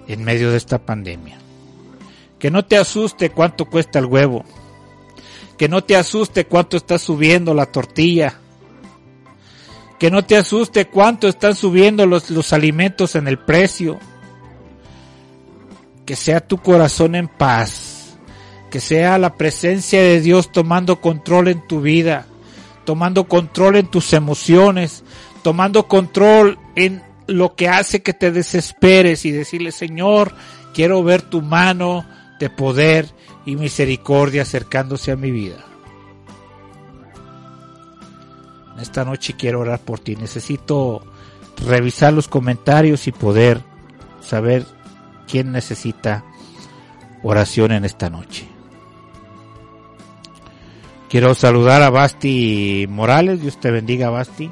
en 0.07 0.23
medio 0.23 0.51
de 0.51 0.57
esta 0.57 0.79
pandemia. 0.79 1.37
Que 2.39 2.49
no 2.49 2.65
te 2.65 2.77
asuste 2.77 3.29
cuánto 3.29 3.65
cuesta 3.65 3.99
el 3.99 4.05
huevo. 4.05 4.43
Que 5.57 5.69
no 5.69 5.83
te 5.83 5.95
asuste 5.95 6.45
cuánto 6.45 6.77
está 6.77 6.97
subiendo 6.97 7.53
la 7.53 7.67
tortilla. 7.67 8.39
Que 9.99 10.09
no 10.11 10.25
te 10.25 10.35
asuste 10.35 10.87
cuánto 10.87 11.27
están 11.27 11.55
subiendo 11.55 12.05
los, 12.05 12.29
los 12.29 12.51
alimentos 12.51 13.15
en 13.15 13.27
el 13.27 13.39
precio. 13.39 13.99
Que 16.05 16.15
sea 16.15 16.45
tu 16.45 16.57
corazón 16.57 17.15
en 17.15 17.27
paz. 17.27 18.17
Que 18.71 18.81
sea 18.81 19.17
la 19.17 19.35
presencia 19.35 20.01
de 20.01 20.19
Dios 20.19 20.51
tomando 20.51 20.99
control 20.99 21.47
en 21.47 21.65
tu 21.67 21.81
vida. 21.81 22.25
Tomando 22.83 23.25
control 23.25 23.77
en 23.77 23.87
tus 23.87 24.11
emociones. 24.11 25.03
Tomando 25.43 25.87
control 25.87 26.57
en 26.75 27.03
lo 27.27 27.55
que 27.55 27.69
hace 27.69 28.01
que 28.01 28.13
te 28.13 28.31
desesperes 28.31 29.25
y 29.25 29.31
decirle, 29.31 29.71
Señor, 29.71 30.33
quiero 30.73 31.03
ver 31.03 31.21
tu 31.21 31.41
mano 31.41 32.05
de 32.39 32.49
poder 32.49 33.07
y 33.45 33.55
misericordia 33.55 34.41
acercándose 34.43 35.11
a 35.11 35.15
mi 35.15 35.31
vida. 35.31 35.65
Esta 38.79 39.05
noche 39.05 39.35
quiero 39.37 39.61
orar 39.61 39.79
por 39.79 39.99
ti. 39.99 40.15
Necesito 40.15 41.03
revisar 41.65 42.13
los 42.13 42.27
comentarios 42.27 43.07
y 43.07 43.11
poder 43.11 43.61
saber 44.21 44.65
quién 45.27 45.51
necesita 45.51 46.23
oración 47.21 47.71
en 47.71 47.85
esta 47.85 48.09
noche. 48.09 48.47
Quiero 51.09 51.35
saludar 51.35 51.81
a 51.83 51.91
Basti 51.91 52.87
Morales. 52.89 53.41
Dios 53.41 53.59
te 53.59 53.71
bendiga, 53.71 54.09
Basti. 54.09 54.49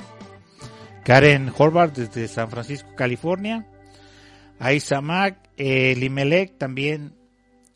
Karen 1.04 1.52
Horvath 1.56 1.96
desde 1.96 2.28
San 2.28 2.50
Francisco, 2.50 2.90
California. 2.96 3.68
A 4.60 4.74
Isamac 4.74 5.50
eh, 5.58 5.96
Limelec 5.96 6.58
también 6.58 7.16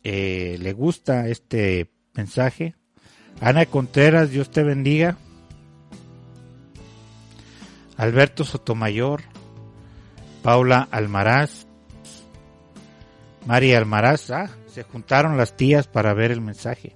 eh, 0.03 0.57
le 0.59 0.73
gusta 0.73 1.28
este 1.28 1.91
mensaje. 2.13 2.76
Ana 3.41 3.65
Contreras, 3.65 4.30
Dios 4.30 4.51
te 4.51 4.63
bendiga. 4.63 5.17
Alberto 7.97 8.43
Sotomayor, 8.43 9.21
Paula 10.43 10.88
Almaraz, 10.91 11.65
María 13.45 13.78
Almaraz, 13.78 14.32
ah, 14.32 14.49
se 14.67 14.84
juntaron 14.84 15.38
las 15.38 15.55
tías 15.55 15.88
para 15.88 16.13
ver 16.13 16.32
el 16.32 16.41
mensaje. 16.41 16.95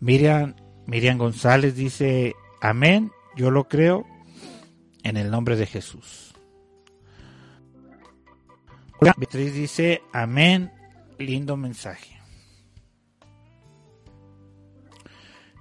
Miriam, 0.00 0.54
Miriam 0.86 1.18
González 1.18 1.76
dice, 1.76 2.34
amén, 2.60 3.12
yo 3.36 3.50
lo 3.50 3.68
creo, 3.68 4.06
en 5.02 5.16
el 5.16 5.30
nombre 5.30 5.56
de 5.56 5.66
Jesús. 5.66 6.34
Beatriz 9.00 9.54
dice, 9.54 10.02
amén, 10.12 10.72
lindo 11.18 11.56
mensaje. 11.56 12.20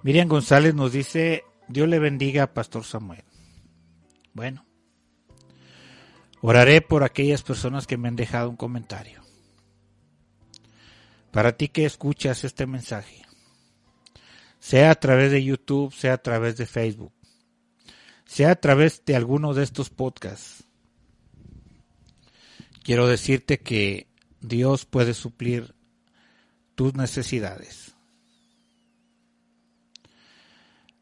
Miriam 0.03 0.27
González 0.27 0.75
nos 0.75 0.91
dice, 0.91 1.43
Dios 1.67 1.87
le 1.87 1.99
bendiga 1.99 2.43
a 2.43 2.53
Pastor 2.53 2.83
Samuel. 2.83 3.23
Bueno, 4.33 4.65
oraré 6.41 6.81
por 6.81 7.03
aquellas 7.03 7.41
personas 7.43 7.87
que 7.87 7.97
me 7.97 8.07
han 8.07 8.15
dejado 8.15 8.49
un 8.49 8.57
comentario. 8.57 9.21
Para 11.31 11.55
ti 11.57 11.69
que 11.69 11.85
escuchas 11.85 12.43
este 12.43 12.67
mensaje, 12.67 13.23
sea 14.59 14.91
a 14.91 14.95
través 14.95 15.31
de 15.31 15.43
YouTube, 15.43 15.93
sea 15.93 16.13
a 16.13 16.21
través 16.21 16.57
de 16.57 16.65
Facebook, 16.65 17.13
sea 18.31 18.51
a 18.51 18.55
través 18.55 19.03
de 19.03 19.17
alguno 19.17 19.53
de 19.53 19.61
estos 19.61 19.89
podcasts, 19.89 20.63
quiero 22.81 23.05
decirte 23.05 23.59
que 23.59 24.07
Dios 24.39 24.85
puede 24.85 25.13
suplir 25.13 25.75
tus 26.75 26.93
necesidades. 26.93 27.91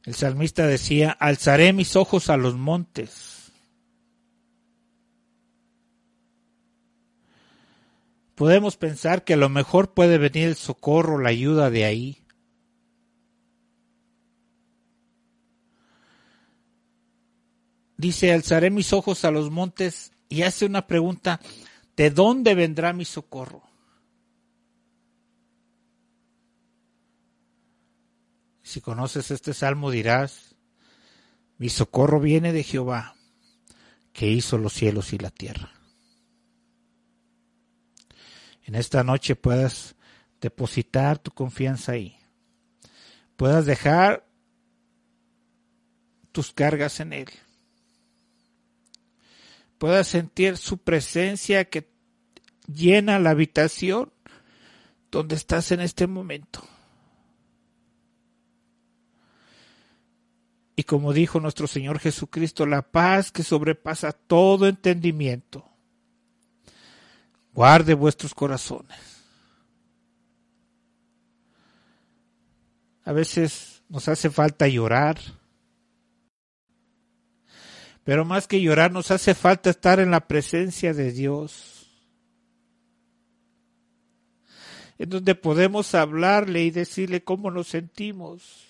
El 0.06 0.16
salmista 0.16 0.66
decía, 0.66 1.12
alzaré 1.12 1.72
mis 1.72 1.96
ojos 1.96 2.32
a 2.32 2.38
los 2.38 2.56
montes. 2.58 3.52
Podemos 8.34 8.76
pensar 8.76 9.24
que 9.24 9.36
a 9.36 9.38
lo 9.38 9.50
mejor 9.50 9.94
puede 9.94 10.18
venir 10.18 10.48
el 10.48 10.56
socorro, 10.56 11.20
la 11.20 11.30
ayuda 11.30 11.70
de 11.70 11.86
ahí. 11.86 12.24
Dice, 18.00 18.32
alzaré 18.32 18.70
mis 18.70 18.94
ojos 18.94 19.26
a 19.26 19.32
los 19.32 19.52
montes 19.52 20.14
y 20.30 20.44
hace 20.44 20.66
una 20.66 20.88
pregunta, 20.88 21.42
¿de 21.98 22.10
dónde 22.10 22.56
vendrá 22.56 22.94
mi 22.94 23.04
socorro? 23.04 23.62
Si 28.64 28.80
conoces 28.80 29.32
este 29.32 29.54
salmo 29.54 29.92
dirás, 29.92 30.56
mi 31.58 31.68
socorro 31.68 32.22
viene 32.22 32.54
de 32.54 32.64
Jehová, 32.64 33.16
que 34.14 34.28
hizo 34.30 34.58
los 34.58 34.72
cielos 34.72 35.12
y 35.12 35.18
la 35.18 35.30
tierra. 35.30 35.74
En 38.64 38.76
esta 38.76 39.04
noche 39.04 39.36
puedas 39.36 39.98
depositar 40.40 41.20
tu 41.20 41.32
confianza 41.32 41.92
ahí. 41.92 42.18
Puedas 43.36 43.66
dejar 43.66 44.26
tus 46.32 46.54
cargas 46.54 47.02
en 47.02 47.12
Él. 47.12 47.30
Puedas 49.80 50.08
sentir 50.08 50.58
su 50.58 50.78
presencia 50.78 51.66
que 51.66 51.90
llena 52.68 53.18
la 53.18 53.32
habitación 53.32 54.12
donde 55.10 55.36
estás 55.36 55.72
en 55.72 55.80
este 55.80 56.06
momento. 56.06 56.62
Y 60.76 60.84
como 60.84 61.12
dijo 61.14 61.40
nuestro 61.40 61.66
Señor 61.66 62.00
Jesucristo, 62.00 62.66
la 62.66 62.82
paz 62.82 63.32
que 63.32 63.44
sobrepasa 63.44 64.12
todo 64.12 64.68
entendimiento, 64.68 65.66
guarde 67.54 67.94
vuestros 67.94 68.34
corazones. 68.34 68.98
A 73.04 73.12
veces 73.12 73.82
nos 73.90 74.08
hace 74.08 74.30
falta 74.30 74.68
llorar, 74.68 75.20
pero 78.10 78.26
más 78.26 78.48
que 78.48 78.60
llorar 78.60 78.92
nos 78.92 79.12
hace 79.12 79.36
falta 79.36 79.70
estar 79.70 80.00
en 80.00 80.10
la 80.10 80.28
presencia 80.28 80.96
de 80.96 81.12
Dios, 81.12 81.86
en 84.98 85.12
donde 85.12 85.36
podemos 85.36 85.94
hablarle 85.94 86.64
y 86.64 86.72
decirle 86.72 87.24
cómo 87.24 87.52
nos 87.52 87.68
sentimos 87.68 88.66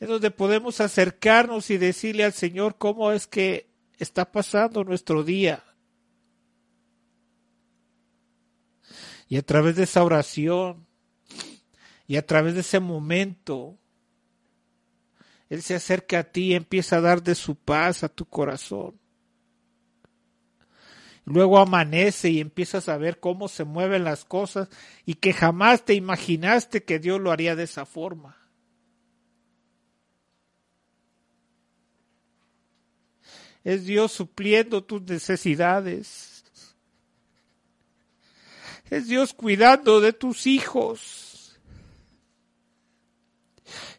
en 0.00 0.06
donde 0.06 0.30
podemos 0.30 0.80
acercarnos 0.80 1.70
y 1.70 1.76
decirle 1.76 2.22
al 2.22 2.34
Señor 2.34 2.78
cómo 2.78 3.10
es 3.10 3.26
que 3.26 3.68
está 3.98 4.30
pasando 4.30 4.84
nuestro 4.84 5.24
día. 5.24 5.64
Y 9.26 9.38
a 9.38 9.42
través 9.42 9.74
de 9.74 9.82
esa 9.82 10.04
oración 10.04 10.86
y 12.06 12.14
a 12.14 12.24
través 12.24 12.54
de 12.54 12.60
ese 12.60 12.78
momento, 12.78 13.76
Él 15.50 15.62
se 15.62 15.74
acerca 15.74 16.20
a 16.20 16.24
ti 16.24 16.52
y 16.52 16.54
empieza 16.54 16.96
a 16.96 17.00
dar 17.00 17.22
de 17.22 17.34
su 17.34 17.56
paz 17.56 18.04
a 18.04 18.08
tu 18.08 18.24
corazón. 18.24 18.98
Luego 21.24 21.58
amanece 21.58 22.30
y 22.30 22.40
empiezas 22.40 22.88
a 22.88 22.96
ver 22.96 23.20
cómo 23.20 23.48
se 23.48 23.64
mueven 23.64 24.04
las 24.04 24.24
cosas 24.24 24.68
y 25.04 25.14
que 25.14 25.32
jamás 25.32 25.84
te 25.84 25.94
imaginaste 25.94 26.84
que 26.84 26.98
Dios 26.98 27.20
lo 27.20 27.32
haría 27.32 27.56
de 27.56 27.64
esa 27.64 27.84
forma. 27.84 28.36
Es 33.62 33.84
Dios 33.84 34.12
supliendo 34.12 34.84
tus 34.84 35.02
necesidades. 35.02 36.44
Es 38.88 39.06
Dios 39.06 39.34
cuidando 39.34 40.00
de 40.00 40.12
tus 40.12 40.46
hijos. 40.46 41.19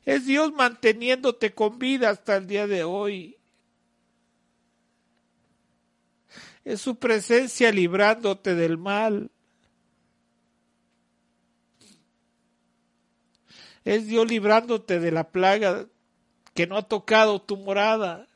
Es 0.05 0.25
Dios 0.25 0.51
manteniéndote 0.53 1.53
con 1.53 1.79
vida 1.79 2.09
hasta 2.09 2.37
el 2.37 2.47
día 2.47 2.67
de 2.67 2.83
hoy. 2.83 3.37
Es 6.63 6.81
su 6.81 6.95
presencia 6.97 7.71
librándote 7.71 8.55
del 8.55 8.77
mal. 8.77 9.31
Es 13.83 14.07
Dios 14.07 14.27
librándote 14.27 14.99
de 14.99 15.11
la 15.11 15.31
plaga 15.31 15.87
que 16.53 16.67
no 16.67 16.77
ha 16.77 16.87
tocado 16.87 17.41
tu 17.41 17.57
morada 17.57 18.27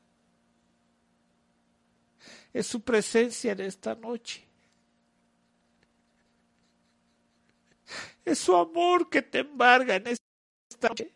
es 2.56 2.68
su 2.68 2.82
presencia 2.82 3.52
en 3.52 3.60
esta 3.60 3.96
noche. 3.96 4.42
Es 8.24 8.40
su 8.40 8.56
amor 8.56 9.10
que 9.10 9.22
te 9.22 9.40
embarga 9.40 9.96
en 9.96 10.08
esta 10.08 10.88
noche. 10.88 11.15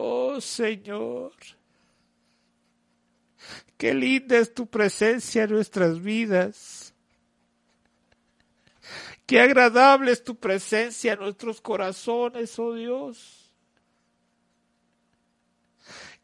Oh 0.00 0.40
Señor, 0.40 1.32
qué 3.76 3.92
linda 3.92 4.38
es 4.38 4.54
tu 4.54 4.68
presencia 4.68 5.42
en 5.42 5.50
nuestras 5.50 6.00
vidas. 6.00 6.94
Qué 9.26 9.40
agradable 9.40 10.12
es 10.12 10.22
tu 10.22 10.36
presencia 10.36 11.14
en 11.14 11.18
nuestros 11.18 11.60
corazones, 11.60 12.56
oh 12.60 12.74
Dios. 12.74 13.52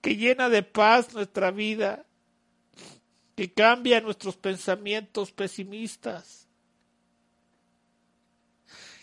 Que 0.00 0.14
llena 0.14 0.48
de 0.48 0.62
paz 0.62 1.12
nuestra 1.12 1.50
vida. 1.50 2.06
Que 3.34 3.52
cambia 3.52 4.00
nuestros 4.00 4.36
pensamientos 4.36 5.32
pesimistas. 5.32 6.46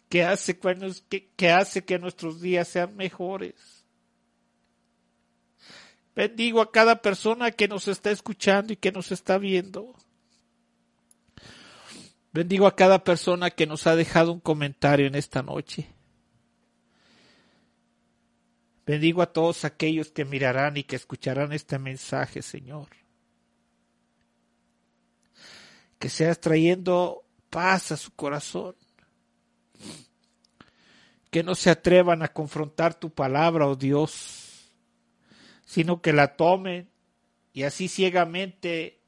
Que 0.07 0.23
hace 0.23 0.57
que, 0.57 1.29
que 1.35 1.51
hace 1.51 1.83
que 1.83 1.99
nuestros 1.99 2.39
días 2.39 2.69
sean 2.69 2.95
mejores. 2.95 3.80
Bendigo 6.15 6.61
a 6.61 6.71
cada 6.71 7.01
persona 7.01 7.51
que 7.51 7.67
nos 7.67 7.87
está 7.87 8.11
escuchando 8.11 8.73
y 8.73 8.75
que 8.75 8.91
nos 8.91 9.11
está 9.11 9.37
viendo. 9.37 9.95
Bendigo 12.33 12.67
a 12.67 12.75
cada 12.75 13.03
persona 13.03 13.49
que 13.49 13.65
nos 13.65 13.87
ha 13.87 13.95
dejado 13.95 14.31
un 14.31 14.39
comentario 14.39 15.07
en 15.07 15.15
esta 15.15 15.41
noche. 15.41 15.89
Bendigo 18.85 19.21
a 19.21 19.31
todos 19.31 19.63
aquellos 19.63 20.11
que 20.11 20.25
mirarán 20.25 20.75
y 20.75 20.83
que 20.83 20.95
escucharán 20.95 21.53
este 21.53 21.77
mensaje, 21.79 22.41
Señor. 22.41 22.87
Que 25.97 26.09
seas 26.09 26.39
trayendo 26.39 27.23
paz 27.49 27.91
a 27.91 27.97
su 27.97 28.11
corazón. 28.11 28.75
Que 31.29 31.43
no 31.43 31.55
se 31.55 31.69
atrevan 31.69 32.23
a 32.23 32.33
confrontar 32.33 32.95
tu 32.95 33.09
palabra, 33.11 33.67
oh 33.67 33.75
Dios, 33.75 34.40
sino 35.71 36.01
que 36.01 36.11
la 36.11 36.35
tomen 36.35 36.89
y 37.53 37.63
así 37.63 37.87
ciegamente, 37.87 38.99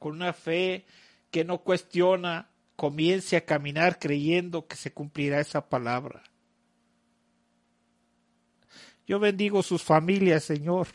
con 0.00 0.16
una 0.16 0.32
fe 0.32 0.84
que 1.30 1.44
no 1.44 1.58
cuestiona, 1.58 2.50
comience 2.74 3.36
a 3.36 3.44
caminar 3.44 4.00
creyendo 4.00 4.66
que 4.66 4.74
se 4.74 4.92
cumplirá 4.92 5.38
esa 5.38 5.68
palabra. 5.68 6.24
Yo 9.06 9.20
bendigo 9.20 9.62
sus 9.62 9.84
familias, 9.84 10.42
Señor. 10.42 10.88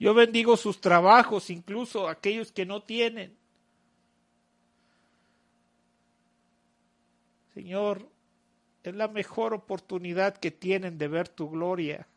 Yo 0.00 0.12
bendigo 0.12 0.56
sus 0.56 0.80
trabajos, 0.80 1.50
incluso 1.50 2.08
aquellos 2.08 2.50
que 2.50 2.66
no 2.66 2.82
tienen. 2.82 3.38
Señor, 7.54 8.10
es 8.82 8.96
la 8.96 9.06
mejor 9.06 9.54
oportunidad 9.54 10.36
que 10.36 10.50
tienen 10.50 10.98
de 10.98 11.06
ver 11.06 11.28
tu 11.28 11.48
gloria. 11.48 12.08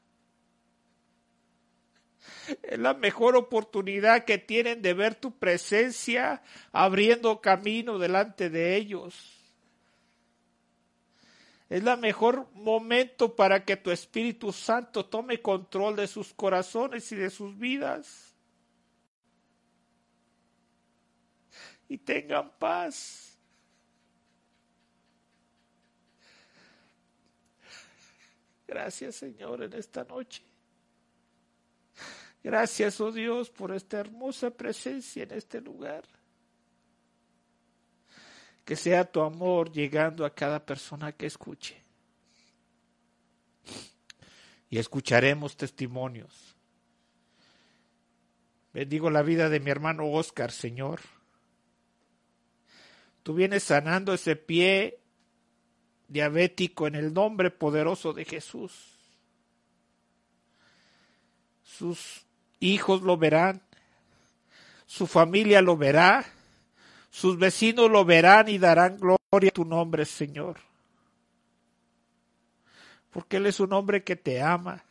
Es 2.64 2.80
la 2.80 2.94
mejor 2.94 3.36
oportunidad 3.36 4.26
que 4.26 4.38
tienen 4.38 4.82
de 4.82 4.94
ver 4.94 5.16
tu 5.16 5.38
presencia 5.38 6.42
abriendo 6.72 7.42
camino 7.42 7.98
delante 7.98 8.50
de 8.50 8.76
ellos. 8.76 9.36
Es 11.70 11.84
la 11.84 11.98
mejor 11.98 12.48
momento 12.54 13.36
para 13.36 13.66
que 13.66 13.76
tu 13.76 13.90
Espíritu 13.90 14.52
Santo 14.52 15.06
tome 15.06 15.42
control 15.42 15.96
de 15.96 16.08
sus 16.08 16.34
corazones 16.34 17.12
y 17.12 17.16
de 17.16 17.30
sus 17.30 17.58
vidas. 17.58 18.36
Y 21.90 21.98
tengan 21.98 22.52
paz. 22.58 23.38
Gracias 28.68 29.16
Señor 29.16 29.64
en 29.64 29.74
esta 29.74 30.04
noche. 30.04 30.44
Gracias, 32.46 33.02
oh 33.02 33.12
Dios, 33.12 33.50
por 33.50 33.74
esta 33.74 33.98
hermosa 34.00 34.52
presencia 34.52 35.24
en 35.24 35.32
este 35.32 35.60
lugar. 35.62 36.04
Que 38.64 38.76
sea 38.76 39.04
tu 39.04 39.22
amor 39.22 39.72
llegando 39.72 40.24
a 40.24 40.36
cada 40.36 40.64
persona 40.64 41.12
que 41.12 41.26
escuche. 41.26 41.82
Y 44.70 44.78
escucharemos 44.78 45.58
testimonios. 45.58 46.56
Bendigo 48.74 49.10
la 49.10 49.24
vida 49.24 49.50
de 49.50 49.60
mi 49.60 49.72
hermano 49.72 50.12
Oscar, 50.12 50.52
Señor. 50.52 51.00
Tú 53.24 53.34
vienes 53.34 53.64
sanando 53.64 54.14
ese 54.14 54.36
pie 54.36 55.00
diabético 56.08 56.86
en 56.86 56.94
el 56.94 57.12
nombre 57.12 57.50
poderoso 57.50 58.14
de 58.14 58.24
Jesús. 58.24 59.00
Sus 61.64 62.26
hijos 62.60 63.02
lo 63.02 63.18
verán, 63.18 63.62
su 64.86 65.08
familia 65.08 65.62
lo 65.62 65.78
verá, 65.78 66.26
sus 67.10 67.38
vecinos 67.38 67.90
lo 67.90 68.06
verán 68.06 68.50
y 68.50 68.58
darán 68.58 68.98
gloria 69.00 69.50
a 69.50 69.54
tu 69.54 69.66
nombre, 69.66 70.06
Señor. 70.06 70.60
Porque 73.12 73.38
Él 73.38 73.46
es 73.46 73.60
un 73.60 73.74
hombre 73.74 74.04
que 74.04 74.16
te 74.16 74.42
ama, 74.42 74.84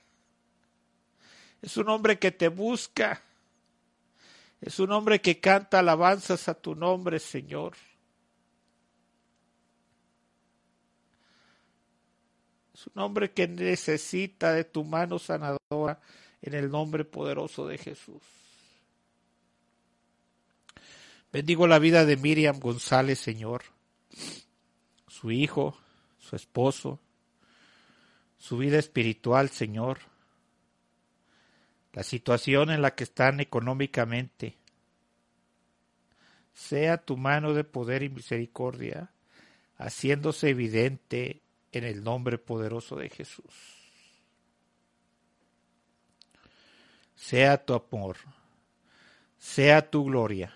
es 1.61 1.77
un 1.77 1.89
hombre 1.89 2.19
que 2.19 2.33
te 2.33 2.49
busca, 2.49 3.23
es 4.61 4.79
un 4.79 4.93
hombre 4.93 5.21
que 5.21 5.41
canta 5.41 5.81
alabanzas 5.81 6.49
a 6.49 6.55
tu 6.55 6.75
nombre, 6.75 7.19
Señor. 7.19 7.75
Es 12.73 12.87
un 12.87 13.03
hombre 13.03 13.33
que 13.33 13.47
necesita 13.47 14.53
de 14.53 14.65
tu 14.65 14.85
mano 14.85 15.19
sanadora 15.19 16.01
en 16.45 16.53
el 16.53 16.71
nombre 16.71 17.07
poderoso 17.07 17.67
de 17.67 17.79
Jesús. 17.79 18.23
Bendigo 21.33 21.67
la 21.67 21.79
vida 21.79 22.05
de 22.05 22.19
Miriam 22.19 22.61
González, 22.61 23.19
Señor, 23.19 23.63
su 25.09 25.31
hijo, 25.31 25.79
su 26.19 26.37
esposo, 26.37 27.01
su 28.37 28.59
vida 28.59 28.79
espiritual, 28.79 29.49
Señor, 29.49 30.01
la 31.95 32.03
situación 32.03 32.71
en 32.71 32.83
la 32.83 32.95
que 32.95 33.05
están 33.05 33.41
económicamente. 33.41 34.59
Sea 36.53 36.99
tu 36.99 37.17
mano 37.17 37.55
de 37.55 37.65
poder 37.65 38.03
y 38.03 38.11
misericordia 38.11 39.11
haciéndose 39.79 40.51
evidente 40.51 41.41
en 41.73 41.85
el 41.85 42.05
nombre 42.05 42.37
poderoso 42.37 42.97
de 42.97 43.09
Jesús. 43.09 43.74
Sea 47.15 47.65
tu 47.65 47.75
amor, 47.75 48.17
sea 49.39 49.91
tu 49.91 50.05
gloria, 50.05 50.55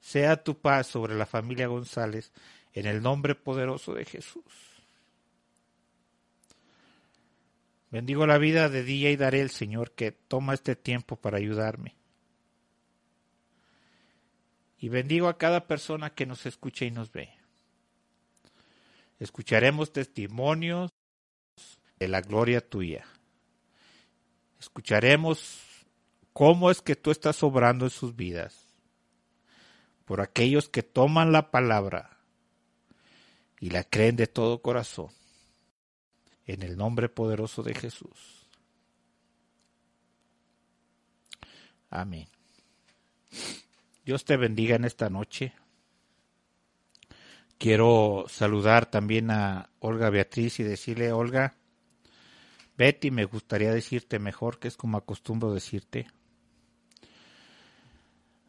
sea 0.00 0.42
tu 0.42 0.58
paz 0.58 0.86
sobre 0.86 1.14
la 1.14 1.26
familia 1.26 1.66
González, 1.66 2.32
en 2.72 2.86
el 2.86 3.02
nombre 3.02 3.34
poderoso 3.34 3.94
de 3.94 4.04
Jesús. 4.04 4.44
Bendigo 7.90 8.26
la 8.26 8.38
vida 8.38 8.68
de 8.68 8.82
Día 8.82 9.10
y 9.10 9.16
daré 9.16 9.40
el 9.40 9.50
Señor 9.50 9.92
que 9.92 10.12
toma 10.12 10.54
este 10.54 10.76
tiempo 10.76 11.16
para 11.16 11.38
ayudarme. 11.38 11.96
Y 14.78 14.90
bendigo 14.90 15.28
a 15.28 15.38
cada 15.38 15.66
persona 15.66 16.10
que 16.14 16.26
nos 16.26 16.46
escucha 16.46 16.84
y 16.84 16.90
nos 16.90 17.10
ve. 17.10 17.30
Escucharemos 19.18 19.92
testimonios 19.92 20.92
de 21.98 22.08
la 22.08 22.20
gloria 22.20 22.60
tuya. 22.60 23.04
Escucharemos 24.58 25.60
cómo 26.32 26.70
es 26.70 26.82
que 26.82 26.96
tú 26.96 27.10
estás 27.10 27.42
obrando 27.42 27.86
en 27.86 27.90
sus 27.90 28.16
vidas 28.16 28.66
por 30.04 30.20
aquellos 30.20 30.68
que 30.68 30.82
toman 30.82 31.32
la 31.32 31.50
palabra 31.50 32.18
y 33.60 33.70
la 33.70 33.84
creen 33.84 34.16
de 34.16 34.26
todo 34.26 34.62
corazón. 34.62 35.08
En 36.46 36.62
el 36.62 36.78
nombre 36.78 37.10
poderoso 37.10 37.62
de 37.62 37.74
Jesús. 37.74 38.46
Amén. 41.90 42.26
Dios 44.06 44.24
te 44.24 44.38
bendiga 44.38 44.76
en 44.76 44.86
esta 44.86 45.10
noche. 45.10 45.52
Quiero 47.58 48.24
saludar 48.28 48.90
también 48.90 49.30
a 49.30 49.68
Olga 49.80 50.08
Beatriz 50.08 50.58
y 50.60 50.62
decirle, 50.62 51.12
Olga, 51.12 51.57
Betty, 52.78 53.10
me 53.10 53.24
gustaría 53.24 53.74
decirte 53.74 54.20
mejor, 54.20 54.60
que 54.60 54.68
es 54.68 54.76
como 54.76 54.98
acostumbro 54.98 55.52
decirte. 55.52 56.06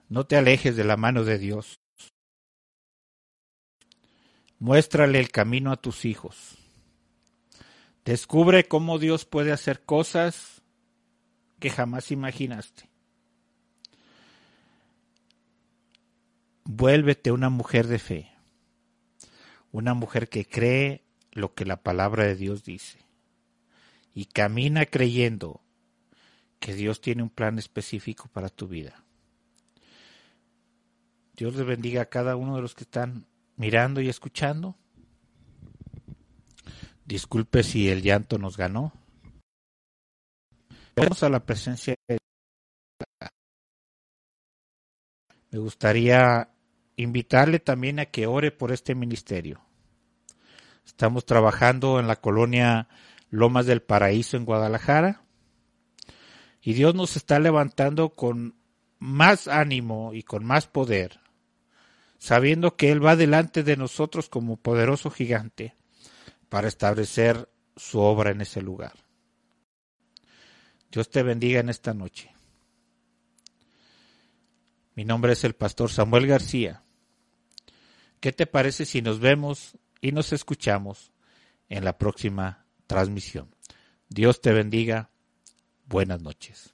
No 0.08 0.28
te 0.28 0.38
alejes 0.38 0.76
de 0.76 0.84
la 0.84 0.98
mano 0.98 1.24
de 1.24 1.40
Dios. 1.40 1.80
Muéstrale 4.60 5.20
el 5.20 5.32
camino 5.32 5.72
a 5.72 5.78
tus 5.78 6.06
hijos. 6.06 6.60
Descubre 8.06 8.68
cómo 8.68 9.00
Dios 9.00 9.26
puede 9.26 9.52
hacer 9.52 9.84
cosas 9.84 10.62
que 11.60 11.72
jamás 11.72 12.12
imaginaste. 12.12 12.88
Vuélvete 16.66 17.32
una 17.32 17.50
mujer 17.50 17.88
de 17.88 17.98
fe, 17.98 18.32
una 19.72 19.96
mujer 19.96 20.30
que 20.30 20.46
cree 20.46 21.04
lo 21.32 21.56
que 21.56 21.66
la 21.66 21.82
palabra 21.82 22.26
de 22.26 22.36
Dios 22.36 22.64
dice 22.64 23.09
y 24.20 24.26
camina 24.26 24.86
creyendo 24.86 25.62
que 26.60 26.74
Dios 26.74 27.00
tiene 27.00 27.24
un 27.24 27.30
plan 27.30 27.58
específico 27.58 28.28
para 28.28 28.50
tu 28.50 28.68
vida. 28.68 29.02
Dios 31.38 31.56
les 31.56 31.66
bendiga 31.66 32.02
a 32.02 32.10
cada 32.10 32.36
uno 32.36 32.58
de 32.58 32.62
los 32.62 32.76
que 32.76 32.84
están 32.84 33.28
mirando 33.56 34.02
y 34.02 34.10
escuchando. 34.10 34.76
Disculpe 37.06 37.64
si 37.64 37.88
el 37.88 38.02
llanto 38.02 38.38
nos 38.38 38.58
ganó. 38.58 38.92
Vamos 40.98 41.24
a 41.24 41.30
la 41.30 41.46
presencia 41.46 41.96
de 42.10 42.18
Me 45.50 45.60
gustaría 45.60 46.50
invitarle 46.98 47.60
también 47.60 48.00
a 48.00 48.08
que 48.08 48.28
ore 48.28 48.52
por 48.52 48.74
este 48.74 48.96
ministerio. 48.96 49.62
Estamos 50.86 51.26
trabajando 51.26 52.02
en 52.02 52.08
la 52.08 52.18
colonia 52.18 52.90
Lomas 53.30 53.66
del 53.66 53.82
Paraíso 53.82 54.38
en 54.38 54.46
Guadalajara 54.46 55.24
y 56.62 56.74
Dios 56.74 56.96
nos 56.96 57.16
está 57.16 57.40
levantando 57.40 58.16
con 58.16 58.56
más 58.98 59.48
ánimo 59.48 60.14
y 60.14 60.24
con 60.24 60.46
más 60.46 60.68
poder, 60.68 61.22
sabiendo 62.18 62.76
que 62.76 62.92
Él 62.92 63.04
va 63.04 63.16
delante 63.16 63.64
de 63.64 63.78
nosotros 63.78 64.30
como 64.30 64.58
poderoso 64.58 65.10
gigante 65.10 65.76
para 66.50 66.68
establecer 66.68 67.50
su 67.76 68.00
obra 68.00 68.32
en 68.32 68.42
ese 68.42 68.62
lugar. 68.62 68.94
Dios 70.92 71.10
te 71.10 71.24
bendiga 71.24 71.60
en 71.60 71.70
esta 71.70 71.94
noche. 71.94 72.34
Mi 74.96 75.06
nombre 75.06 75.34
es 75.34 75.44
el 75.44 75.54
pastor 75.54 75.92
Samuel 75.92 76.28
García. 76.28 76.84
¿Qué 78.20 78.34
te 78.34 78.48
parece 78.48 78.86
si 78.86 79.02
nos 79.02 79.20
vemos 79.20 79.78
y 80.02 80.12
nos 80.12 80.34
escuchamos 80.34 81.14
en 81.70 81.86
la 81.86 81.98
próxima 81.98 82.66
transmisión? 82.90 83.56
Dios 84.10 84.42
te 84.42 84.52
bendiga. 84.52 85.12
Buenas 85.86 86.22
noches. 86.22 86.74